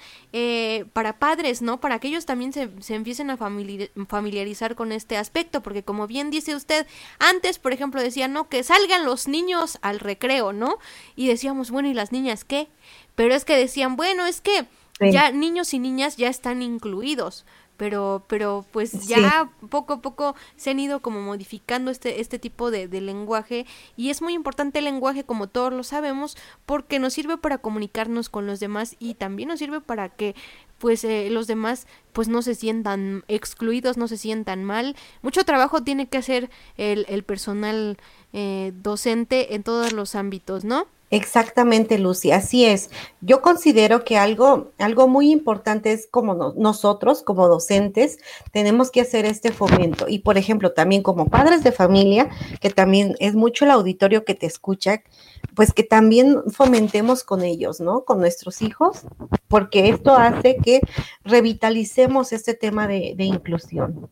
para 0.94 1.18
padres, 1.18 1.64
¿no? 1.64 1.80
Para 1.82 1.98
que 1.98 2.10
ellos 2.10 2.28
también 2.28 2.54
se, 2.54 2.70
se 2.80 2.94
empiecen 2.94 3.32
a 3.32 3.38
familiarizar 3.38 4.76
con 4.76 4.92
este 4.92 5.18
aspecto, 5.18 5.64
porque 5.64 5.82
como 5.82 6.06
bien 6.06 6.30
dice 6.30 6.54
usted, 6.54 6.86
antes, 7.18 7.58
por 7.58 7.74
ejemplo, 7.74 8.04
decían, 8.04 8.34
¿no? 8.34 8.50
Que 8.50 8.62
salgan 8.62 9.04
los 9.04 9.28
niños 9.28 9.80
al 9.82 10.00
recreo, 10.00 10.54
¿no? 10.54 10.78
Y 11.16 11.26
decíamos, 11.26 11.72
bueno, 11.72 11.90
¿y 11.90 11.96
las 11.96 12.12
niñas 12.12 12.46
qué? 12.46 12.68
Pero 13.16 13.34
es 13.34 13.46
que 13.46 13.56
decían, 13.58 13.96
bueno, 13.96 14.26
es 14.26 14.42
que 14.42 14.68
ya 15.00 15.32
niños 15.32 15.74
y 15.74 15.80
niñas 15.80 16.16
ya 16.18 16.30
están 16.30 16.62
incluidos, 16.62 17.46
pero 17.78 18.24
pero 18.28 18.66
pues 18.72 19.08
ya 19.08 19.52
poco 19.70 19.94
a 19.94 20.02
poco 20.02 20.36
se 20.56 20.72
han 20.72 20.80
ido 20.80 21.02
como 21.02 21.22
modificando 21.22 21.92
este 21.92 22.22
este 22.22 22.40
tipo 22.40 22.72
de, 22.72 22.88
de, 22.88 23.02
lenguaje 23.02 23.66
y 23.98 24.10
es 24.10 24.22
muy 24.22 24.34
importante 24.34 24.80
el 24.80 24.86
lenguaje 24.86 25.24
como 25.24 25.48
todos 25.48 25.74
lo 25.74 25.84
sabemos 25.84 26.38
porque 26.66 27.00
nos 27.00 27.14
sirve 27.14 27.38
para 27.38 27.58
comunicarnos 27.58 28.30
con 28.30 28.48
los 28.48 28.60
demás 28.60 28.96
y 29.00 29.16
también 29.16 29.50
nos 29.50 29.60
sirve 29.60 29.82
para 29.82 30.10
que 30.10 30.36
pues 30.78 31.04
eh, 31.04 31.30
los 31.30 31.48
demás 31.48 31.88
pues 32.14 32.28
no 32.28 32.42
se 32.42 32.56
sientan 32.56 33.24
excluidos 33.28 33.98
no 33.98 34.08
se 34.08 34.18
sientan 34.18 34.64
mal. 34.64 34.96
Mucho 35.22 35.44
trabajo 35.44 35.84
tiene 35.84 36.08
que 36.08 36.18
hacer 36.18 36.50
el, 36.78 37.06
el 37.10 37.24
personal 37.24 37.98
eh, 38.34 38.72
docente 38.76 39.56
en 39.56 39.64
todos 39.64 39.92
los 39.92 40.16
ámbitos 40.16 40.64
no 40.64 40.88
Exactamente, 41.12 42.00
Lucy, 42.00 42.32
así 42.32 42.66
es. 42.66 42.90
Yo 43.22 43.42
considero 43.42 44.04
que 44.04 44.18
algo, 44.18 44.72
algo 44.80 45.08
muy 45.08 45.32
importante 45.32 45.92
es 45.92 46.08
como 46.08 46.54
nosotros, 46.58 47.22
como 47.22 47.48
docentes, 47.48 48.18
tenemos 48.52 48.90
que 48.90 49.02
hacer 49.02 49.26
este 49.26 49.52
fomento. 49.52 50.08
Y, 50.10 50.20
por 50.20 50.38
ejemplo, 50.38 50.74
también 50.74 51.04
como 51.04 51.28
padres 51.28 51.64
de 51.64 51.72
familia, 51.72 52.30
que 52.60 52.72
también 52.72 53.16
es 53.20 53.36
mucho 53.36 53.66
el 53.66 53.72
auditorio 53.72 54.26
que 54.26 54.34
te 54.34 54.48
escucha, 54.48 55.04
pues 55.54 55.74
que 55.74 55.84
también 55.84 56.42
fomentemos 56.52 57.24
con 57.24 57.44
ellos, 57.44 57.80
¿no? 57.80 58.04
Con 58.04 58.20
nuestros 58.20 58.64
hijos, 58.64 59.02
porque 59.48 59.90
esto 59.90 60.16
hace 60.16 60.58
que 60.58 60.82
revitalicemos 61.24 62.34
este 62.34 62.56
tema 62.56 62.88
de, 62.88 63.14
de 63.16 63.26
inclusión. 63.26 64.10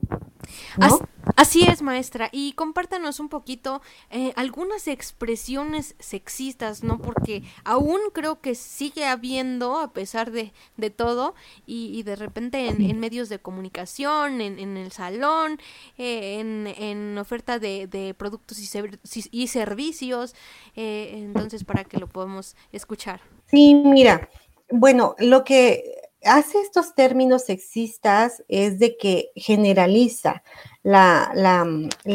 Así, 1.36 1.63
es, 1.63 1.82
maestra. 1.82 2.30
Y 2.32 2.54
compártanos 2.54 3.20
un 3.20 3.30
poquito 3.30 3.82
eh, 4.10 4.34
algunas 4.36 4.88
expresiones 4.88 5.96
sexistas, 6.00 6.84
¿no? 6.84 7.00
Porque 7.00 7.44
aún 7.63 8.00
creo 8.13 8.42
que 8.42 8.56
sigue 8.56 9.06
habiendo, 9.06 9.80
a 9.80 9.94
pesar 9.94 10.32
de, 10.32 10.54
de 10.78 10.89
todo, 10.89 11.34
y, 11.66 12.04
de 12.04 12.16
repente 12.16 12.68
en, 12.68 13.00
medios 13.00 13.30
de 13.30 13.39
comunicación, 13.39 14.42
en, 14.42 14.78
el 14.78 14.92
salón, 14.92 15.60
eh, 15.98 16.39
en, 16.39 17.18
oferta 17.18 17.60
de, 17.60 18.16
productos 18.18 18.60
y, 18.60 19.48
servicios. 19.48 20.36
Eh, 20.76 21.12
entonces, 21.16 21.63
para 21.63 21.84
que 21.84 21.98
lo 21.98 22.08
podamos 22.08 22.56
escuchar. 22.72 23.22
Sí, 23.48 23.76
mira, 23.76 24.30
bueno, 24.70 25.16
lo 25.20 25.44
que 25.44 26.03
hace 26.26 26.60
estos 26.60 26.96
términos 26.96 27.44
sexistas 27.44 28.44
es 28.48 28.80
de 28.80 28.98
que 28.98 29.32
generaliza 29.36 30.44
la, 30.84 31.32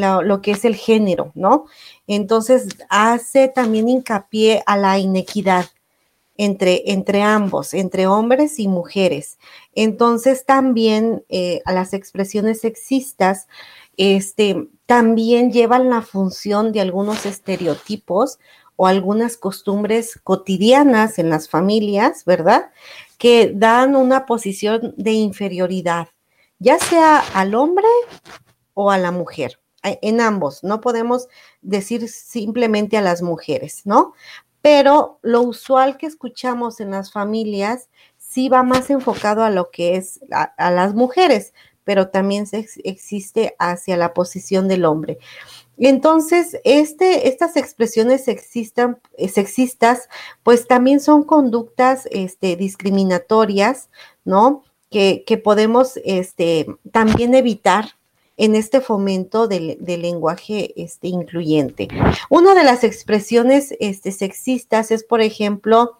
lo 0.00 0.42
que 0.42 0.52
es 0.52 0.64
el 0.64 0.76
género, 0.76 1.32
¿no? 1.34 1.66
Entonces 2.06 2.68
hace 2.88 3.48
también 3.48 3.88
hincapié 3.88 4.62
a 4.66 4.76
la 4.76 4.98
inequidad 4.98 5.66
entre, 6.36 6.92
entre 6.92 7.22
ambos, 7.22 7.74
entre 7.74 8.06
hombres 8.06 8.58
y 8.58 8.68
mujeres. 8.68 9.38
Entonces 9.74 10.46
también 10.46 11.24
eh, 11.28 11.60
a 11.64 11.72
las 11.72 11.92
expresiones 11.92 12.60
sexistas 12.60 13.48
este, 13.96 14.68
también 14.86 15.52
llevan 15.52 15.90
la 15.90 16.02
función 16.02 16.72
de 16.72 16.80
algunos 16.80 17.26
estereotipos 17.26 18.38
o 18.76 18.86
algunas 18.86 19.36
costumbres 19.36 20.20
cotidianas 20.22 21.18
en 21.18 21.30
las 21.30 21.48
familias, 21.48 22.24
¿verdad? 22.24 22.70
Que 23.18 23.52
dan 23.54 23.96
una 23.96 24.26
posición 24.26 24.94
de 24.96 25.12
inferioridad, 25.12 26.08
ya 26.58 26.78
sea 26.78 27.18
al 27.34 27.54
hombre 27.54 27.88
o 28.74 28.90
a 28.90 28.98
la 28.98 29.10
mujer, 29.10 29.60
eh, 29.82 29.98
en 30.02 30.20
ambos, 30.20 30.64
no 30.64 30.80
podemos 30.80 31.28
decir 31.60 32.08
simplemente 32.08 32.96
a 32.96 33.02
las 33.02 33.20
mujeres, 33.20 33.82
¿no? 33.84 34.14
Pero 34.62 35.18
lo 35.22 35.42
usual 35.42 35.96
que 35.98 36.06
escuchamos 36.06 36.80
en 36.80 36.92
las 36.92 37.12
familias 37.12 37.88
sí 38.16 38.48
va 38.48 38.62
más 38.62 38.90
enfocado 38.90 39.42
a 39.42 39.50
lo 39.50 39.70
que 39.70 39.96
es 39.96 40.20
a, 40.30 40.70
las 40.70 40.94
mujeres, 40.94 41.54
pero 41.84 42.08
también 42.08 42.46
existe 42.52 43.56
hacia 43.58 43.96
la 43.96 44.14
posición 44.14 44.68
del 44.68 44.84
hombre. 44.84 45.18
Entonces, 45.78 46.58
este, 46.64 47.28
estas 47.28 47.56
expresiones 47.56 48.24
sexistas, 48.24 50.08
pues 50.42 50.66
también 50.66 51.00
son 51.00 51.22
conductas 51.22 52.08
este, 52.10 52.56
discriminatorias, 52.56 53.88
¿no? 54.24 54.64
Que, 54.90 55.22
podemos 55.44 55.98
este, 56.04 56.66
también 56.90 57.34
evitar 57.34 57.96
en 58.36 58.54
este 58.54 58.80
fomento 58.80 59.46
del, 59.48 59.78
lenguaje 59.80 60.72
este, 60.76 61.08
incluyente. 61.08 61.88
Una 62.30 62.54
de 62.54 62.64
las 62.64 62.84
expresiones 62.84 63.74
este, 63.80 64.12
sexistas 64.12 64.90
es, 64.90 65.04
por 65.04 65.20
ejemplo, 65.20 65.98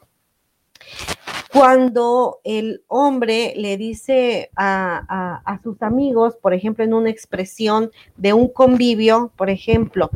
cuando 1.59 2.38
el 2.44 2.85
hombre 2.87 3.53
le 3.57 3.77
dice 3.77 4.51
a, 4.55 5.59
sus 5.64 5.83
amigos, 5.83 6.37
por 6.40 6.55
ejemplo, 6.55 6.85
en 6.85 6.94
una 6.94 7.11
expresión 7.11 7.90
de 8.16 8.33
un 8.33 8.47
convivio, 8.47 9.33
por 9.35 9.51
ejemplo, 9.51 10.09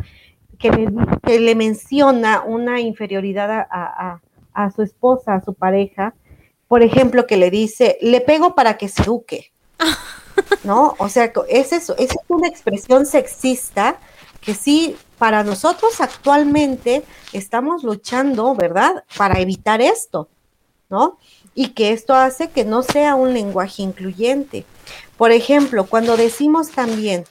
que 0.61 0.71
le, 1.41 1.55
menciona 1.57 2.45
una 2.47 2.81
inferioridad 2.81 3.67
a, 3.69 4.71
su 4.71 4.83
esposa, 4.83 5.35
a 5.35 5.45
su 5.45 5.55
pareja, 5.55 6.15
por 6.69 6.83
ejemplo, 6.83 7.27
que 7.27 7.37
le 7.37 7.51
dice, 7.51 7.99
le 8.01 8.21
pego 8.21 8.55
para 8.55 8.79
que 8.79 8.89
se 8.89 9.03
eduque, 9.03 9.51
¿no? 10.65 10.95
O 10.99 11.09
sea, 11.09 11.33
es 11.49 11.73
eso, 11.73 11.97
es 11.99 12.17
una 12.29 12.47
expresión 12.47 13.05
sexista 13.05 13.97
que 14.41 14.55
sí, 14.55 14.97
para 15.19 15.43
nosotros 15.43 16.01
actualmente 16.01 17.03
estamos 17.33 17.83
luchando, 17.83 18.55
¿verdad? 18.55 19.03
Para 19.17 19.41
evitar 19.41 19.81
esto. 19.81 20.29
¿No? 20.93 21.19
Y 21.55 21.71
que 21.71 21.91
esto 21.93 22.15
hace 22.15 22.51
que 22.51 22.65
no 22.65 22.83
sea 22.83 23.17
un 23.17 23.33
lenguaje 23.35 23.83
incluyente. 23.83 24.65
Por 25.17 25.33
ejemplo, 25.33 25.87
cuando 25.87 26.17
decimos 26.17 26.71
también, 26.71 27.25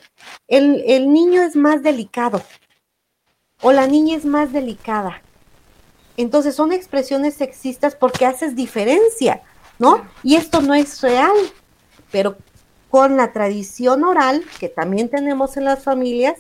el, 0.47 0.83
el 0.87 1.13
niño 1.13 1.41
es 1.43 1.55
más 1.55 1.83
delicado 1.83 2.41
o 3.61 3.71
la 3.71 3.87
niña 3.87 4.17
es 4.17 4.25
más 4.25 4.51
delicada. 4.51 5.21
Entonces 6.17 6.55
son 6.55 6.73
expresiones 6.73 7.35
sexistas 7.35 7.95
porque 7.95 8.25
haces 8.25 8.55
diferencia, 8.55 9.41
¿no? 9.79 10.05
Y 10.23 10.35
esto 10.35 10.61
no 10.61 10.73
es 10.73 10.99
real, 11.01 11.31
pero 12.11 12.37
con 12.89 13.15
la 13.15 13.31
tradición 13.31 14.03
oral 14.03 14.43
que 14.59 14.69
también 14.69 15.07
tenemos 15.07 15.55
en 15.55 15.65
las 15.65 15.83
familias, 15.83 16.39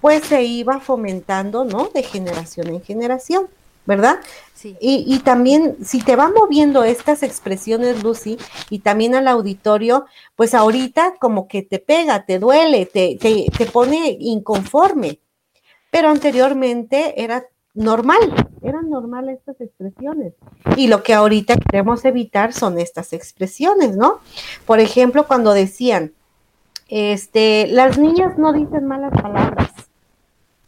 pues 0.00 0.24
se 0.24 0.44
iba 0.44 0.80
fomentando, 0.80 1.64
¿no? 1.64 1.88
De 1.92 2.02
generación 2.02 2.68
en 2.68 2.82
generación. 2.82 3.48
¿Verdad? 3.88 4.20
Sí. 4.52 4.76
Y, 4.80 5.18
también, 5.20 5.78
si 5.82 6.02
te 6.02 6.14
va 6.14 6.28
moviendo 6.28 6.84
estas 6.84 7.22
expresiones, 7.22 8.02
Lucy, 8.02 8.36
y 8.68 8.80
también 8.80 9.14
al 9.14 9.26
auditorio, 9.28 10.04
pues 10.36 10.52
ahorita 10.52 11.14
como 11.18 11.48
que 11.48 11.62
te 11.62 11.78
pega, 11.78 12.26
te 12.26 12.38
duele, 12.38 12.84
te, 12.84 13.16
te, 13.18 13.46
te 13.56 13.64
pone 13.64 14.14
inconforme. 14.20 15.20
Pero 15.90 16.10
anteriormente 16.10 17.22
era 17.22 17.46
normal, 17.72 18.18
eran 18.60 18.90
normales 18.90 19.38
estas 19.38 19.58
expresiones. 19.62 20.34
Y 20.76 20.88
lo 20.88 21.02
que 21.02 21.14
ahorita 21.14 21.56
queremos 21.56 22.04
evitar 22.04 22.52
son 22.52 22.78
estas 22.78 23.14
expresiones, 23.14 23.96
¿no? 23.96 24.20
Por 24.66 24.80
ejemplo, 24.80 25.26
cuando 25.26 25.54
decían, 25.54 26.12
este, 26.88 27.66
las 27.68 27.96
niñas 27.96 28.36
no 28.36 28.52
dicen 28.52 28.86
malas 28.86 29.12
palabras, 29.12 29.72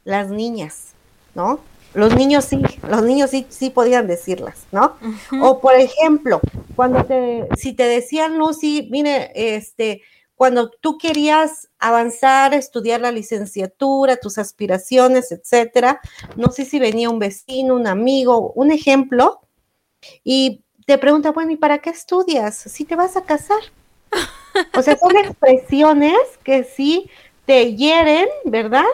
las 0.05 0.31
niñas, 0.31 0.95
¿no? 1.35 1.61
Los 1.95 2.15
niños 2.15 2.45
sí, 2.45 2.63
los 2.89 3.03
niños 3.03 3.31
sí, 3.31 3.47
sí 3.49 3.71
podían 3.71 4.07
decirlas, 4.07 4.67
¿no? 4.71 4.97
O 5.43 5.61
por 5.61 5.75
ejemplo, 5.75 6.41
cuando 6.77 7.05
te, 7.05 7.49
si 7.57 7.73
te 7.73 7.85
decían, 7.85 8.39
Lucy, 8.39 8.89
mire, 8.91 9.33
este, 9.35 10.03
cuando 10.37 10.71
tú 10.71 10.99
querías 10.99 11.69
avanzar, 11.79 12.55
estudiar 12.55 13.01
la 13.01 13.11
licenciatura, 13.11 14.17
tus 14.17 14.39
aspiraciones, 14.39 15.33
etcétera, 15.33 16.01
no 16.37 16.51
sé 16.51 16.65
si 16.65 16.79
venía 16.79 17.11
un 17.11 17.19
vecino, 17.19 17.75
un 17.75 17.87
amigo, 17.87 18.53
un 18.55 18.71
ejemplo, 18.71 19.41
y 20.25 20.63
te 20.87 20.97
pregunta, 20.99 21.33
bueno, 21.33 21.53
¿y 21.53 21.57
para 21.57 21.79
qué 21.79 21.91
estudias? 21.91 22.57
Si 22.57 22.85
te 22.85 22.97
vas 22.97 23.17
a 23.17 23.25
casar. 23.25 23.61
O 24.77 24.83
sea, 24.83 24.97
son 24.99 25.17
expresiones 25.17 26.19
que 26.43 26.65
sí 26.65 27.09
te 27.47 27.77
hieren, 27.77 28.27
¿verdad? 28.45 28.85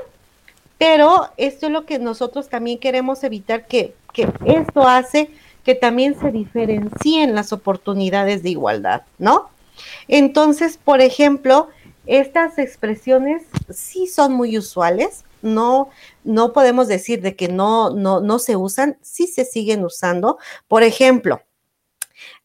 Pero 0.79 1.31
esto 1.37 1.67
es 1.67 1.73
lo 1.73 1.87
que 1.87 1.99
nosotros 1.99 2.49
también 2.49 2.79
queremos 2.79 3.25
evitar, 3.25 3.67
que, 3.67 3.95
que 4.13 4.29
esto 4.45 4.87
hace 4.87 5.31
que 5.65 5.75
también 5.75 6.19
se 6.19 6.31
diferencien 6.31 7.35
las 7.35 7.53
oportunidades 7.53 8.45
de 8.45 8.51
igualdad, 8.51 9.03
¿no? 9.19 9.51
Entonces, 10.07 10.79
por 10.83 11.01
ejemplo, 11.01 11.69
estas 12.07 12.59
expresiones 12.59 13.43
sí 13.69 14.07
son 14.07 14.33
muy 14.33 14.57
usuales, 14.57 15.25
no, 15.43 15.91
no 16.23 16.53
podemos 16.53 16.87
decir 16.87 17.21
de 17.21 17.35
que 17.35 17.49
no, 17.49 17.91
no, 17.91 18.21
no 18.21 18.39
se 18.39 18.55
usan, 18.55 18.97
sí 19.03 19.27
se 19.27 19.45
siguen 19.45 19.85
usando. 19.85 20.39
Por 20.69 20.85
ejemplo, 20.85 21.43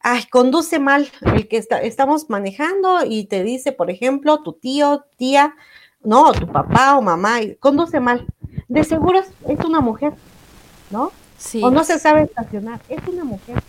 ay, 0.00 0.24
conduce 0.26 0.78
mal 0.78 1.10
el 1.34 1.48
que 1.48 1.58
está, 1.58 1.80
estamos 1.80 2.28
manejando 2.28 3.04
y 3.04 3.26
te 3.26 3.44
dice, 3.44 3.72
por 3.72 3.90
ejemplo, 3.90 4.42
tu 4.42 4.54
tío, 4.54 5.04
tía, 5.16 5.54
no, 6.04 6.32
tu 6.32 6.46
papá 6.46 6.96
o 6.96 7.02
mamá, 7.02 7.38
conduce 7.60 8.00
mal. 8.00 8.26
De 8.68 8.84
seguro 8.84 9.20
es, 9.20 9.64
una 9.64 9.80
mujer, 9.80 10.14
¿no? 10.90 11.12
Sí. 11.38 11.60
O 11.62 11.70
no 11.70 11.84
se 11.84 11.98
sabe 11.98 12.22
estacionar, 12.22 12.80
es 12.88 13.00
una 13.06 13.24
mujer. 13.24 13.62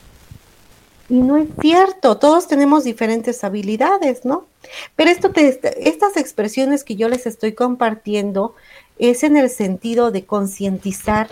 Y 1.09 1.19
no 1.19 1.37
es 1.37 1.49
cierto, 1.59 2.17
todos 2.17 2.47
tenemos 2.47 2.83
diferentes 2.83 3.43
habilidades, 3.43 4.23
¿no? 4.23 4.45
Pero 4.95 5.09
esto 5.09 5.31
te, 5.31 5.59
estas 5.89 6.17
expresiones 6.17 6.83
que 6.83 6.95
yo 6.95 7.09
les 7.09 7.25
estoy 7.25 7.53
compartiendo 7.53 8.55
es 8.97 9.23
en 9.23 9.35
el 9.35 9.49
sentido 9.49 10.11
de 10.11 10.25
concientizar 10.25 11.27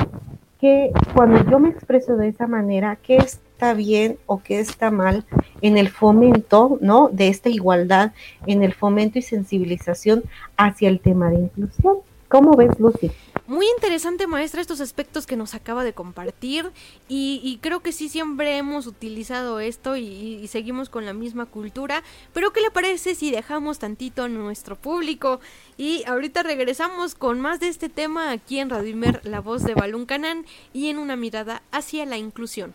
que 0.59 0.91
cuando 1.15 1.43
yo 1.49 1.59
me 1.59 1.69
expreso 1.69 2.17
de 2.17 2.27
esa 2.27 2.47
manera, 2.47 2.97
qué 3.01 3.17
está 3.61 3.75
bien 3.75 4.17
o 4.25 4.41
qué 4.41 4.59
está 4.59 4.89
mal 4.89 5.23
en 5.61 5.77
el 5.77 5.89
fomento, 5.89 6.79
¿no? 6.81 7.09
De 7.13 7.27
esta 7.27 7.47
igualdad, 7.47 8.11
en 8.47 8.63
el 8.63 8.73
fomento 8.73 9.19
y 9.19 9.21
sensibilización 9.21 10.23
hacia 10.57 10.89
el 10.89 10.99
tema 10.99 11.29
de 11.29 11.41
inclusión. 11.41 11.97
¿Cómo 12.27 12.55
ves, 12.55 12.79
Lucy? 12.79 13.11
Muy 13.45 13.67
interesante, 13.75 14.25
maestra, 14.25 14.61
estos 14.61 14.81
aspectos 14.81 15.27
que 15.27 15.35
nos 15.35 15.53
acaba 15.53 15.83
de 15.83 15.93
compartir 15.93 16.71
y, 17.07 17.59
creo 17.61 17.81
que 17.81 17.91
sí 17.91 18.09
siempre 18.09 18.57
hemos 18.57 18.87
utilizado 18.87 19.59
esto 19.59 19.95
y, 19.95 20.47
seguimos 20.47 20.89
con 20.89 21.05
la 21.05 21.13
misma 21.13 21.45
cultura, 21.45 22.01
pero 22.33 22.53
¿qué 22.53 22.61
le 22.61 22.71
parece 22.71 23.13
si 23.13 23.29
dejamos 23.29 23.77
tantito 23.77 24.23
a 24.23 24.27
nuestro 24.27 24.75
público? 24.75 25.39
Y 25.77 26.03
ahorita 26.07 26.41
regresamos 26.41 27.13
con 27.13 27.39
más 27.39 27.59
de 27.59 27.67
este 27.67 27.89
tema 27.89 28.31
aquí 28.31 28.57
en 28.57 28.71
Radio 28.71 28.89
Imer, 28.89 29.21
la 29.23 29.39
voz 29.39 29.63
de 29.63 29.75
Balún 29.75 30.07
Canán 30.07 30.45
y 30.73 30.89
en 30.89 30.97
una 30.97 31.15
mirada 31.15 31.61
hacia 31.71 32.07
la 32.07 32.17
inclusión. 32.17 32.73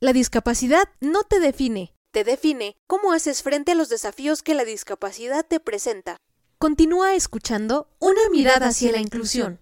La 0.00 0.12
discapacidad 0.12 0.84
no 1.00 1.24
te 1.24 1.40
define, 1.40 1.92
te 2.12 2.22
define 2.22 2.76
cómo 2.86 3.12
haces 3.12 3.42
frente 3.42 3.72
a 3.72 3.74
los 3.74 3.88
desafíos 3.88 4.44
que 4.44 4.54
la 4.54 4.64
discapacidad 4.64 5.44
te 5.44 5.58
presenta. 5.58 6.18
Continúa 6.58 7.14
escuchando 7.14 7.88
Una 7.98 8.20
mirada 8.30 8.68
hacia 8.68 8.92
la 8.92 8.98
inclusión. 8.98 9.60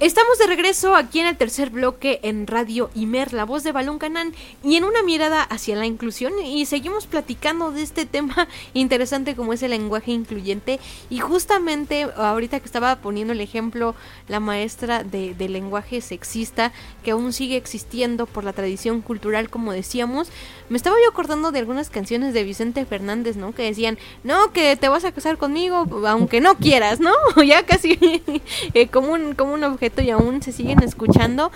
Estamos 0.00 0.38
de 0.38 0.46
regreso 0.46 0.96
aquí 0.96 1.20
en 1.20 1.26
el 1.26 1.36
tercer 1.36 1.68
bloque 1.68 2.20
en 2.22 2.46
Radio 2.46 2.88
Imer, 2.94 3.34
la 3.34 3.44
voz 3.44 3.64
de 3.64 3.72
Balón 3.72 3.98
Canán, 3.98 4.32
y 4.64 4.76
en 4.76 4.84
una 4.84 5.02
mirada 5.02 5.42
hacia 5.42 5.76
la 5.76 5.84
inclusión. 5.84 6.32
Y 6.42 6.64
seguimos 6.64 7.06
platicando 7.06 7.70
de 7.70 7.82
este 7.82 8.06
tema 8.10 8.48
interesante 8.72 9.36
como 9.36 9.52
es 9.52 9.62
el 9.62 9.72
lenguaje 9.72 10.12
incluyente. 10.12 10.80
Y 11.10 11.18
justamente 11.18 12.04
ahorita 12.16 12.60
que 12.60 12.64
estaba 12.64 12.96
poniendo 12.96 13.34
el 13.34 13.42
ejemplo 13.42 13.94
la 14.26 14.40
maestra 14.40 15.04
de, 15.04 15.34
lenguaje 15.50 16.00
sexista 16.00 16.72
que 17.04 17.10
aún 17.10 17.34
sigue 17.34 17.58
existiendo 17.58 18.24
por 18.24 18.44
la 18.44 18.54
tradición 18.54 19.02
cultural, 19.02 19.50
como 19.50 19.72
decíamos, 19.72 20.30
me 20.70 20.78
estaba 20.78 20.96
yo 21.04 21.10
acordando 21.10 21.52
de 21.52 21.58
algunas 21.58 21.90
canciones 21.90 22.32
de 22.32 22.44
Vicente 22.44 22.86
Fernández, 22.86 23.36
¿no? 23.36 23.52
Que 23.52 23.64
decían, 23.64 23.98
no, 24.24 24.50
que 24.52 24.76
te 24.76 24.88
vas 24.88 25.04
a 25.04 25.12
casar 25.12 25.36
conmigo, 25.36 25.86
aunque 26.06 26.40
no 26.40 26.56
quieras, 26.56 27.00
¿no? 27.00 27.12
ya 27.44 27.66
casi 27.66 27.98
eh, 28.74 28.88
como, 28.88 29.12
un, 29.12 29.34
como 29.34 29.52
un 29.52 29.64
y 29.98 30.10
aún 30.10 30.42
se 30.42 30.52
siguen 30.52 30.82
escuchando. 30.82 31.50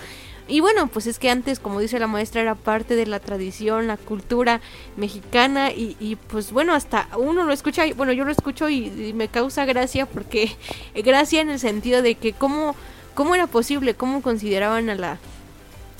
Y 0.47 0.59
bueno, 0.59 0.87
pues 0.87 1.07
es 1.07 1.17
que 1.17 1.29
antes, 1.29 1.59
como 1.59 1.79
dice 1.79 1.97
la 1.97 2.05
maestra, 2.05 2.41
era 2.41 2.53
parte 2.53 2.95
de 2.95 3.07
la 3.07 3.19
tradición, 3.19 3.87
la 3.87 3.97
cultura 3.97 4.61
mexicana 4.95 5.71
y, 5.71 6.17
pues 6.27 6.51
bueno, 6.51 6.73
hasta 6.73 7.07
uno 7.17 7.43
lo 7.43 7.51
escucha, 7.51 7.83
bueno, 7.95 8.11
yo 8.13 8.25
lo 8.25 8.31
escucho 8.31 8.69
y, 8.69 9.13
me 9.15 9.27
causa 9.27 9.65
gracia 9.65 10.05
porque 10.05 10.51
gracia 10.95 11.41
en 11.41 11.49
el 11.49 11.59
sentido 11.59 12.01
de 12.03 12.15
que 12.15 12.33
cómo, 12.33 12.75
cómo 13.15 13.33
era 13.33 13.47
posible, 13.47 13.95
cómo 13.95 14.21
consideraban 14.21 14.89
a 14.89 14.95
la 14.95 15.17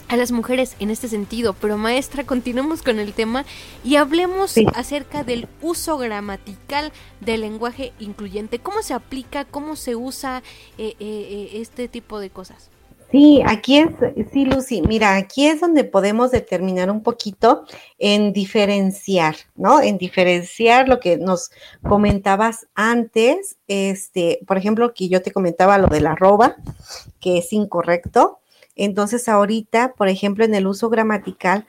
a 0.07 0.17
las 0.17 0.31
mujeres 0.31 0.75
en 0.79 0.89
este 0.89 1.07
sentido. 1.07 1.53
Pero 1.53 1.77
maestra, 1.77 2.25
continuemos 2.25 2.81
con 2.81 2.99
el 2.99 3.13
tema 3.13 3.45
y 3.83 3.95
hablemos 3.95 4.55
acerca 4.73 5.23
del 5.23 5.47
uso 5.61 5.97
gramatical 5.97 6.91
del 7.21 7.41
lenguaje 7.41 7.93
incluyente. 7.99 8.59
¿Cómo 8.59 8.81
se 8.81 8.93
aplica? 8.93 9.45
¿Cómo 9.45 9.75
se 9.75 9.95
usa 9.95 10.43
eh, 10.77 10.95
eh, 10.99 10.99
eh, 10.99 11.49
este 11.55 11.87
tipo 11.87 12.19
de 12.19 12.29
cosas? 12.29 12.69
Sí, 13.11 13.41
aquí 13.45 13.77
es, 13.77 13.89
sí, 14.33 14.45
Lucy, 14.45 14.81
mira, 14.81 15.15
aquí 15.15 15.45
es 15.45 15.61
donde 15.61 15.83
podemos 15.83 16.31
determinar 16.31 16.89
un 16.89 17.01
poquito 17.01 17.63
en 17.99 18.33
diferenciar, 18.33 19.35
¿no? 19.55 19.79
En 19.79 19.97
diferenciar 19.97 20.89
lo 20.89 20.99
que 20.99 21.17
nos 21.17 21.51
comentabas 21.87 22.67
antes, 22.73 23.57
este, 23.67 24.39
por 24.47 24.57
ejemplo, 24.57 24.93
que 24.93 25.07
yo 25.07 25.21
te 25.21 25.31
comentaba 25.31 25.77
lo 25.77 25.87
de 25.87 26.01
la 26.01 26.11
arroba, 26.11 26.57
que 27.21 27.37
es 27.37 27.53
incorrecto. 27.53 28.39
Entonces, 28.75 29.27
ahorita, 29.29 29.93
por 29.93 30.07
ejemplo, 30.07 30.45
en 30.45 30.55
el 30.55 30.67
uso 30.67 30.89
gramatical, 30.89 31.65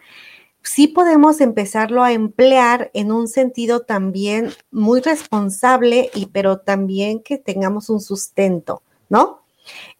sí 0.62 0.88
podemos 0.88 1.40
empezarlo 1.40 2.02
a 2.02 2.12
emplear 2.12 2.90
en 2.92 3.12
un 3.12 3.28
sentido 3.28 3.80
también 3.80 4.50
muy 4.70 5.00
responsable 5.00 6.10
y 6.14 6.26
pero 6.26 6.58
también 6.58 7.22
que 7.22 7.38
tengamos 7.38 7.88
un 7.88 8.00
sustento, 8.00 8.82
¿no? 9.08 9.42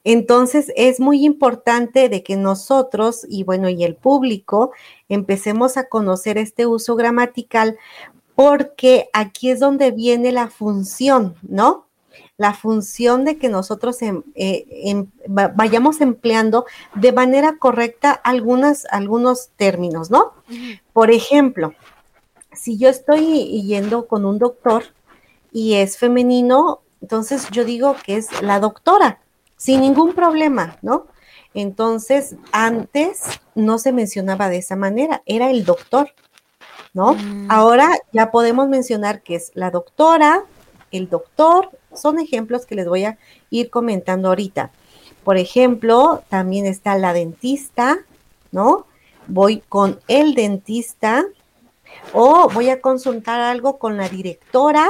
Entonces 0.04 0.72
es 0.76 1.00
muy 1.00 1.24
importante 1.24 2.08
de 2.08 2.22
que 2.22 2.36
nosotros 2.36 3.26
y 3.28 3.44
bueno, 3.44 3.68
y 3.68 3.84
el 3.84 3.96
público 3.96 4.72
empecemos 5.08 5.76
a 5.76 5.88
conocer 5.88 6.38
este 6.38 6.66
uso 6.66 6.96
gramatical 6.96 7.78
porque 8.34 9.08
aquí 9.12 9.50
es 9.50 9.60
donde 9.60 9.90
viene 9.92 10.30
la 10.32 10.48
función, 10.48 11.36
¿no? 11.42 11.86
La 12.37 12.55
función 12.55 13.24
de 13.24 13.38
que 13.38 13.48
nosotros 13.48 14.00
em, 14.02 14.22
eh, 14.35 14.66
em, 14.85 15.07
vayamos 15.26 16.00
empleando 16.00 16.66
de 16.94 17.12
manera 17.12 17.57
correcta 17.59 18.12
algunas, 18.12 18.87
algunos 18.90 19.48
términos, 19.57 20.11
¿no? 20.11 20.35
Por 20.92 21.11
ejemplo, 21.11 21.74
si 22.52 22.79
yo 22.79 22.88
estoy 22.88 23.62
yendo 23.62 24.07
con 24.07 24.24
un 24.24 24.38
doctor 24.38 24.85
y 25.52 25.74
es 25.74 25.98
femenino, 25.98 26.81
entonces 27.00 27.48
yo 27.50 27.64
digo 27.64 27.96
que 28.05 28.16
es 28.16 28.42
la 28.42 28.61
doctora 28.61 29.20
sin 29.57 29.81
ningún 29.81 30.14
problema, 30.14 30.79
¿no? 30.83 31.07
Entonces, 31.55 32.37
antes 32.52 33.22
no 33.55 33.79
se 33.79 33.92
mencionaba 33.92 34.48
de 34.50 34.59
esa 34.59 34.76
manera, 34.76 35.22
era 35.24 35.50
el 35.50 35.64
doctor, 35.64 36.12
¿no? 36.92 37.14
Mm. 37.14 37.50
Ahora 37.50 37.90
ya 38.12 38.31
podemos 38.31 38.68
mencionar 38.68 39.22
que 39.22 39.37
es 39.37 39.52
la 39.55 39.70
doctora, 39.70 40.44
el 40.90 41.09
doctor, 41.09 41.70
son 41.96 42.18
ejemplos 42.18 42.66
que 42.66 42.74
les 42.74 42.88
voy 42.88 43.04
a 43.04 43.18
ir 43.50 43.70
comentando 43.70 44.28
ahorita. 44.28 44.70
Por 45.24 45.37
ejemplo, 45.37 46.22
también 46.28 46.66
está 46.66 46.96
la 46.96 47.12
dentista, 47.12 47.98
¿no? 48.52 48.87
Voy 49.26 49.62
con 49.68 49.98
el 50.06 50.35
dentista 50.35 51.24
o 52.12 52.48
voy 52.52 52.70
a 52.70 52.80
consultar 52.80 53.40
algo 53.40 53.78
con 53.78 53.96
la 53.96 54.09
directora, 54.09 54.88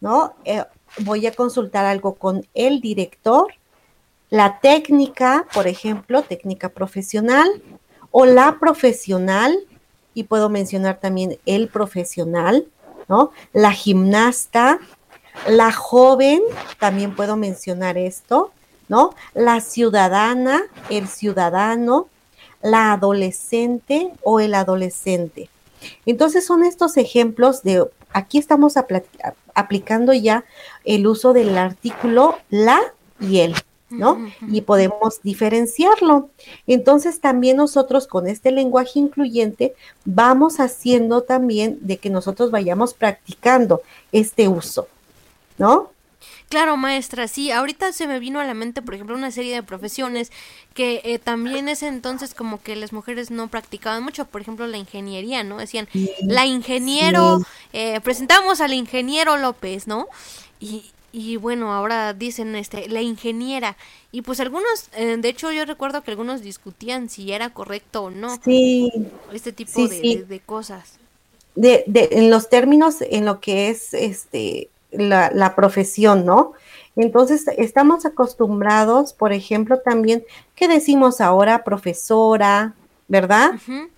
¿no? 0.00 0.34
Eh, 0.44 0.64
voy 0.98 1.26
a 1.26 1.34
consultar 1.34 1.86
algo 1.86 2.14
con 2.14 2.46
el 2.54 2.80
director 2.80 3.48
la 4.32 4.60
técnica, 4.60 5.46
por 5.52 5.66
ejemplo, 5.66 6.22
técnica 6.22 6.70
profesional 6.70 7.62
o 8.10 8.24
la 8.24 8.58
profesional, 8.58 9.54
y 10.14 10.22
puedo 10.22 10.48
mencionar 10.48 11.00
también 11.00 11.38
el 11.44 11.68
profesional, 11.68 12.66
¿no? 13.10 13.30
La 13.52 13.72
gimnasta, 13.72 14.78
la 15.48 15.72
joven, 15.72 16.40
también 16.78 17.14
puedo 17.14 17.36
mencionar 17.36 17.98
esto, 17.98 18.52
¿no? 18.88 19.14
La 19.34 19.60
ciudadana, 19.60 20.62
el 20.90 21.08
ciudadano, 21.08 22.08
la 22.62 22.92
adolescente 22.92 24.10
o 24.22 24.40
el 24.40 24.54
adolescente. 24.54 25.48
Entonces 26.06 26.46
son 26.46 26.64
estos 26.64 26.96
ejemplos 26.96 27.62
de, 27.62 27.84
aquí 28.12 28.38
estamos 28.38 28.74
aplicando 29.54 30.12
ya 30.12 30.44
el 30.84 31.06
uso 31.06 31.32
del 31.32 31.56
artículo 31.58 32.36
la 32.50 32.80
y 33.20 33.40
el. 33.40 33.54
¿no? 33.92 34.18
Y 34.48 34.62
podemos 34.62 35.20
diferenciarlo. 35.22 36.30
Entonces 36.66 37.20
también 37.20 37.58
nosotros 37.58 38.06
con 38.06 38.26
este 38.26 38.50
lenguaje 38.50 38.98
incluyente 38.98 39.74
vamos 40.06 40.60
haciendo 40.60 41.22
también 41.22 41.78
de 41.82 41.98
que 41.98 42.08
nosotros 42.08 42.50
vayamos 42.50 42.94
practicando 42.94 43.82
este 44.10 44.48
uso, 44.48 44.88
¿no? 45.62 45.92
Claro, 46.48 46.76
maestra, 46.76 47.28
sí, 47.28 47.50
ahorita 47.50 47.92
se 47.92 48.06
me 48.06 48.18
vino 48.18 48.40
a 48.40 48.44
la 48.44 48.52
mente, 48.52 48.82
por 48.82 48.94
ejemplo, 48.94 49.16
una 49.16 49.30
serie 49.30 49.54
de 49.54 49.62
profesiones 49.62 50.30
que 50.74 51.00
eh, 51.04 51.18
también 51.18 51.68
es 51.68 51.82
entonces 51.82 52.34
como 52.34 52.60
que 52.60 52.76
las 52.76 52.92
mujeres 52.92 53.30
no 53.30 53.48
practicaban 53.48 54.02
mucho, 54.02 54.26
por 54.26 54.40
ejemplo, 54.40 54.66
la 54.66 54.76
ingeniería, 54.76 55.44
¿no? 55.44 55.58
Decían, 55.58 55.88
la 56.22 56.44
ingeniero, 56.44 57.40
eh, 57.72 58.00
presentamos 58.02 58.60
al 58.60 58.74
ingeniero 58.74 59.36
López, 59.36 59.86
¿no? 59.86 60.08
Y, 60.60 60.84
y 61.12 61.36
bueno, 61.36 61.72
ahora 61.72 62.12
dicen 62.12 62.54
este 62.56 62.88
la 62.88 63.02
ingeniera 63.02 63.76
y 64.12 64.22
pues 64.22 64.40
algunos, 64.40 64.88
eh, 64.96 65.16
de 65.18 65.28
hecho 65.28 65.52
yo 65.52 65.64
recuerdo 65.64 66.02
que 66.02 66.10
algunos 66.10 66.42
discutían 66.42 67.08
si 67.08 67.32
era 67.32 67.50
correcto 67.50 68.04
o 68.04 68.10
no. 68.10 68.38
Sí. 68.44 68.92
Este 69.32 69.52
tipo 69.52 69.88
de, 69.88 70.42
cosas. 70.44 70.98
De, 71.54 71.84
de, 71.86 72.08
en 72.12 72.30
los 72.30 72.48
términos 72.48 72.96
en 73.00 73.24
lo 73.24 73.40
que 73.40 73.68
es 73.68 73.94
este 73.94 74.68
la, 74.92 75.30
la 75.32 75.54
profesión, 75.54 76.24
¿no? 76.24 76.52
Entonces, 76.94 77.46
estamos 77.56 78.04
acostumbrados, 78.04 79.12
por 79.12 79.32
ejemplo, 79.32 79.78
también, 79.80 80.24
¿qué 80.54 80.68
decimos 80.68 81.20
ahora? 81.20 81.64
Profesora, 81.64 82.74
¿verdad? 83.08 83.52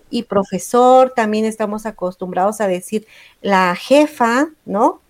Y 0.09 0.23
profesor, 0.23 1.11
también 1.15 1.45
estamos 1.45 1.85
acostumbrados 1.85 2.61
a 2.61 2.67
decir 2.67 3.05
la 3.41 3.75
jefa, 3.75 4.47
¿no? 4.65 5.01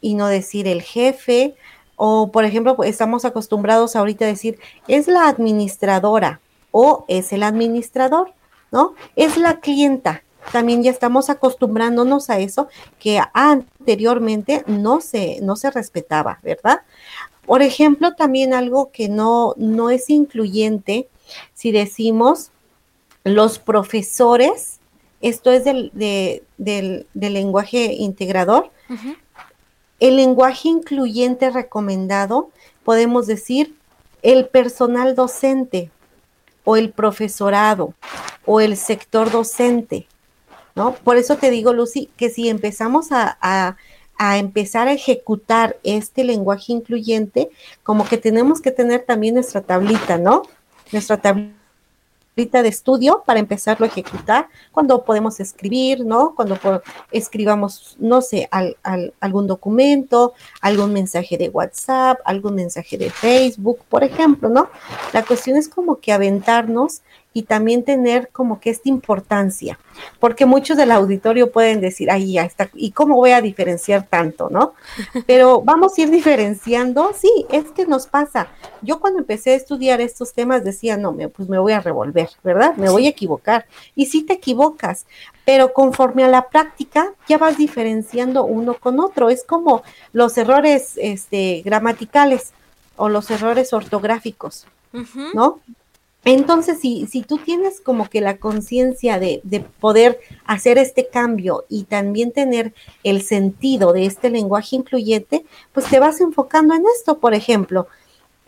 y 0.00 0.14
no 0.14 0.28
decir 0.28 0.68
el 0.68 0.82
jefe. 0.82 1.54
O, 1.96 2.30
por 2.30 2.44
ejemplo, 2.44 2.76
pues, 2.76 2.90
estamos 2.90 3.24
acostumbrados 3.24 3.96
ahorita 3.96 4.24
a 4.24 4.28
decir, 4.28 4.58
es 4.86 5.08
la 5.08 5.28
administradora 5.28 6.40
o 6.70 7.04
es 7.08 7.32
el 7.32 7.42
administrador, 7.42 8.32
¿no? 8.70 8.94
Es 9.16 9.36
la 9.36 9.60
clienta. 9.60 10.22
También 10.52 10.82
ya 10.82 10.90
estamos 10.90 11.30
acostumbrándonos 11.30 12.30
a 12.30 12.38
eso 12.38 12.68
que 12.98 13.20
anteriormente 13.32 14.64
no 14.66 15.00
se, 15.00 15.40
no 15.42 15.56
se 15.56 15.70
respetaba, 15.70 16.38
¿verdad? 16.42 16.82
Por 17.46 17.62
ejemplo, 17.62 18.14
también 18.14 18.54
algo 18.54 18.90
que 18.90 19.08
no, 19.08 19.54
no 19.56 19.90
es 19.90 20.10
incluyente, 20.10 21.08
si 21.54 21.70
decimos 21.70 22.50
los 23.24 23.58
profesores, 23.58 24.80
esto 25.20 25.50
es 25.50 25.64
del, 25.64 25.90
del, 25.94 27.06
lenguaje 27.14 27.94
integrador, 27.94 28.70
el 29.98 30.16
lenguaje 30.16 30.68
incluyente 30.68 31.50
recomendado, 31.50 32.50
podemos 32.84 33.26
decir 33.26 33.76
el 34.22 34.46
personal 34.48 35.14
docente 35.14 35.90
o 36.64 36.76
el 36.76 36.90
profesorado 36.90 37.94
o 38.44 38.60
el 38.60 38.76
sector 38.76 39.30
docente, 39.30 40.06
¿no? 40.76 40.94
Por 40.94 41.16
eso 41.16 41.36
te 41.36 41.50
digo, 41.50 41.72
Lucy, 41.72 42.10
que 42.16 42.30
si 42.30 42.48
empezamos 42.48 43.08
a, 43.10 43.76
empezar 44.38 44.88
a 44.88 44.92
ejecutar 44.92 45.76
este 45.82 46.22
lenguaje 46.22 46.72
incluyente, 46.72 47.50
como 47.82 48.06
que 48.06 48.18
tenemos 48.18 48.60
que 48.60 48.70
tener 48.70 49.00
también 49.02 49.34
nuestra 49.34 49.62
tablita, 49.62 50.18
¿no? 50.18 50.42
Nuestra 50.92 51.16
tablita 51.16 52.62
de 52.62 52.68
estudio 52.68 53.22
para 53.26 53.40
empezarlo 53.40 53.84
a 53.84 53.88
ejecutar, 53.88 54.48
cuando 54.70 55.04
podemos 55.04 55.40
escribir, 55.40 56.04
¿no? 56.04 56.34
Cuando 56.34 56.58
escribamos, 57.10 57.96
no 57.98 58.20
sé, 58.20 58.48
algún 59.20 59.46
documento, 59.46 60.34
algún 60.60 60.92
mensaje 60.92 61.38
de 61.38 61.48
WhatsApp, 61.48 62.20
algún 62.24 62.54
mensaje 62.54 62.98
de 62.98 63.10
Facebook, 63.10 63.80
por 63.88 64.04
ejemplo, 64.04 64.50
¿no? 64.50 64.68
La 65.14 65.24
cuestión 65.24 65.56
es 65.56 65.68
como 65.68 65.96
que 65.96 66.12
aventarnos 66.12 67.00
y 67.36 67.42
también 67.42 67.84
tener 67.84 68.30
como 68.32 68.60
que 68.60 68.70
esta 68.70 68.88
importancia, 68.88 69.78
porque 70.20 70.46
muchos 70.46 70.78
del 70.78 70.90
auditorio 70.90 71.52
pueden 71.52 71.82
decir, 71.82 72.10
ahí 72.10 72.32
ya 72.32 72.44
está, 72.46 72.70
¿y 72.72 72.92
cómo 72.92 73.14
voy 73.16 73.32
a 73.32 73.42
diferenciar 73.42 74.06
tanto, 74.06 74.48
no? 74.48 74.72
Pero 75.26 75.60
vamos 75.60 75.92
a 75.98 76.00
ir 76.00 76.10
diferenciando, 76.10 77.12
sí, 77.14 77.44
es 77.50 77.66
que 77.72 77.84
nos 77.84 78.06
pasa. 78.06 78.48
Yo 78.80 79.00
cuando 79.00 79.18
empecé 79.18 79.50
a 79.50 79.56
estudiar 79.56 80.00
estos 80.00 80.32
temas 80.32 80.64
decía, 80.64 80.96
no, 80.96 81.14
pues 81.28 81.46
me 81.50 81.58
voy 81.58 81.74
a 81.74 81.80
revolver, 81.80 82.30
¿verdad? 82.42 82.74
Me 82.76 82.88
voy 82.88 83.04
a 83.04 83.10
equivocar. 83.10 83.66
Y 83.94 84.06
sí 84.06 84.22
te 84.22 84.32
equivocas, 84.32 85.04
pero 85.44 85.74
conforme 85.74 86.24
a 86.24 86.28
la 86.28 86.48
práctica 86.48 87.12
ya 87.28 87.36
vas 87.36 87.58
diferenciando 87.58 88.44
uno 88.44 88.72
con 88.72 88.98
otro. 88.98 89.28
Es 89.28 89.44
como 89.44 89.82
los 90.14 90.38
errores 90.38 90.94
este, 90.96 91.60
gramaticales 91.66 92.54
o 92.96 93.10
los 93.10 93.30
errores 93.30 93.74
ortográficos, 93.74 94.66
¿no? 95.34 95.60
Entonces, 96.26 96.80
si, 96.80 97.06
si 97.06 97.22
tú 97.22 97.38
tienes 97.38 97.80
como 97.80 98.10
que 98.10 98.20
la 98.20 98.38
conciencia 98.38 99.20
de, 99.20 99.40
de, 99.44 99.60
poder 99.60 100.18
hacer 100.44 100.76
este 100.76 101.06
cambio 101.06 101.64
y 101.68 101.84
también 101.84 102.32
tener 102.32 102.74
el 103.04 103.22
sentido 103.22 103.92
de 103.92 104.06
este 104.06 104.28
lenguaje 104.28 104.74
incluyente, 104.74 105.46
pues 105.72 105.86
te 105.86 106.00
vas 106.00 106.20
enfocando 106.20 106.74
en 106.74 106.82
esto. 106.98 107.20
Por 107.20 107.32
ejemplo, 107.32 107.86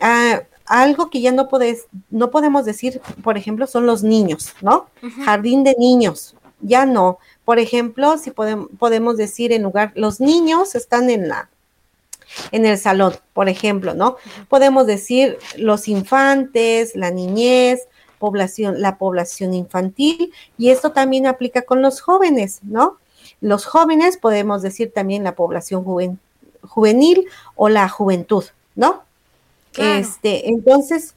ah, 0.01 0.41
algo 0.65 1.09
que 1.09 1.21
ya 1.21 1.31
no, 1.31 1.47
podés, 1.47 1.87
no 2.09 2.31
podemos 2.31 2.65
decir, 2.65 2.99
por 3.23 3.37
ejemplo, 3.37 3.65
son 3.65 3.85
los 3.85 4.03
niños, 4.03 4.53
¿no? 4.61 4.87
Jardín 5.23 5.63
de 5.63 5.73
niños, 5.79 6.35
ya 6.59 6.85
no. 6.85 7.17
Por 7.45 7.59
ejemplo, 7.59 8.17
si 8.17 8.31
podemos, 8.31 8.67
podemos 8.77 9.15
decir 9.15 9.53
en 9.53 9.63
lugar, 9.63 9.93
los 9.95 10.19
niños 10.19 10.75
están 10.75 11.09
en 11.09 11.29
la, 11.29 11.49
en 12.51 12.65
el 12.65 12.77
salón, 12.77 13.13
por 13.33 13.49
ejemplo, 13.49 13.93
¿no? 13.93 14.17
Podemos 14.47 14.87
decir 14.87 15.37
los 15.57 15.87
infantes, 15.87 16.95
la 16.95 17.11
niñez, 17.11 17.87
población, 18.19 18.81
la 18.81 18.97
población 18.97 19.53
infantil, 19.53 20.31
y 20.57 20.69
esto 20.69 20.91
también 20.91 21.25
aplica 21.25 21.63
con 21.63 21.81
los 21.81 22.01
jóvenes, 22.01 22.59
¿no? 22.63 22.97
Los 23.41 23.65
jóvenes 23.65 24.17
podemos 24.17 24.61
decir 24.61 24.91
también 24.93 25.23
la 25.23 25.35
población 25.35 25.83
juvenil 26.61 27.25
o 27.55 27.69
la 27.69 27.87
juventud, 27.89 28.43
¿no? 28.75 29.03
Este, 29.77 30.49
entonces, 30.49 31.13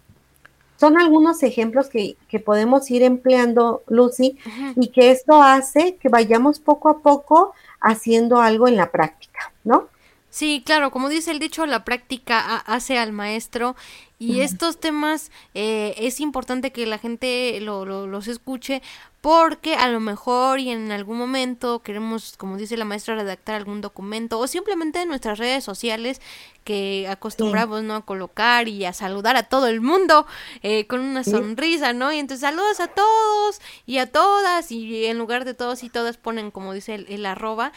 son 0.78 0.98
algunos 0.98 1.42
ejemplos 1.42 1.88
que, 1.88 2.16
podemos 2.44 2.90
ir 2.90 3.02
empleando, 3.02 3.82
Lucy, 3.86 4.36
y 4.76 4.88
que 4.88 5.10
esto 5.10 5.42
hace 5.42 5.96
que 5.96 6.08
vayamos 6.08 6.58
poco 6.58 6.88
a 6.88 6.98
poco 6.98 7.54
haciendo 7.80 8.40
algo 8.40 8.68
en 8.68 8.76
la 8.76 8.90
práctica, 8.90 9.52
¿no? 9.64 9.88
Sí, 10.32 10.62
claro, 10.64 10.90
como 10.90 11.10
dice 11.10 11.30
el 11.30 11.38
dicho, 11.38 11.66
la 11.66 11.84
práctica 11.84 12.56
hace 12.56 12.96
al 12.96 13.12
maestro. 13.12 13.76
Y 14.18 14.40
estos 14.40 14.80
temas 14.80 15.30
eh, 15.52 15.94
es 15.98 16.20
importante 16.20 16.72
que 16.72 16.86
la 16.86 16.96
gente 16.96 17.58
lo, 17.60 17.84
los 17.84 18.28
escuche 18.28 18.80
porque 19.20 19.74
a 19.74 19.88
lo 19.88 20.00
mejor 20.00 20.58
y 20.58 20.70
en 20.70 20.90
algún 20.90 21.18
momento 21.18 21.82
queremos, 21.82 22.36
como 22.38 22.56
dice 22.56 22.78
la 22.78 22.86
maestra, 22.86 23.14
redactar 23.14 23.56
algún 23.56 23.82
documento 23.82 24.38
o 24.38 24.46
simplemente 24.46 25.02
en 25.02 25.08
nuestras 25.08 25.38
redes 25.38 25.64
sociales 25.64 26.22
que 26.64 27.08
acostumbramos 27.10 27.82
no 27.82 27.94
a 27.94 28.06
colocar 28.06 28.68
y 28.68 28.86
a 28.86 28.94
saludar 28.94 29.36
a 29.36 29.42
todo 29.42 29.66
el 29.66 29.82
mundo 29.82 30.24
eh, 30.62 30.86
con 30.86 31.00
una 31.00 31.24
sonrisa, 31.24 31.92
¿no? 31.92 32.10
Y 32.10 32.20
entonces 32.20 32.40
saludos 32.48 32.80
a 32.80 32.86
todos 32.86 33.60
y 33.86 33.98
a 33.98 34.10
todas 34.10 34.72
y 34.72 35.04
en 35.06 35.18
lugar 35.18 35.44
de 35.44 35.52
todos 35.52 35.82
y 35.82 35.90
todas 35.90 36.16
ponen 36.16 36.50
como 36.50 36.72
dice 36.72 36.94
el 36.94 37.26
arroba 37.26 37.72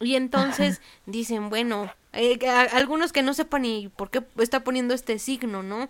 y 0.00 0.16
entonces 0.16 0.80
dicen, 1.06 1.48
bueno, 1.48 1.90
eh, 2.12 2.38
algunos 2.72 3.12
que 3.12 3.22
no 3.22 3.34
sepan 3.34 3.62
ni 3.62 3.88
por 3.88 4.10
qué 4.10 4.22
está 4.38 4.60
poniendo 4.64 4.94
este 4.94 5.18
signo, 5.18 5.62
¿no? 5.62 5.88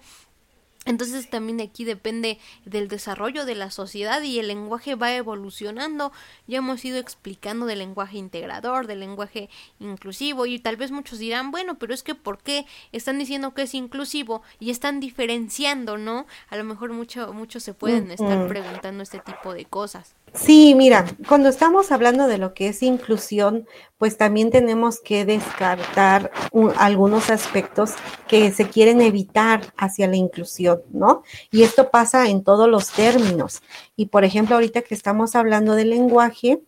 Entonces 0.87 1.29
también 1.29 1.61
aquí 1.61 1.85
depende 1.85 2.39
del 2.65 2.87
desarrollo 2.87 3.45
de 3.45 3.57
la 3.57 3.73
sociedad 3.73 4.23
y 4.23 4.39
el 4.39 4.47
lenguaje 4.47 4.95
va 4.95 5.13
evolucionando. 5.13 6.13
Ya 6.47 6.59
hemos 6.59 6.85
ido 6.85 6.99
explicando 6.99 7.67
del 7.67 7.81
lenguaje 7.81 8.19
integrador, 8.19 8.87
del 8.87 9.01
lenguaje 9.01 9.51
inclusivo 9.81 10.47
y 10.47 10.61
tal 10.61 10.77
vez 10.77 10.93
muchos 10.93 11.19
dirán, 11.19 11.51
bueno, 11.51 11.77
pero 11.77 11.93
es 11.93 12.05
que 12.05 12.15
¿por 12.15 12.39
qué 12.39 12.67
están 12.93 13.19
diciendo 13.19 13.53
que 13.53 13.63
es 13.63 13.75
inclusivo 13.75 14.43
y 14.61 14.71
están 14.71 15.01
diferenciando, 15.01 15.99
¿no? 15.99 16.27
A 16.51 16.57
lo 16.57 16.63
mejor 16.63 16.93
mucho, 16.93 17.33
muchos 17.33 17.65
se 17.65 17.75
pueden 17.75 18.13
estar 18.13 18.47
preguntando 18.47 19.03
este 19.03 19.19
tipo 19.19 19.55
de 19.55 19.65
cosas. 19.65 20.15
Sí, 20.35 20.75
mira, 20.75 21.07
cuando 21.29 21.49
estamos 21.49 21.91
hablando 21.91 22.27
de 22.27 22.37
lo 22.37 22.53
que 22.53 22.69
es 22.69 22.83
inclusión, 22.83 23.67
pues 23.97 24.19
también 24.19 24.51
tenemos 24.51 25.01
que 25.01 25.25
descartar 25.25 26.31
algunos 26.77 27.31
aspectos 27.31 27.93
que 28.29 28.53
se 28.53 28.69
quieren 28.69 29.01
evitar 29.01 29.73
hacia 29.79 30.07
la 30.09 30.17
inclusión, 30.17 30.83
¿no? 30.91 31.23
Y 31.51 31.63
esto 31.63 31.91
pasa 31.91 32.29
en 32.29 32.45
todos 32.45 32.69
los 32.69 32.91
términos. 32.93 33.63
Y 33.97 34.07
por 34.07 34.25
ejemplo, 34.25 34.57
ahorita 34.57 34.83
que 34.83 34.95
estamos 34.95 35.35
hablando 35.35 35.75
del 35.75 35.91
lenguaje, 35.91 36.61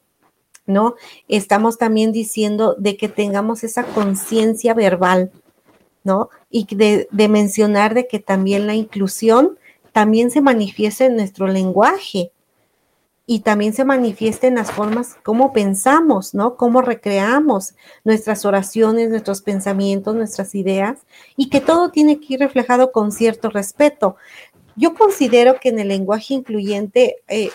¿no? 0.64 0.94
Estamos 1.28 1.76
también 1.76 2.10
diciendo 2.12 2.74
de 2.78 2.96
que 2.96 3.08
tengamos 3.08 3.64
esa 3.64 3.84
conciencia 3.84 4.72
verbal, 4.72 5.30
¿no? 6.04 6.30
Y 6.50 6.74
de, 6.74 7.06
de 7.10 7.28
mencionar 7.28 7.92
de 7.92 8.06
que 8.06 8.18
también 8.18 8.66
la 8.66 8.74
inclusión 8.74 9.58
también 9.92 10.30
se 10.30 10.40
manifiesta 10.40 11.04
en 11.04 11.16
nuestro 11.16 11.48
lenguaje 11.48 12.32
y 13.30 13.40
también 13.40 13.74
se 13.74 13.84
manifiesta 13.84 14.46
en 14.46 14.54
las 14.54 14.72
formas 14.72 15.18
como 15.22 15.52
pensamos, 15.52 16.32
¿no? 16.32 16.56
Cómo 16.56 16.80
recreamos 16.80 17.74
nuestras 18.02 18.46
oraciones, 18.46 19.10
nuestros 19.10 19.42
pensamientos, 19.42 20.14
nuestras 20.14 20.54
ideas 20.54 21.00
y 21.36 21.50
que 21.50 21.60
todo 21.60 21.90
tiene 21.90 22.20
que 22.20 22.34
ir 22.34 22.40
reflejado 22.40 22.90
con 22.90 23.12
cierto 23.12 23.50
respeto. 23.50 24.16
Yo 24.76 24.94
considero 24.94 25.60
que 25.60 25.68
en 25.68 25.78
el 25.78 25.88
lenguaje 25.88 26.32
incluyente 26.32 27.16
eh, 27.28 27.50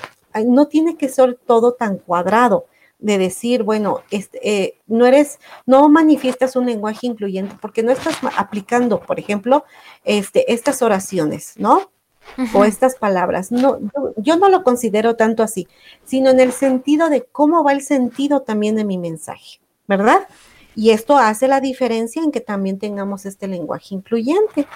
no 0.46 0.68
tiene 0.68 0.96
que 0.96 1.10
ser 1.10 1.40
todo 1.44 1.74
tan 1.74 1.98
cuadrado 1.98 2.68
de 3.00 3.18
decir, 3.18 3.64
bueno, 3.64 4.02
este, 4.12 4.48
eh, 4.48 4.78
no 4.86 5.08
eres, 5.08 5.40
no 5.66 5.90
manifiestas 5.90 6.56
un 6.56 6.68
lenguaje 6.68 7.08
incluyente 7.08 7.56
porque 7.60 7.82
no 7.82 7.92
estás 7.92 8.18
aplicando, 8.38 9.00
por 9.00 9.20
ejemplo, 9.20 9.66
este, 10.04 10.54
estas 10.54 10.84
oraciones, 10.84 11.54
¿no? 11.58 11.93
O 12.54 12.66
estas 12.66 12.96
palabras. 12.96 13.52
No, 13.52 13.80
yo, 14.18 14.38
no 14.38 14.50
lo 14.50 14.64
considero 14.64 15.16
tanto 15.16 15.44
así, 15.44 15.68
sino 16.04 16.30
en 16.30 16.40
el 16.40 16.52
sentido 16.52 17.10
de 17.10 17.24
cómo 17.24 17.64
va 17.64 17.74
el 17.74 17.82
sentido 17.82 18.42
también 18.42 18.76
de 18.76 18.86
mi 18.86 18.98
mensaje, 18.98 19.60
¿verdad? 19.88 20.28
Y 20.76 20.90
esto 20.90 21.18
hace 21.18 21.48
la 21.48 21.62
diferencia 21.62 22.24
en 22.24 22.32
que 22.32 22.42
también 22.42 22.80
tengamos 22.80 23.26
este 23.26 23.48
lenguaje 23.48 23.94
incluyente. 23.96 24.68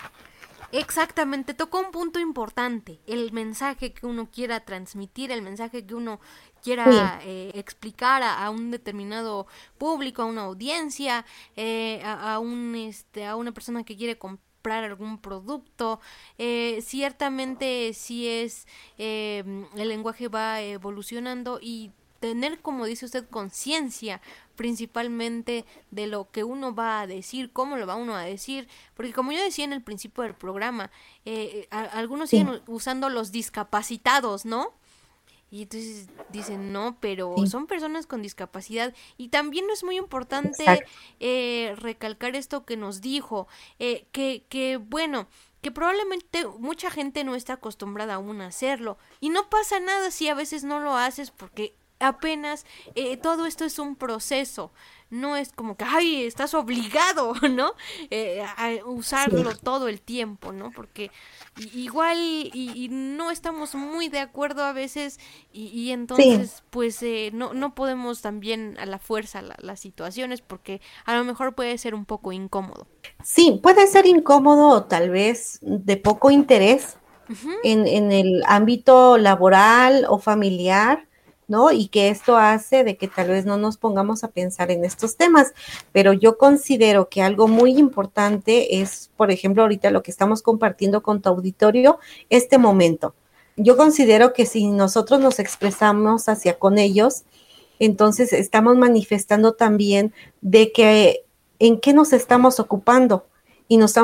Exactamente, 0.73 1.53
tocó 1.53 1.79
un 1.79 1.91
punto 1.91 2.19
importante, 2.19 2.99
el 3.07 3.31
mensaje 3.31 3.93
que 3.93 4.05
uno 4.05 4.29
quiera 4.29 4.59
transmitir, 4.59 5.31
el 5.31 5.41
mensaje 5.41 5.85
que 5.85 5.95
uno 5.95 6.19
quiera 6.61 7.21
eh, 7.23 7.51
explicar 7.55 8.21
a, 8.21 8.49
un 8.49 8.69
determinado 8.71 9.47
público, 9.77 10.23
a 10.23 10.25
una 10.25 10.41
audiencia, 10.43 11.25
eh, 11.55 12.01
a, 12.03 12.39
un 12.39 12.75
este, 12.75 13.25
a 13.25 13.37
una 13.37 13.53
persona 13.53 13.85
que 13.85 13.95
quiere 13.95 14.17
comprar 14.17 14.46
algún 14.71 15.17
producto. 15.17 15.99
Eh, 16.37 16.83
ciertamente 16.85 17.93
si 17.93 18.27
es, 18.27 18.67
eh, 18.97 19.43
el 19.75 19.89
lenguaje 19.89 20.27
va 20.27 20.61
evolucionando 20.61 21.59
y 21.61 21.91
tener, 22.19 22.59
como 22.61 22.85
dice 22.85 23.05
usted, 23.05 23.27
conciencia 23.29 24.21
principalmente 24.55 25.65
de 25.91 26.07
lo 26.07 26.31
que 26.31 26.43
uno 26.43 26.73
va 26.73 27.01
a 27.01 27.07
decir, 27.07 27.51
cómo 27.53 27.77
lo 27.77 27.85
va 27.85 27.95
uno 27.95 28.15
a 28.15 28.23
decir, 28.23 28.67
porque 28.95 29.13
como 29.13 29.31
yo 29.31 29.41
decía 29.41 29.65
en 29.65 29.73
el 29.73 29.83
principio 29.83 30.23
del 30.23 30.33
programa, 30.33 30.89
eh, 31.25 31.67
algunos 31.69 32.31
siguen 32.31 32.61
usando 32.65 33.09
los 33.09 33.31
discapacitados, 33.31 34.45
¿no? 34.45 34.73
Y 35.49 35.63
entonces 35.63 36.07
dicen, 36.29 36.73
no, 36.73 36.97
pero 36.99 37.35
son 37.49 37.67
personas 37.67 38.05
con 38.05 38.21
discapacidad. 38.21 38.93
Y 39.17 39.29
también 39.29 39.65
es 39.71 39.83
muy 39.83 39.97
importante 39.97 40.65
eh, 41.19 41.73
recalcar 41.77 42.35
esto 42.35 42.65
que 42.65 42.75
nos 42.75 42.99
dijo, 42.99 43.47
eh, 43.79 44.05
que, 44.11 44.43
que 44.49 44.77
bueno, 44.77 45.27
que 45.61 45.71
probablemente 45.71 46.45
mucha 46.59 46.91
gente 46.91 47.23
no 47.23 47.35
está 47.35 47.53
acostumbrada 47.53 48.15
aún 48.15 48.41
a 48.41 48.47
hacerlo. 48.47 48.97
Y 49.21 49.29
no 49.29 49.49
pasa 49.49 49.79
nada 49.79 50.11
si 50.11 50.27
a 50.27 50.33
veces 50.33 50.63
no 50.63 50.79
lo 50.79 50.95
haces 50.95 51.31
porque 51.31 51.73
apenas 51.99 52.65
eh, 52.95 53.17
todo 53.17 53.45
esto 53.45 53.63
es 53.63 53.79
un 53.79 53.95
proceso 53.95 54.71
no 55.09 55.37
es 55.37 55.51
como 55.53 55.77
que, 55.77 55.85
ay, 55.85 56.23
estás 56.23 56.53
obligado, 56.53 57.33
¿no? 57.49 57.73
Eh, 58.09 58.41
a 58.41 58.85
usarlo 58.85 59.55
todo 59.55 59.87
el 59.87 60.01
tiempo, 60.01 60.51
¿no? 60.51 60.71
Porque 60.71 61.11
igual 61.73 62.17
y, 62.19 62.87
no 62.91 63.31
estamos 63.31 63.75
muy 63.75 64.09
de 64.09 64.19
acuerdo 64.19 64.63
a 64.63 64.73
veces 64.73 65.19
y, 65.51 65.91
entonces, 65.91 66.63
pues, 66.69 67.01
eh, 67.03 67.31
no, 67.33 67.53
no 67.53 67.75
podemos 67.75 68.21
también 68.21 68.77
a 68.79 68.85
la 68.85 68.99
fuerza 68.99 69.41
las 69.41 69.79
situaciones 69.79 70.41
porque 70.41 70.81
a 71.05 71.15
lo 71.15 71.23
mejor 71.23 71.55
puede 71.55 71.77
ser 71.77 71.95
un 71.95 72.05
poco 72.05 72.31
incómodo. 72.31 72.87
Sí, 73.23 73.59
puede 73.61 73.87
ser 73.87 74.05
incómodo 74.05 74.69
o 74.69 74.83
tal 74.83 75.09
vez 75.09 75.59
de 75.61 75.97
poco 75.97 76.31
interés 76.31 76.97
en, 77.63 77.87
en 77.87 78.11
el 78.11 78.43
ámbito 78.45 79.17
laboral 79.17 80.05
o 80.07 80.17
familiar 80.19 81.06
¿no? 81.47 81.71
Y 81.71 81.87
que 81.87 82.09
esto 82.09 82.37
hace 82.37 82.83
de 82.83 82.97
que 82.97 83.07
tal 83.07 83.29
vez 83.29 83.45
no 83.45 83.57
nos 83.57 83.77
pongamos 83.77 84.23
a 84.23 84.29
pensar 84.29 84.71
en 84.71 84.83
estos 84.83 85.15
temas, 85.15 85.53
pero 85.91 86.13
yo 86.13 86.37
considero 86.37 87.09
que 87.09 87.21
algo 87.21 87.47
muy 87.47 87.77
importante 87.77 88.81
es, 88.81 89.11
por 89.15 89.31
ejemplo, 89.31 89.63
ahorita 89.63 89.91
lo 89.91 90.03
que 90.03 90.11
estamos 90.11 90.41
compartiendo 90.41 91.01
con 91.01 91.21
tu 91.21 91.29
auditorio, 91.29 91.99
este 92.29 92.57
momento. 92.57 93.15
Yo 93.55 93.75
considero 93.77 94.33
que 94.33 94.45
si 94.45 94.67
nosotros 94.67 95.19
nos 95.19 95.39
expresamos 95.39 96.29
hacia 96.29 96.59
con 96.59 96.77
ellos, 96.77 97.23
entonces 97.79 98.33
estamos 98.33 98.75
manifestando 98.75 99.53
también 99.53 100.13
de 100.41 100.71
que 100.71 101.23
en 101.59 101.79
qué 101.79 101.93
nos 101.93 102.13
estamos 102.13 102.59
ocupando 102.59 103.25
y 103.67 103.77
nos, 103.77 103.97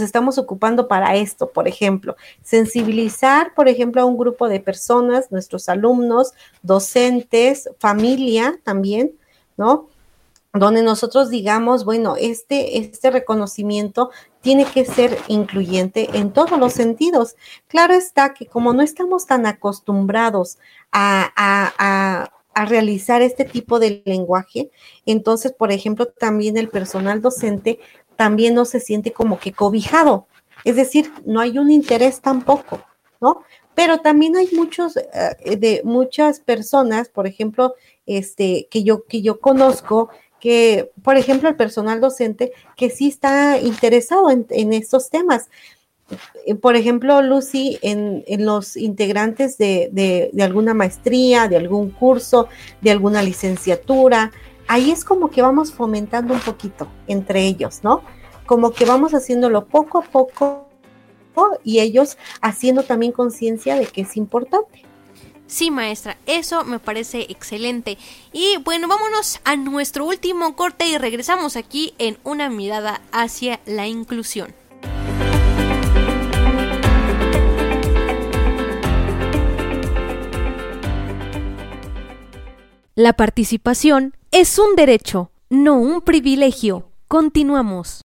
estamos 0.00 0.38
ocupando 0.38 0.88
para 0.88 1.16
esto, 1.16 1.50
por 1.50 1.68
ejemplo, 1.68 2.16
sensibilizar, 2.42 3.54
por 3.54 3.68
ejemplo, 3.68 4.00
a 4.02 4.06
un 4.06 4.16
grupo 4.16 4.48
de 4.48 4.60
personas, 4.60 5.30
nuestros 5.30 5.68
alumnos, 5.68 6.32
docentes, 6.62 7.68
familia 7.78 8.58
también, 8.64 9.12
¿no? 9.56 9.88
Donde 10.52 10.82
nosotros 10.82 11.30
digamos, 11.30 11.84
bueno, 11.84 12.16
este, 12.18 12.78
este 12.78 13.10
reconocimiento 13.10 14.10
tiene 14.40 14.64
que 14.64 14.84
ser 14.84 15.16
incluyente 15.28 16.08
en 16.14 16.32
todos 16.32 16.58
los 16.58 16.72
sentidos. 16.72 17.36
Claro 17.68 17.94
está 17.94 18.34
que 18.34 18.46
como 18.46 18.72
no 18.72 18.82
estamos 18.82 19.26
tan 19.26 19.46
acostumbrados 19.46 20.58
a, 20.90 21.30
a, 21.36 22.30
a 22.54 22.64
realizar 22.64 23.22
este 23.22 23.44
tipo 23.44 23.78
de 23.78 24.02
lenguaje. 24.04 24.70
Entonces, 25.06 25.52
por 25.52 25.72
ejemplo, 25.72 26.06
también 26.06 26.56
el 26.56 26.68
personal 26.68 27.22
docente 27.22 27.78
también 28.20 28.52
no 28.52 28.66
se 28.66 28.80
siente 28.80 29.12
como 29.12 29.38
que 29.38 29.50
cobijado, 29.50 30.26
Es 30.66 30.76
decir, 30.76 31.10
no 31.24 31.40
hay 31.40 31.56
un 31.56 31.70
interés 31.70 32.20
tampoco, 32.20 32.82
¿no? 33.18 33.44
Pero 33.74 34.00
también 34.00 34.36
hay 34.36 34.50
muchos, 34.52 34.98
eh, 34.98 35.56
de 35.56 35.80
muchas 35.84 36.38
personas, 36.38 37.08
por 37.08 37.26
ejemplo, 37.26 37.76
este, 38.04 38.68
que 38.70 38.82
yo, 38.82 39.06
que 39.06 39.22
yo 39.22 39.40
conozco, 39.40 40.10
que, 40.38 40.90
por 41.02 41.16
ejemplo, 41.16 41.48
el 41.48 41.56
personal 41.56 41.98
docente, 41.98 42.52
que 42.76 42.90
sí 42.90 43.08
está 43.08 43.58
interesado 43.58 44.28
en, 44.30 44.72
estos 44.74 45.08
temas. 45.08 45.48
Eh, 46.44 46.56
por 46.56 46.76
ejemplo, 46.76 47.22
Lucy, 47.22 47.78
en, 47.80 48.22
los 48.44 48.76
integrantes 48.76 49.56
de, 49.56 50.30
alguna 50.42 50.74
maestría, 50.74 51.48
de 51.48 51.56
algún 51.56 51.88
curso, 51.88 52.48
de 52.82 52.90
alguna 52.90 53.22
licenciatura, 53.22 54.30
ahí 54.70 54.92
es 54.92 55.04
como 55.04 55.30
que 55.30 55.42
vamos 55.42 55.72
fomentando 55.72 56.32
un 56.32 56.38
poquito 56.38 56.86
entre 57.08 57.44
ellos, 57.44 57.80
¿no? 57.82 58.02
Como 58.46 58.70
que 58.70 58.84
vamos 58.84 59.14
haciéndolo 59.14 59.66
poco 59.66 59.98
a 59.98 60.02
poco 60.02 60.68
y 61.64 61.80
ellos 61.80 62.16
haciendo 62.40 62.84
también 62.84 63.10
conciencia 63.10 63.74
de 63.74 63.86
que 63.86 64.02
es 64.02 64.16
importante. 64.16 64.84
Sí, 65.48 65.72
maestra, 65.72 66.16
eso 66.26 66.62
me 66.62 66.78
parece 66.78 67.26
excelente. 67.30 67.98
Y 68.32 68.58
bueno, 68.58 68.86
vámonos 68.86 69.40
a 69.42 69.56
nuestro 69.56 70.04
último 70.06 70.54
corte 70.54 70.86
y 70.86 70.98
regresamos 70.98 71.56
aquí 71.56 71.94
en 71.98 72.18
una 72.22 72.48
mirada 72.48 73.00
hacia 73.10 73.58
la 73.66 73.88
inclusión. 73.88 74.54
La 82.94 83.14
participación 83.14 84.14
es 84.32 84.60
un 84.60 84.76
derecho, 84.76 85.32
no 85.48 85.74
un 85.80 86.02
privilegio. 86.02 86.92
Continuamos. 87.08 88.02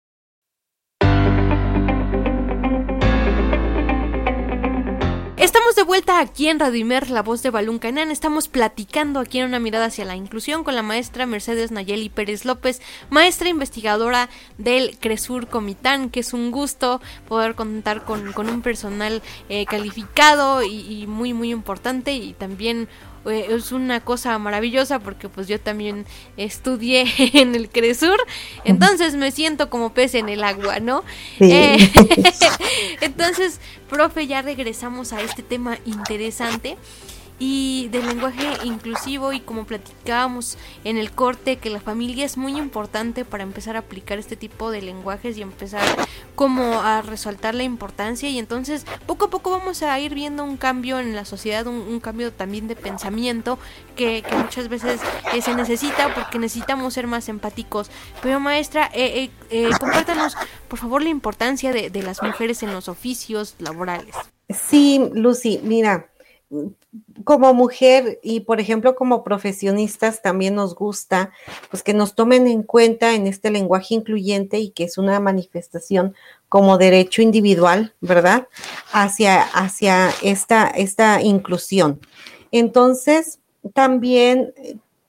Estamos 5.37 5.75
de 5.75 5.83
vuelta 5.83 6.19
aquí 6.19 6.47
en 6.47 6.59
Radio 6.59 6.83
la 7.09 7.21
voz 7.21 7.43
de 7.43 7.51
Balún 7.51 7.77
Canán. 7.77 8.09
Estamos 8.09 8.47
platicando 8.47 9.19
aquí 9.19 9.37
en 9.37 9.45
una 9.45 9.59
mirada 9.59 9.85
hacia 9.85 10.03
la 10.03 10.15
inclusión 10.15 10.63
con 10.63 10.75
la 10.75 10.81
maestra 10.81 11.27
Mercedes 11.27 11.71
Nayeli 11.71 12.09
Pérez 12.09 12.43
López, 12.43 12.81
maestra 13.11 13.49
investigadora 13.49 14.29
del 14.57 14.97
Cresur 14.97 15.47
Comitán, 15.47 16.09
que 16.09 16.21
es 16.21 16.33
un 16.33 16.49
gusto 16.49 17.01
poder 17.27 17.53
contar 17.53 18.03
con, 18.03 18.33
un 18.35 18.61
personal 18.63 19.21
eh, 19.49 19.65
calificado 19.67 20.63
y, 20.63 21.05
muy, 21.05 21.33
muy 21.33 21.51
importante 21.51 22.13
y 22.13 22.33
también 22.33 22.89
es 23.25 23.71
una 23.71 23.99
cosa 23.99 24.37
maravillosa 24.39 24.99
porque 24.99 25.29
pues 25.29 25.47
yo 25.47 25.59
también 25.59 26.05
estudié 26.37 27.05
en 27.33 27.55
el 27.55 27.69
Cresur, 27.69 28.17
entonces 28.63 29.15
me 29.15 29.31
siento 29.31 29.69
como 29.69 29.93
pez 29.93 30.15
en 30.15 30.29
el 30.29 30.43
agua, 30.43 30.79
¿no? 30.79 31.03
Eh, 31.39 31.77
entonces, 33.01 33.59
profe, 33.89 34.27
ya 34.27 34.41
regresamos 34.41 35.13
a 35.13 35.21
este 35.21 35.43
tema 35.43 35.77
interesante 35.85 36.77
y 37.37 37.89
del 37.89 38.07
lenguaje 38.07 38.45
inclusivo 38.63 39.33
y 39.33 39.41
como 39.41 39.65
platicábamos 39.65 40.57
en 40.83 40.97
el 40.97 41.11
corte 41.11 41.57
que 41.57 41.69
la 41.69 41.81
familia 41.81 42.25
es 42.25 42.37
muy 42.37 42.57
importante 42.57 43.25
para 43.25 43.43
empezar 43.43 43.75
a 43.75 43.79
aplicar 43.79 44.19
este 44.19 44.35
tipo 44.35 44.71
de 44.71 44.81
lenguajes 44.81 45.37
y 45.37 45.41
empezar 45.41 45.83
como 46.35 46.81
a 46.81 47.01
resaltar 47.01 47.53
la 47.55 47.63
importancia 47.63 48.29
y 48.29 48.39
entonces 48.39 48.85
poco 49.05 49.25
a 49.25 49.29
poco 49.29 49.51
vamos 49.51 49.83
a 49.83 49.99
ir 49.99 50.13
viendo 50.13 50.43
un 50.43 50.57
cambio 50.57 50.99
en 50.99 51.15
la 51.15 51.25
sociedad, 51.25 51.67
un, 51.67 51.99
cambio 51.99 52.31
también 52.31 52.67
de 52.67 52.75
pensamiento 52.75 53.57
que, 53.95 54.23
muchas 54.37 54.69
veces 54.69 55.01
eh, 55.33 55.41
se 55.41 55.55
necesita 55.55 56.13
porque 56.13 56.39
necesitamos 56.39 56.93
ser 56.93 57.07
más 57.07 57.29
empáticos. 57.29 57.89
Pero 58.21 58.39
maestra, 58.39 58.91
eh, 58.93 59.29
eh, 59.49 59.69
compártanos 59.79 60.35
por 60.67 60.77
favor 60.79 61.01
la 61.01 61.09
importancia 61.09 61.71
de 61.71 62.03
las 62.03 62.21
mujeres 62.21 62.63
en 62.63 62.73
los 62.73 62.89
oficios 62.89 63.55
laborales. 63.59 64.15
Sí, 64.49 65.09
Lucy, 65.13 65.59
mira, 65.63 66.09
como 67.23 67.53
mujer 67.53 68.19
y 68.23 68.41
por 68.41 68.59
ejemplo 68.59 68.95
como 68.95 69.23
profesionistas 69.23 70.21
también 70.21 70.55
nos 70.55 70.75
gusta 70.75 71.31
pues 71.69 71.83
que 71.83 71.93
nos 71.93 72.15
tomen 72.15 72.47
en 72.47 72.63
cuenta 72.63 73.13
en 73.13 73.27
este 73.27 73.49
lenguaje 73.49 73.95
incluyente 73.95 74.59
y 74.59 74.69
que 74.69 74.83
es 74.83 74.97
una 74.97 75.19
manifestación 75.19 76.15
como 76.49 76.77
derecho 76.77 77.21
individual, 77.21 77.93
¿verdad? 78.01 78.47
Hacia, 78.91 79.41
hacia 79.41 80.11
esta, 80.21 80.67
esta 80.67 81.21
inclusión. 81.21 81.99
Entonces, 82.51 83.39
también 83.73 84.53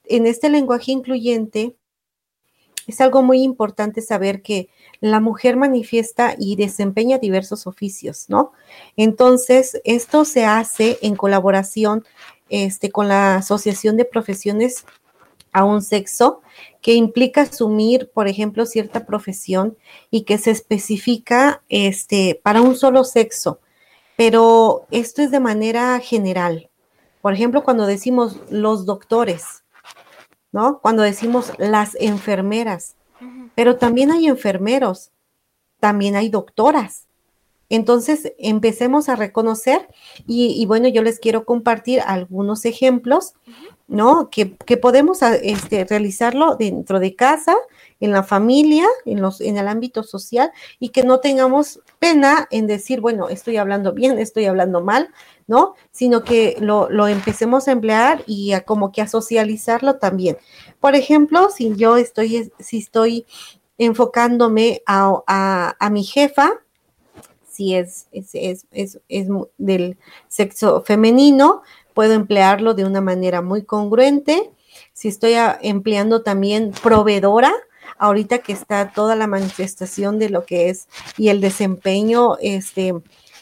en 0.07 0.27
este 0.27 0.49
lenguaje 0.49 0.93
incluyente 0.93 1.77
es 2.87 3.01
algo 3.01 3.23
muy 3.23 3.43
importante 3.43 4.01
saber 4.01 4.43
que 4.43 4.69
la 5.01 5.21
mujer 5.21 5.57
manifiesta 5.57 6.35
y 6.39 6.57
desempeña 6.57 7.19
diversos 7.19 7.67
oficios, 7.67 8.27
¿no? 8.29 8.53
Entonces, 8.97 9.81
esto 9.85 10.25
se 10.25 10.45
hace 10.45 10.99
en 11.03 11.17
colaboración 11.17 12.05
este, 12.49 12.91
con 12.91 13.09
la 13.09 13.37
Asociación 13.37 13.97
de 13.97 14.05
Profesiones 14.05 14.85
a 15.53 15.65
un 15.65 15.81
sexo, 15.81 16.43
que 16.83 16.93
implica 16.95 17.43
asumir, 17.43 18.11
por 18.13 18.29
ejemplo, 18.29 18.67
cierta 18.67 19.07
profesión 19.07 19.77
y 20.11 20.23
que 20.25 20.37
se 20.37 20.51
especifica 20.51 21.63
este, 21.71 22.39
para 22.43 22.61
un 22.61 22.77
solo 22.77 23.05
sexo, 23.05 23.61
pero 24.17 24.87
esto 24.91 25.23
es 25.23 25.31
de 25.31 25.41
manera 25.41 25.99
general. 26.01 26.69
Por 27.23 27.33
ejemplo, 27.33 27.65
cuando 27.65 27.87
decimos 27.87 28.37
los 28.51 28.85
doctores, 28.85 29.65
¿no? 30.53 30.79
Cuando 30.81 31.03
decimos 31.03 31.53
las 31.59 31.97
enfermeras, 32.01 32.96
pero 33.55 33.77
también 33.77 34.11
hay 34.11 34.27
enfermeros, 34.27 35.11
también 35.81 36.17
hay 36.17 36.29
doctoras. 36.29 37.07
Entonces, 37.69 38.33
empecemos 38.39 39.09
a 39.09 39.17
reconocer 39.17 39.89
y, 40.27 40.65
bueno, 40.67 40.87
yo 40.89 41.03
les 41.03 41.19
quiero 41.19 41.45
compartir 41.45 42.01
algunos 42.01 42.65
ejemplos, 42.65 43.35
¿no? 43.89 44.31
Que, 44.31 44.47
podemos 44.77 45.23
ah, 45.23 45.35
este, 45.35 45.85
realizarlo 45.85 46.55
dentro 46.55 47.01
de 47.01 47.17
casa, 47.17 47.57
en 47.99 48.13
la 48.13 48.23
familia, 48.23 48.87
en, 49.05 49.23
los, 49.23 49.41
en 49.41 49.57
el 49.57 49.69
ámbito 49.69 50.03
social 50.03 50.53
y 50.79 50.91
que 50.91 51.03
no 51.03 51.21
tengamos 51.21 51.81
pena 51.99 52.47
en 52.51 52.67
decir, 52.67 53.01
bueno, 53.01 53.29
estoy 53.31 53.57
hablando 53.57 53.93
bien, 53.93 54.19
estoy 54.19 54.45
hablando 54.45 54.83
mal, 54.83 55.09
¿no? 55.47 55.75
Sino 55.93 56.25
que 56.25 56.57
lo, 56.61 56.89
lo 56.91 57.09
empecemos 57.09 57.69
a 57.69 57.73
emplear 57.73 58.23
y 58.27 58.53
a 58.53 58.63
como 58.63 58.93
que 58.93 59.03
a 59.03 59.09
socializarlo 59.09 59.97
también. 59.97 60.39
Por 60.81 60.95
ejemplo, 60.95 61.51
si 61.51 61.75
yo 61.77 61.97
estoy, 61.97 62.51
si 62.59 62.79
estoy 62.79 63.27
enfocándome 63.79 64.83
a, 64.87 65.75
mi 65.91 66.05
jefa, 66.05 66.53
si 67.49 67.75
es, 67.75 68.09
es, 68.13 68.35
es, 68.71 69.01
es, 69.09 69.29
del 69.59 69.97
sexo 70.29 70.83
femenino, 70.83 71.63
puedo 71.95 72.13
emplearlo 72.13 72.75
de 72.75 72.85
una 72.85 73.01
manera 73.01 73.43
muy 73.43 73.65
congruente. 73.65 74.51
Si 74.93 75.09
estoy 75.09 75.35
empleando 75.63 76.23
también 76.23 76.73
proveedora, 76.83 77.55
ahorita 77.99 78.39
que 78.39 78.53
está 78.53 78.93
toda 78.93 79.17
la 79.17 79.27
manifestación 79.27 80.19
de 80.19 80.29
lo 80.29 80.45
que 80.45 80.69
es 80.69 80.89
y 81.17 81.29
el 81.29 81.41
desempeño 81.41 82.37
este, 82.41 82.95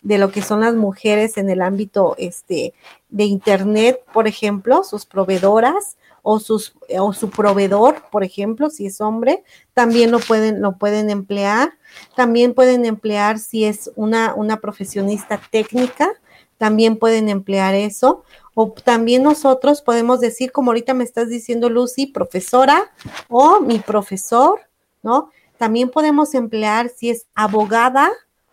de 0.05 0.19
lo 0.19 0.31
que 0.31 0.43
son 0.43 0.61
las 0.61 0.75
mujeres 0.75 1.37
en 1.39 1.51
el 1.51 1.63
ámbito 1.63 2.15
este, 2.19 2.75
de 3.09 3.25
Internet, 3.25 4.01
por 4.13 4.29
ejemplo, 4.29 4.85
sus 4.85 5.07
proveedoras, 5.07 5.97
o, 6.23 6.41
sus, 6.41 6.75
o 6.99 7.13
su 7.13 7.29
proveedor, 7.29 8.03
por 8.11 8.25
ejemplo, 8.25 8.71
si 8.71 8.87
es 8.87 9.01
hombre, 9.03 9.45
también 9.75 10.11
lo 10.11 10.21
pueden, 10.21 10.63
lo 10.63 10.79
pueden 10.79 11.11
emplear. 11.11 11.75
También 12.17 12.55
pueden 12.55 12.87
emplear 12.87 13.39
si 13.39 13.65
es 13.67 13.91
una, 13.95 14.33
una 14.35 14.59
profesionista 14.59 15.39
técnica, 15.51 16.09
también 16.57 16.97
pueden 16.97 17.29
emplear 17.29 17.75
eso. 17.75 18.25
O 18.55 18.73
también 18.73 19.23
nosotros 19.23 19.83
podemos 19.83 20.21
decir, 20.21 20.51
como 20.51 20.71
ahorita 20.71 20.95
me 20.95 21.05
estás 21.05 21.29
diciendo 21.29 21.69
Lucy, 21.69 22.07
profesora 22.07 22.91
o 23.29 23.61
mi 23.61 23.79
profesor, 23.81 24.61
¿no? 25.03 25.31
También 25.59 25.91
podemos 25.91 26.35
emplear 26.35 26.89
si 26.89 27.11
es 27.11 27.27
abogada 27.35 28.11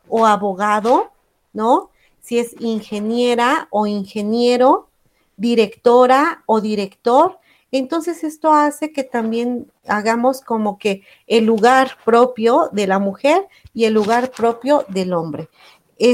o 0.09 0.25
abogado, 0.25 1.11
¿no? 1.53 1.89
Si 2.21 2.39
es 2.39 2.55
ingeniera 2.59 3.67
o 3.71 3.87
ingeniero, 3.87 4.89
directora 5.37 6.43
o 6.45 6.61
director. 6.61 7.39
Entonces 7.71 8.23
esto 8.23 8.51
hace 8.51 8.91
que 8.91 9.03
también 9.03 9.71
hagamos 9.87 10.41
como 10.41 10.77
que 10.77 11.03
el 11.25 11.45
lugar 11.45 11.97
propio 12.05 12.69
de 12.71 12.85
la 12.85 12.99
mujer 12.99 13.47
y 13.73 13.85
el 13.85 13.93
lugar 13.93 14.31
propio 14.31 14.85
del 14.89 15.13
hombre. 15.13 15.49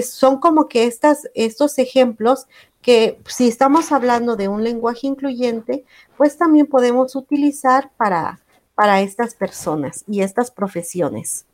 son 0.03 0.39
como 0.39 0.67
que 0.67 0.85
estas, 0.85 1.29
estos 1.33 1.77
ejemplos 1.79 2.47
que 2.81 3.19
si 3.27 3.47
estamos 3.49 3.91
hablando 3.91 4.35
de 4.37 4.47
un 4.47 4.63
lenguaje 4.63 5.07
incluyente, 5.07 5.83
pues 6.15 6.37
también 6.37 6.67
podemos 6.67 7.15
utilizar 7.15 7.91
para, 7.97 8.39
para 8.75 9.01
estas 9.01 9.35
personas 9.35 10.05
y 10.07 10.21
estas 10.21 10.51
profesiones. 10.51 11.45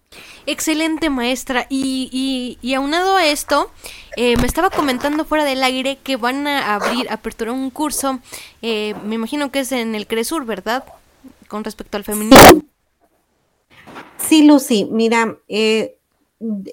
Excelente 0.45 1.09
maestra. 1.09 1.67
Y, 1.69 2.57
y, 2.61 2.73
aunado 2.73 3.15
a 3.15 3.25
esto, 3.25 3.71
eh, 4.17 4.35
me 4.37 4.47
estaba 4.47 4.69
comentando 4.69 5.25
fuera 5.25 5.45
del 5.45 5.63
aire 5.63 5.97
que 6.03 6.17
van 6.17 6.47
a 6.47 6.75
abrir, 6.75 7.09
aperturar 7.09 7.53
un 7.53 7.69
curso, 7.69 8.19
eh, 8.61 8.93
me 9.05 9.15
imagino 9.15 9.51
que 9.51 9.59
es 9.59 9.71
en 9.71 9.95
el 9.95 10.07
Cresur, 10.07 10.45
¿verdad? 10.45 10.83
Con 11.47 11.63
respecto 11.63 11.97
al 11.97 12.03
feminismo. 12.03 12.63
Sí, 14.17 14.43
Lucy, 14.43 14.85
mira, 14.85 15.37
eh, 15.47 15.97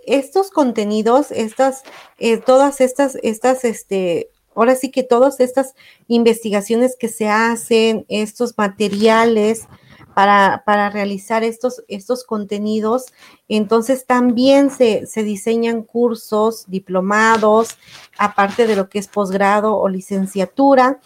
estos 0.07 0.51
contenidos, 0.51 1.31
estas, 1.31 1.83
eh, 2.19 2.39
todas 2.39 2.81
estas, 2.81 3.17
estas, 3.23 3.65
este, 3.65 4.31
ahora 4.55 4.75
sí 4.75 4.91
que 4.91 5.03
todas 5.03 5.41
estas 5.41 5.75
investigaciones 6.09 6.97
que 6.99 7.09
se 7.09 7.29
hacen, 7.29 8.05
estos 8.09 8.57
materiales 8.57 9.67
para, 10.15 10.63
para 10.67 10.91
realizar 10.91 11.45
estos, 11.45 11.83
estos 11.89 12.25
contenidos, 12.25 13.07
entonces 13.49 14.07
también 14.07 14.71
se, 14.71 15.07
se 15.07 15.23
diseñan 15.23 15.83
cursos, 15.83 16.65
diplomados, 16.69 17.79
aparte 18.19 18.67
de 18.67 18.77
lo 18.77 18.89
que 18.89 18.99
es 18.99 19.09
posgrado 19.09 19.77
o 19.77 19.89
licenciatura. 19.89 21.01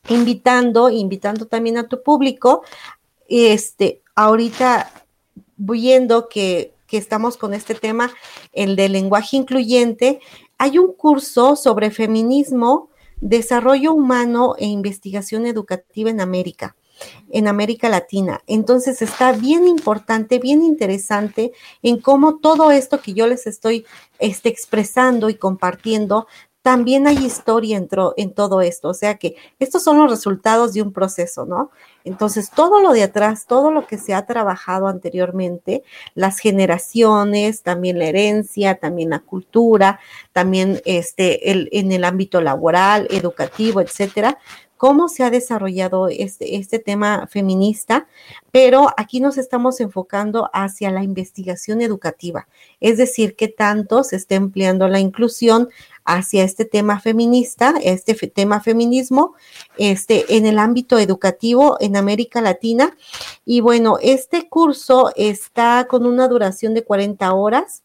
invitando, 0.08 0.90
invitando 0.90 1.46
también 1.46 1.78
a 1.78 1.88
tu 1.88 2.02
público. 2.02 2.62
Este, 3.28 4.02
ahorita 4.14 4.90
viendo 5.56 6.28
que, 6.28 6.74
que 6.86 6.96
estamos 6.96 7.36
con 7.36 7.54
este 7.54 7.74
tema, 7.74 8.10
el 8.52 8.76
de 8.76 8.88
lenguaje 8.88 9.36
incluyente, 9.36 10.20
hay 10.58 10.78
un 10.78 10.92
curso 10.92 11.56
sobre 11.56 11.90
feminismo, 11.90 12.90
desarrollo 13.20 13.92
humano 13.92 14.56
e 14.58 14.66
investigación 14.66 15.46
educativa 15.46 16.10
en 16.10 16.20
América 16.20 16.76
en 17.30 17.48
América 17.48 17.88
Latina. 17.88 18.42
Entonces 18.46 19.02
está 19.02 19.32
bien 19.32 19.66
importante, 19.66 20.38
bien 20.38 20.62
interesante 20.62 21.52
en 21.82 21.98
cómo 22.00 22.38
todo 22.38 22.70
esto 22.70 23.00
que 23.00 23.14
yo 23.14 23.26
les 23.26 23.46
estoy 23.46 23.86
este, 24.18 24.48
expresando 24.48 25.30
y 25.30 25.34
compartiendo 25.34 26.26
también 26.62 27.06
hay 27.06 27.24
historia 27.24 27.76
en, 27.78 27.88
en, 28.16 28.34
todo 28.34 28.60
esto. 28.60 28.88
O 28.88 28.94
sea 28.94 29.16
que 29.16 29.36
estos 29.58 29.82
son 29.82 29.98
los 29.98 30.10
resultados 30.10 30.74
de 30.74 30.82
un 30.82 30.92
proceso, 30.92 31.46
¿no? 31.46 31.70
Entonces, 32.04 32.50
todo 32.50 32.80
lo 32.80 32.92
de 32.92 33.02
atrás, 33.02 33.46
todo 33.46 33.70
lo 33.70 33.86
que 33.86 33.98
se 33.98 34.14
ha 34.14 34.26
trabajado 34.26 34.88
anteriormente, 34.88 35.82
las 36.14 36.38
generaciones, 36.38 37.62
también 37.62 37.98
la 37.98 38.06
herencia, 38.06 38.76
también 38.76 39.10
la 39.10 39.20
cultura, 39.20 40.00
también 40.32 40.80
este, 40.84 41.50
el, 41.50 41.68
en 41.72 41.92
el 41.92 42.04
ámbito 42.04 42.40
laboral, 42.40 43.06
educativo, 43.10 43.80
etcétera, 43.80 44.38
cómo 44.80 45.08
se 45.08 45.24
ha 45.24 45.30
desarrollado 45.30 46.08
este, 46.08 46.56
este 46.56 46.78
tema 46.78 47.26
feminista, 47.26 48.06
pero 48.50 48.88
aquí 48.96 49.20
nos 49.20 49.36
estamos 49.36 49.78
enfocando 49.78 50.48
hacia 50.54 50.90
la 50.90 51.02
investigación 51.02 51.82
educativa, 51.82 52.48
es 52.80 52.96
decir, 52.96 53.36
qué 53.36 53.48
tanto 53.48 54.04
se 54.04 54.16
está 54.16 54.36
empleando 54.36 54.88
la 54.88 54.98
inclusión 54.98 55.68
hacia 56.04 56.44
este 56.44 56.64
tema 56.64 57.00
feminista, 57.00 57.74
este 57.82 58.14
tema 58.28 58.60
feminismo, 58.60 59.34
este, 59.78 60.36
en 60.36 60.46
el 60.46 60.58
ámbito 60.58 60.98
educativo 60.98 61.76
en 61.80 61.96
América 61.96 62.40
Latina. 62.40 62.96
Y 63.44 63.60
bueno, 63.60 63.98
este 64.02 64.48
curso 64.48 65.10
está 65.16 65.86
con 65.88 66.06
una 66.06 66.28
duración 66.28 66.74
de 66.74 66.84
40 66.84 67.32
horas. 67.32 67.82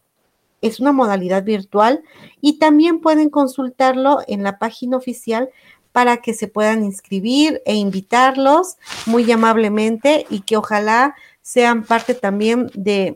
Es 0.62 0.80
una 0.80 0.92
modalidad 0.92 1.44
virtual 1.44 2.04
y 2.42 2.58
también 2.58 3.00
pueden 3.00 3.30
consultarlo 3.30 4.20
en 4.28 4.42
la 4.44 4.58
página 4.58 4.98
oficial 4.98 5.50
para 5.92 6.18
que 6.18 6.34
se 6.34 6.48
puedan 6.48 6.84
inscribir 6.84 7.62
e 7.66 7.76
invitarlos 7.76 8.76
muy 9.06 9.32
amablemente 9.32 10.26
y 10.30 10.42
que 10.42 10.58
ojalá 10.58 11.16
sean 11.42 11.84
parte 11.84 12.16
también 12.16 12.70
de 12.74 13.16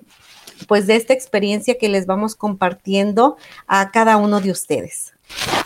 pues 0.68 0.88
de 0.88 0.96
esta 0.96 1.14
experiencia 1.14 1.78
que 1.78 1.90
les 1.90 2.06
vamos 2.06 2.36
compartiendo 2.36 3.38
a 3.68 3.92
cada 3.92 4.18
uno 4.18 4.42
de 4.42 4.52
ustedes. 4.52 5.14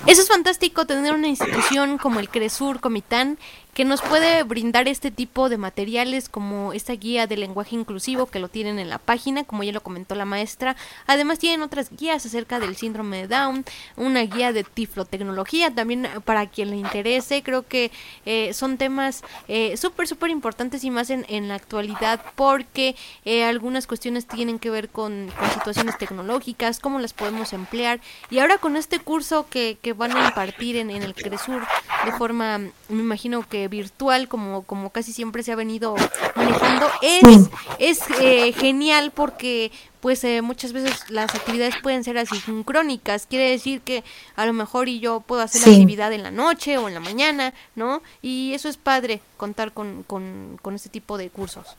Eso 0.06 0.22
es 0.22 0.28
fantástico 0.28 0.86
tener 0.86 1.14
una 1.14 1.30
institución 1.30 1.98
como 1.98 2.20
el 2.20 2.30
Cresur 2.30 2.82
Comitán 2.82 3.38
que 3.74 3.86
nos 3.86 4.02
puede 4.02 4.44
brindar 4.44 4.88
este 4.88 5.10
tipo 5.10 5.50
de 5.50 5.58
materiales 5.58 6.30
como 6.30 6.74
esta 6.74 6.94
guía 6.94 7.26
de 7.26 7.38
lenguaje 7.38 7.76
inclusivo 7.76 8.28
que 8.28 8.40
lo 8.40 8.48
tienen 8.48 8.78
en 8.78 8.90
la 8.90 9.00
página, 9.00 9.44
como 9.44 9.64
ya 9.64 9.72
lo 9.72 9.82
comentó 9.82 10.14
la 10.16 10.26
maestra. 10.26 10.76
Además 11.08 11.40
tienen 11.40 11.64
otras 11.64 11.90
guías 11.90 12.26
acerca 12.26 12.60
del 12.60 12.76
síndrome 12.76 13.18
de 13.18 13.28
Down, 13.28 13.66
una 13.98 14.22
guía 14.22 14.54
de 14.54 14.64
tiflotecnología 14.64 15.74
también 15.74 16.08
para 16.24 16.46
quien 16.48 16.70
le 16.70 16.78
interese. 16.78 17.42
Creo 17.42 17.68
que 17.68 17.92
eh, 18.26 18.54
son 18.54 18.78
temas 18.78 19.24
eh, 19.48 19.76
súper, 19.76 20.08
súper 20.08 20.30
importantes 20.30 20.84
y 20.84 20.92
más 20.92 21.10
en, 21.10 21.26
en 21.28 21.48
la 21.48 21.56
actualidad 21.56 22.22
porque 22.36 22.96
eh, 23.26 23.44
algunas 23.44 23.88
cuestiones 23.88 24.28
tienen 24.28 24.60
que 24.60 24.70
ver 24.70 24.90
con, 24.90 25.32
con, 25.40 25.50
situaciones 25.54 25.98
tecnológicas, 25.98 26.80
cómo 26.80 27.00
las 27.00 27.14
podemos 27.14 27.54
emplear. 27.54 28.00
Y 28.30 28.40
ahora 28.40 28.58
con 28.58 28.76
este 28.76 29.00
curso 29.00 29.48
que, 29.50 29.78
que 29.82 29.94
van 29.94 30.16
a 30.16 30.28
impartir 30.28 30.76
en, 30.76 30.92
en 30.92 31.02
el 31.02 31.16
CRESUR 31.16 31.64
de 32.06 32.12
forma, 32.14 32.58
me 32.58 32.72
imagino 32.90 33.48
que 33.48 33.63
virtual, 33.68 34.28
como, 34.28 34.64
como 34.64 34.90
casi 34.90 35.14
siempre 35.14 35.44
se 35.44 35.52
ha 35.52 35.56
venido 35.56 35.96
manejando, 36.36 36.88
es, 37.02 37.50
es 37.80 38.00
eh, 38.20 38.54
genial 38.54 39.12
porque 39.14 39.72
pues 40.04 40.24
eh, 40.26 40.42
muchas 40.42 40.74
veces 40.74 41.10
las 41.10 41.34
actividades 41.34 41.76
pueden 41.82 42.04
ser 42.04 42.18
así 42.18 42.38
sincrónicas, 42.38 43.26
quiere 43.26 43.50
decir 43.50 43.80
que 43.82 44.04
a 44.36 44.46
lo 44.46 44.52
mejor 44.52 44.90
y 44.90 45.00
yo 45.00 45.22
puedo 45.22 45.42
hacer 45.42 45.66
la 45.66 45.74
actividad 45.74 46.12
en 46.12 46.24
la 46.24 46.32
noche 46.32 46.78
o 46.78 46.90
en 46.90 46.94
la 46.94 47.00
mañana, 47.00 47.54
¿no? 47.76 48.02
Y 48.22 48.54
eso 48.54 48.68
es 48.68 48.76
padre, 48.76 49.22
contar 49.38 49.72
con, 49.72 50.04
con, 50.04 50.60
con 50.62 50.76
este 50.76 50.90
tipo 50.90 51.18
de 51.18 51.30
cursos. 51.30 51.78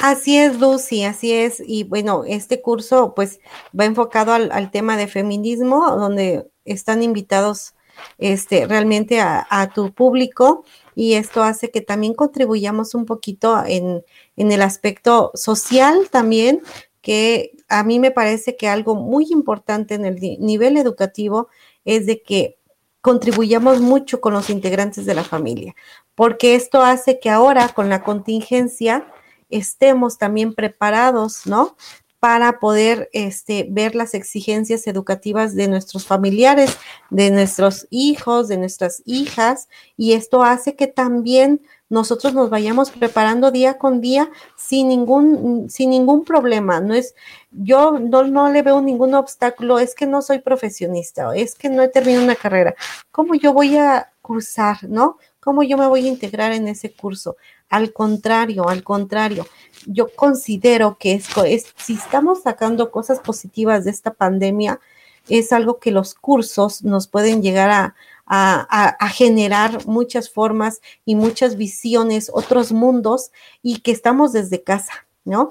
Así 0.00 0.36
es, 0.38 0.58
Lucy, 0.58 1.04
así 1.04 1.32
es. 1.32 1.62
Y 1.66 1.84
bueno, 1.84 2.24
este 2.26 2.60
curso 2.60 3.14
pues 3.14 3.40
va 3.78 3.84
enfocado 3.84 4.32
al, 4.32 4.50
al 4.52 4.70
tema 4.70 4.96
de 4.96 5.08
feminismo, 5.08 5.90
donde 5.96 6.48
están 6.64 7.02
invitados 7.02 7.74
este, 8.18 8.66
realmente 8.66 9.20
a, 9.20 9.70
tu 9.74 9.92
público 9.92 10.64
y 10.94 11.14
esto 11.14 11.42
hace 11.42 11.70
que 11.70 11.80
también 11.80 12.14
contribuyamos 12.14 12.94
un 12.94 13.06
poquito 13.06 13.62
en, 13.66 14.04
en 14.36 14.52
el 14.52 14.62
aspecto 14.62 15.30
social 15.34 16.08
también, 16.10 16.62
que 17.00 17.52
a 17.68 17.82
mí 17.84 17.98
me 17.98 18.10
parece 18.10 18.56
que 18.56 18.68
algo 18.68 18.94
muy 18.94 19.26
importante 19.30 19.94
en 19.94 20.04
el 20.04 20.16
nivel 20.40 20.76
educativo 20.76 21.48
es 21.84 22.06
de 22.06 22.22
que 22.22 22.58
contribuyamos 23.00 23.80
mucho 23.80 24.20
con 24.20 24.34
los 24.34 24.50
integrantes 24.50 25.06
de 25.06 25.14
la 25.14 25.24
familia, 25.24 25.74
porque 26.14 26.54
esto 26.54 26.82
hace 26.82 27.18
que 27.18 27.30
ahora 27.30 27.68
con 27.68 27.88
la 27.88 28.02
contingencia 28.02 29.06
estemos 29.48 30.18
también 30.18 30.54
preparados, 30.54 31.46
¿no? 31.46 31.76
Para 32.20 32.60
poder 32.60 33.08
este, 33.14 33.66
ver 33.70 33.94
las 33.94 34.12
exigencias 34.12 34.86
educativas 34.86 35.54
de 35.54 35.68
nuestros 35.68 36.06
familiares, 36.06 36.76
de 37.08 37.30
nuestros 37.30 37.86
hijos, 37.88 38.46
de 38.46 38.58
nuestras 38.58 39.02
hijas, 39.06 39.68
y 39.96 40.12
esto 40.12 40.42
hace 40.42 40.76
que 40.76 40.86
también 40.86 41.62
nosotros 41.88 42.34
nos 42.34 42.50
vayamos 42.50 42.90
preparando 42.90 43.50
día 43.50 43.78
con 43.78 44.00
día 44.00 44.30
sin 44.54 44.88
ningún, 44.88 45.68
sin 45.70 45.90
ningún 45.90 46.24
problema. 46.24 46.80
No 46.80 46.94
es, 46.94 47.14
yo 47.50 47.98
no, 47.98 48.22
no 48.24 48.52
le 48.52 48.62
veo 48.62 48.80
ningún 48.80 49.14
obstáculo, 49.14 49.78
es 49.78 49.94
que 49.94 50.06
no 50.06 50.22
soy 50.22 50.38
profesionista, 50.38 51.34
es 51.34 51.54
que 51.54 51.68
no 51.68 51.82
he 51.82 51.88
terminado 51.88 52.24
una 52.24 52.36
carrera. 52.36 52.74
¿Cómo 53.10 53.34
yo 53.34 53.52
voy 53.52 53.76
a 53.76 54.12
cursar, 54.22 54.84
no? 54.88 55.18
¿Cómo 55.40 55.62
yo 55.62 55.78
me 55.78 55.86
voy 55.86 56.04
a 56.04 56.10
integrar 56.10 56.52
en 56.52 56.68
ese 56.68 56.92
curso? 56.92 57.36
Al 57.70 57.92
contrario, 57.92 58.68
al 58.68 58.84
contrario, 58.84 59.46
yo 59.86 60.08
considero 60.14 60.96
que 60.98 61.14
es, 61.14 61.28
si 61.76 61.94
estamos 61.94 62.42
sacando 62.42 62.90
cosas 62.90 63.20
positivas 63.20 63.84
de 63.84 63.90
esta 63.90 64.12
pandemia, 64.12 64.80
es 65.28 65.52
algo 65.52 65.78
que 65.78 65.90
los 65.90 66.14
cursos 66.14 66.82
nos 66.82 67.06
pueden 67.06 67.42
llegar 67.42 67.70
a, 67.70 67.94
a, 68.26 69.08
generar 69.08 69.86
muchas 69.86 70.30
formas 70.30 70.80
y 71.04 71.16
muchas 71.16 71.56
visiones, 71.56 72.30
otros 72.32 72.72
mundos 72.72 73.32
y 73.62 73.80
que 73.80 73.90
estamos 73.90 74.32
desde 74.32 74.62
casa, 74.62 75.06
¿no? 75.24 75.50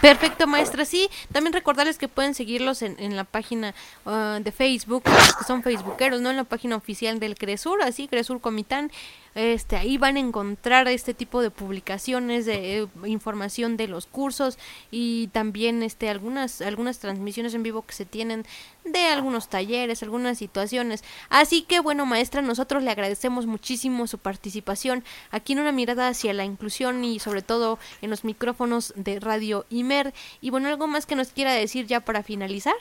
Perfecto, 0.00 0.46
maestra. 0.46 0.84
Sí, 0.84 1.08
también 1.32 1.52
recordarles 1.52 1.98
que 1.98 2.08
pueden 2.08 2.34
seguirlos 2.34 2.82
en, 2.82 2.96
en 3.00 3.16
la 3.16 3.24
página 3.24 3.74
uh, 4.04 4.40
de 4.40 4.52
Facebook, 4.52 5.02
que 5.04 5.44
son 5.44 5.62
facebookeros, 5.62 6.20
¿no? 6.20 6.30
En 6.30 6.36
la 6.36 6.44
página 6.44 6.76
oficial 6.76 7.18
del 7.18 7.36
Cresur, 7.36 7.82
así, 7.82 8.06
Cresur 8.06 8.40
Comitán. 8.40 8.92
Este 9.38 9.76
ahí 9.76 9.98
van 9.98 10.16
a 10.16 10.20
encontrar 10.20 10.88
este 10.88 11.14
tipo 11.14 11.40
de 11.40 11.50
publicaciones 11.50 12.44
de 12.44 12.80
eh, 12.80 12.86
información 13.06 13.76
de 13.76 13.88
los 13.88 14.06
cursos 14.06 14.58
y 14.90 15.28
también 15.28 15.82
este 15.82 16.08
algunas 16.08 16.60
algunas 16.60 16.98
transmisiones 16.98 17.54
en 17.54 17.62
vivo 17.62 17.82
que 17.82 17.94
se 17.94 18.04
tienen 18.04 18.44
de 18.84 19.06
algunos 19.06 19.48
talleres, 19.48 20.02
algunas 20.02 20.38
situaciones. 20.38 21.04
Así 21.28 21.62
que 21.62 21.80
bueno, 21.80 22.06
maestra, 22.06 22.42
nosotros 22.42 22.82
le 22.82 22.90
agradecemos 22.90 23.46
muchísimo 23.46 24.06
su 24.06 24.18
participación 24.18 25.04
aquí 25.30 25.52
en 25.52 25.60
una 25.60 25.72
mirada 25.72 26.08
hacia 26.08 26.32
la 26.32 26.44
inclusión 26.44 27.04
y 27.04 27.18
sobre 27.18 27.42
todo 27.42 27.78
en 28.02 28.10
los 28.10 28.24
micrófonos 28.24 28.92
de 28.96 29.20
Radio 29.20 29.66
Imer. 29.70 30.12
Y 30.40 30.50
bueno, 30.50 30.68
algo 30.68 30.86
más 30.86 31.06
que 31.06 31.16
nos 31.16 31.28
quiera 31.28 31.52
decir 31.52 31.86
ya 31.86 32.00
para 32.00 32.22
finalizar. 32.22 32.76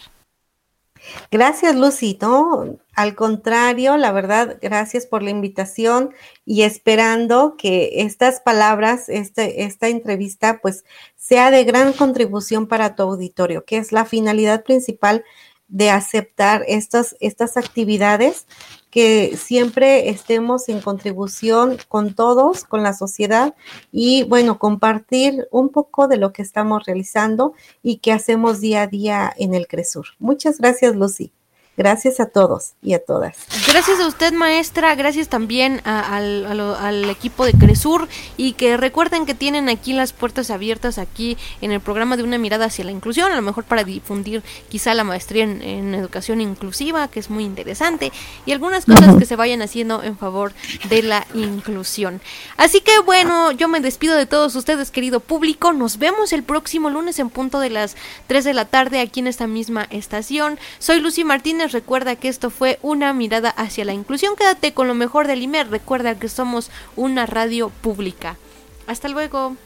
Gracias, 1.32 1.76
Lucy. 1.76 2.18
al 2.96 3.16
contrario, 3.16 3.98
la 3.98 4.12
verdad, 4.12 4.58
gracias 4.62 5.06
por 5.06 5.24
la 5.24 5.30
invitación 5.30 6.12
y 6.46 6.64
esperando 6.64 7.56
que 7.58 8.02
estas 8.02 8.40
palabras, 8.40 9.10
este, 9.10 9.64
esta 9.64 9.88
entrevista, 9.88 10.60
pues 10.62 10.86
sea 11.16 11.52
de 11.52 11.64
gran 11.64 11.94
contribución 11.94 12.68
para 12.68 12.96
tu 12.96 13.04
auditorio, 13.04 13.66
que 13.66 13.78
es 13.78 13.92
la 13.92 14.06
finalidad 14.06 14.64
principal 14.64 15.24
de 15.68 15.90
aceptar 15.90 16.64
estas, 16.68 17.16
estas 17.20 17.58
actividades, 17.58 18.48
que 18.90 19.38
siempre 19.38 20.10
estemos 20.10 20.70
en 20.70 20.82
contribución 20.82 21.78
con 21.88 22.16
todos, 22.16 22.64
con 22.64 22.84
la 22.84 22.94
sociedad 22.94 23.54
y 23.92 24.24
bueno, 24.24 24.60
compartir 24.60 25.48
un 25.52 25.70
poco 25.70 26.08
de 26.08 26.18
lo 26.18 26.34
que 26.34 26.42
estamos 26.42 26.86
realizando 26.86 27.54
y 27.84 27.98
que 27.98 28.12
hacemos 28.12 28.62
día 28.62 28.84
a 28.84 28.88
día 28.88 29.34
en 29.38 29.54
el 29.54 29.68
Cresur. 29.68 30.08
Muchas 30.20 30.58
gracias, 30.58 30.96
Lucy. 30.96 31.32
Gracias 31.76 32.20
a 32.20 32.28
todos 32.28 32.74
y 32.82 32.94
a 32.94 33.06
todas. 33.06 33.38
Gracias 33.70 34.00
a 34.00 34.08
usted, 34.08 34.32
maestra. 34.32 34.96
Gracias 34.96 35.28
también 35.28 35.82
al, 35.84 37.10
equipo 37.10 37.46
de 37.46 37.52
Cresur. 37.52 38.08
Y 38.38 38.54
que 38.54 38.78
recuerden 38.78 39.26
que 39.26 39.34
tienen 39.34 39.68
aquí 39.68 39.92
las 39.92 40.14
puertas 40.14 40.50
abiertas 40.52 40.98
aquí 40.98 41.38
en 41.60 41.74
el 41.74 41.82
programa 41.82 42.16
de 42.16 42.24
Una 42.24 42.38
Mirada 42.38 42.66
hacia 42.66 42.86
la 42.86 42.92
Inclusión. 42.92 43.30
A 43.30 43.36
lo 43.36 43.42
mejor 43.42 43.66
para 43.66 43.84
difundir 43.84 44.42
quizá 44.70 44.94
la 44.94 45.04
maestría 45.04 45.44
en, 45.44 45.94
educación 45.94 46.40
inclusiva, 46.40 47.10
que 47.10 47.20
es 47.20 47.30
muy 47.30 47.44
interesante. 47.44 48.14
Y 48.46 48.54
algunas 48.54 48.86
cosas 48.86 49.18
que 49.18 49.26
se 49.26 49.36
vayan 49.36 49.62
haciendo 49.62 50.02
en 50.02 50.18
favor 50.18 50.54
de 50.88 51.04
la 51.04 51.28
inclusión. 51.34 52.22
Así 52.56 52.80
que 52.80 53.00
bueno, 53.00 53.52
yo 53.52 53.68
me 53.68 53.82
despido 53.82 54.16
de 54.16 54.26
todos 54.26 54.56
ustedes, 54.56 54.92
querido 54.92 55.20
público. 55.20 55.74
Nos 55.74 55.98
vemos 55.98 56.32
el 56.32 56.44
próximo 56.44 56.90
lunes 56.90 57.20
en 57.20 57.30
punto 57.30 57.60
de 57.60 57.70
las 57.70 57.98
3 58.28 58.46
de 58.46 58.54
la 58.54 58.64
tarde 58.64 59.02
aquí 59.02 59.20
en 59.20 59.28
esta 59.28 59.46
misma 59.46 59.88
estación. 59.90 60.58
Soy 60.80 61.02
Lucy 61.02 61.26
Martínez 61.26 61.74
recuerda 61.74 62.16
que 62.16 62.30
esto 62.30 62.50
fue 62.50 62.80
una 62.82 63.12
mirada 63.12 63.54
hacia 63.58 63.84
la 63.84 63.94
inclusión. 63.94 64.36
Quédate 64.38 64.74
con 64.74 64.88
lo 64.88 64.96
mejor 64.96 65.28
del 65.28 65.42
IMER. 65.42 65.70
Recuerda 65.70 66.18
que 66.18 66.30
somos 66.30 66.72
una 66.96 67.26
radio 67.26 67.70
pública. 67.70 68.38
Hasta 68.88 69.10
luego. 69.10 69.58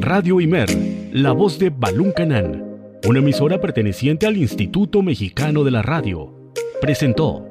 Radio 0.00 0.40
Imer, 0.40 0.68
la 1.12 1.30
voz 1.30 1.60
de 1.60 1.70
Balún 1.70 2.10
Canán, 2.10 2.98
una 3.06 3.20
emisora 3.20 3.60
perteneciente 3.60 4.26
al 4.26 4.36
Instituto 4.36 5.02
Mexicano 5.02 5.62
de 5.62 5.70
la 5.70 5.82
Radio, 5.82 6.52
presentó 6.80 7.46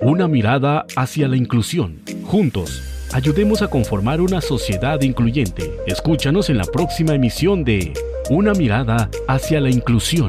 una 0.00 0.26
mirada 0.26 0.86
hacia 0.96 1.28
la 1.28 1.36
inclusión. 1.36 2.00
Juntos, 2.24 2.97
ayudemos 3.12 3.62
a 3.62 3.68
conformar 3.68 4.20
una 4.20 4.40
sociedad 4.40 5.00
incluyente. 5.02 5.74
Escúchanos 5.86 6.50
en 6.50 6.58
la 6.58 6.64
próxima 6.64 7.14
emisión 7.14 7.64
de 7.64 7.92
Una 8.30 8.52
mirada 8.52 9.08
hacia 9.26 9.60
la 9.60 9.70
inclusión. 9.70 10.28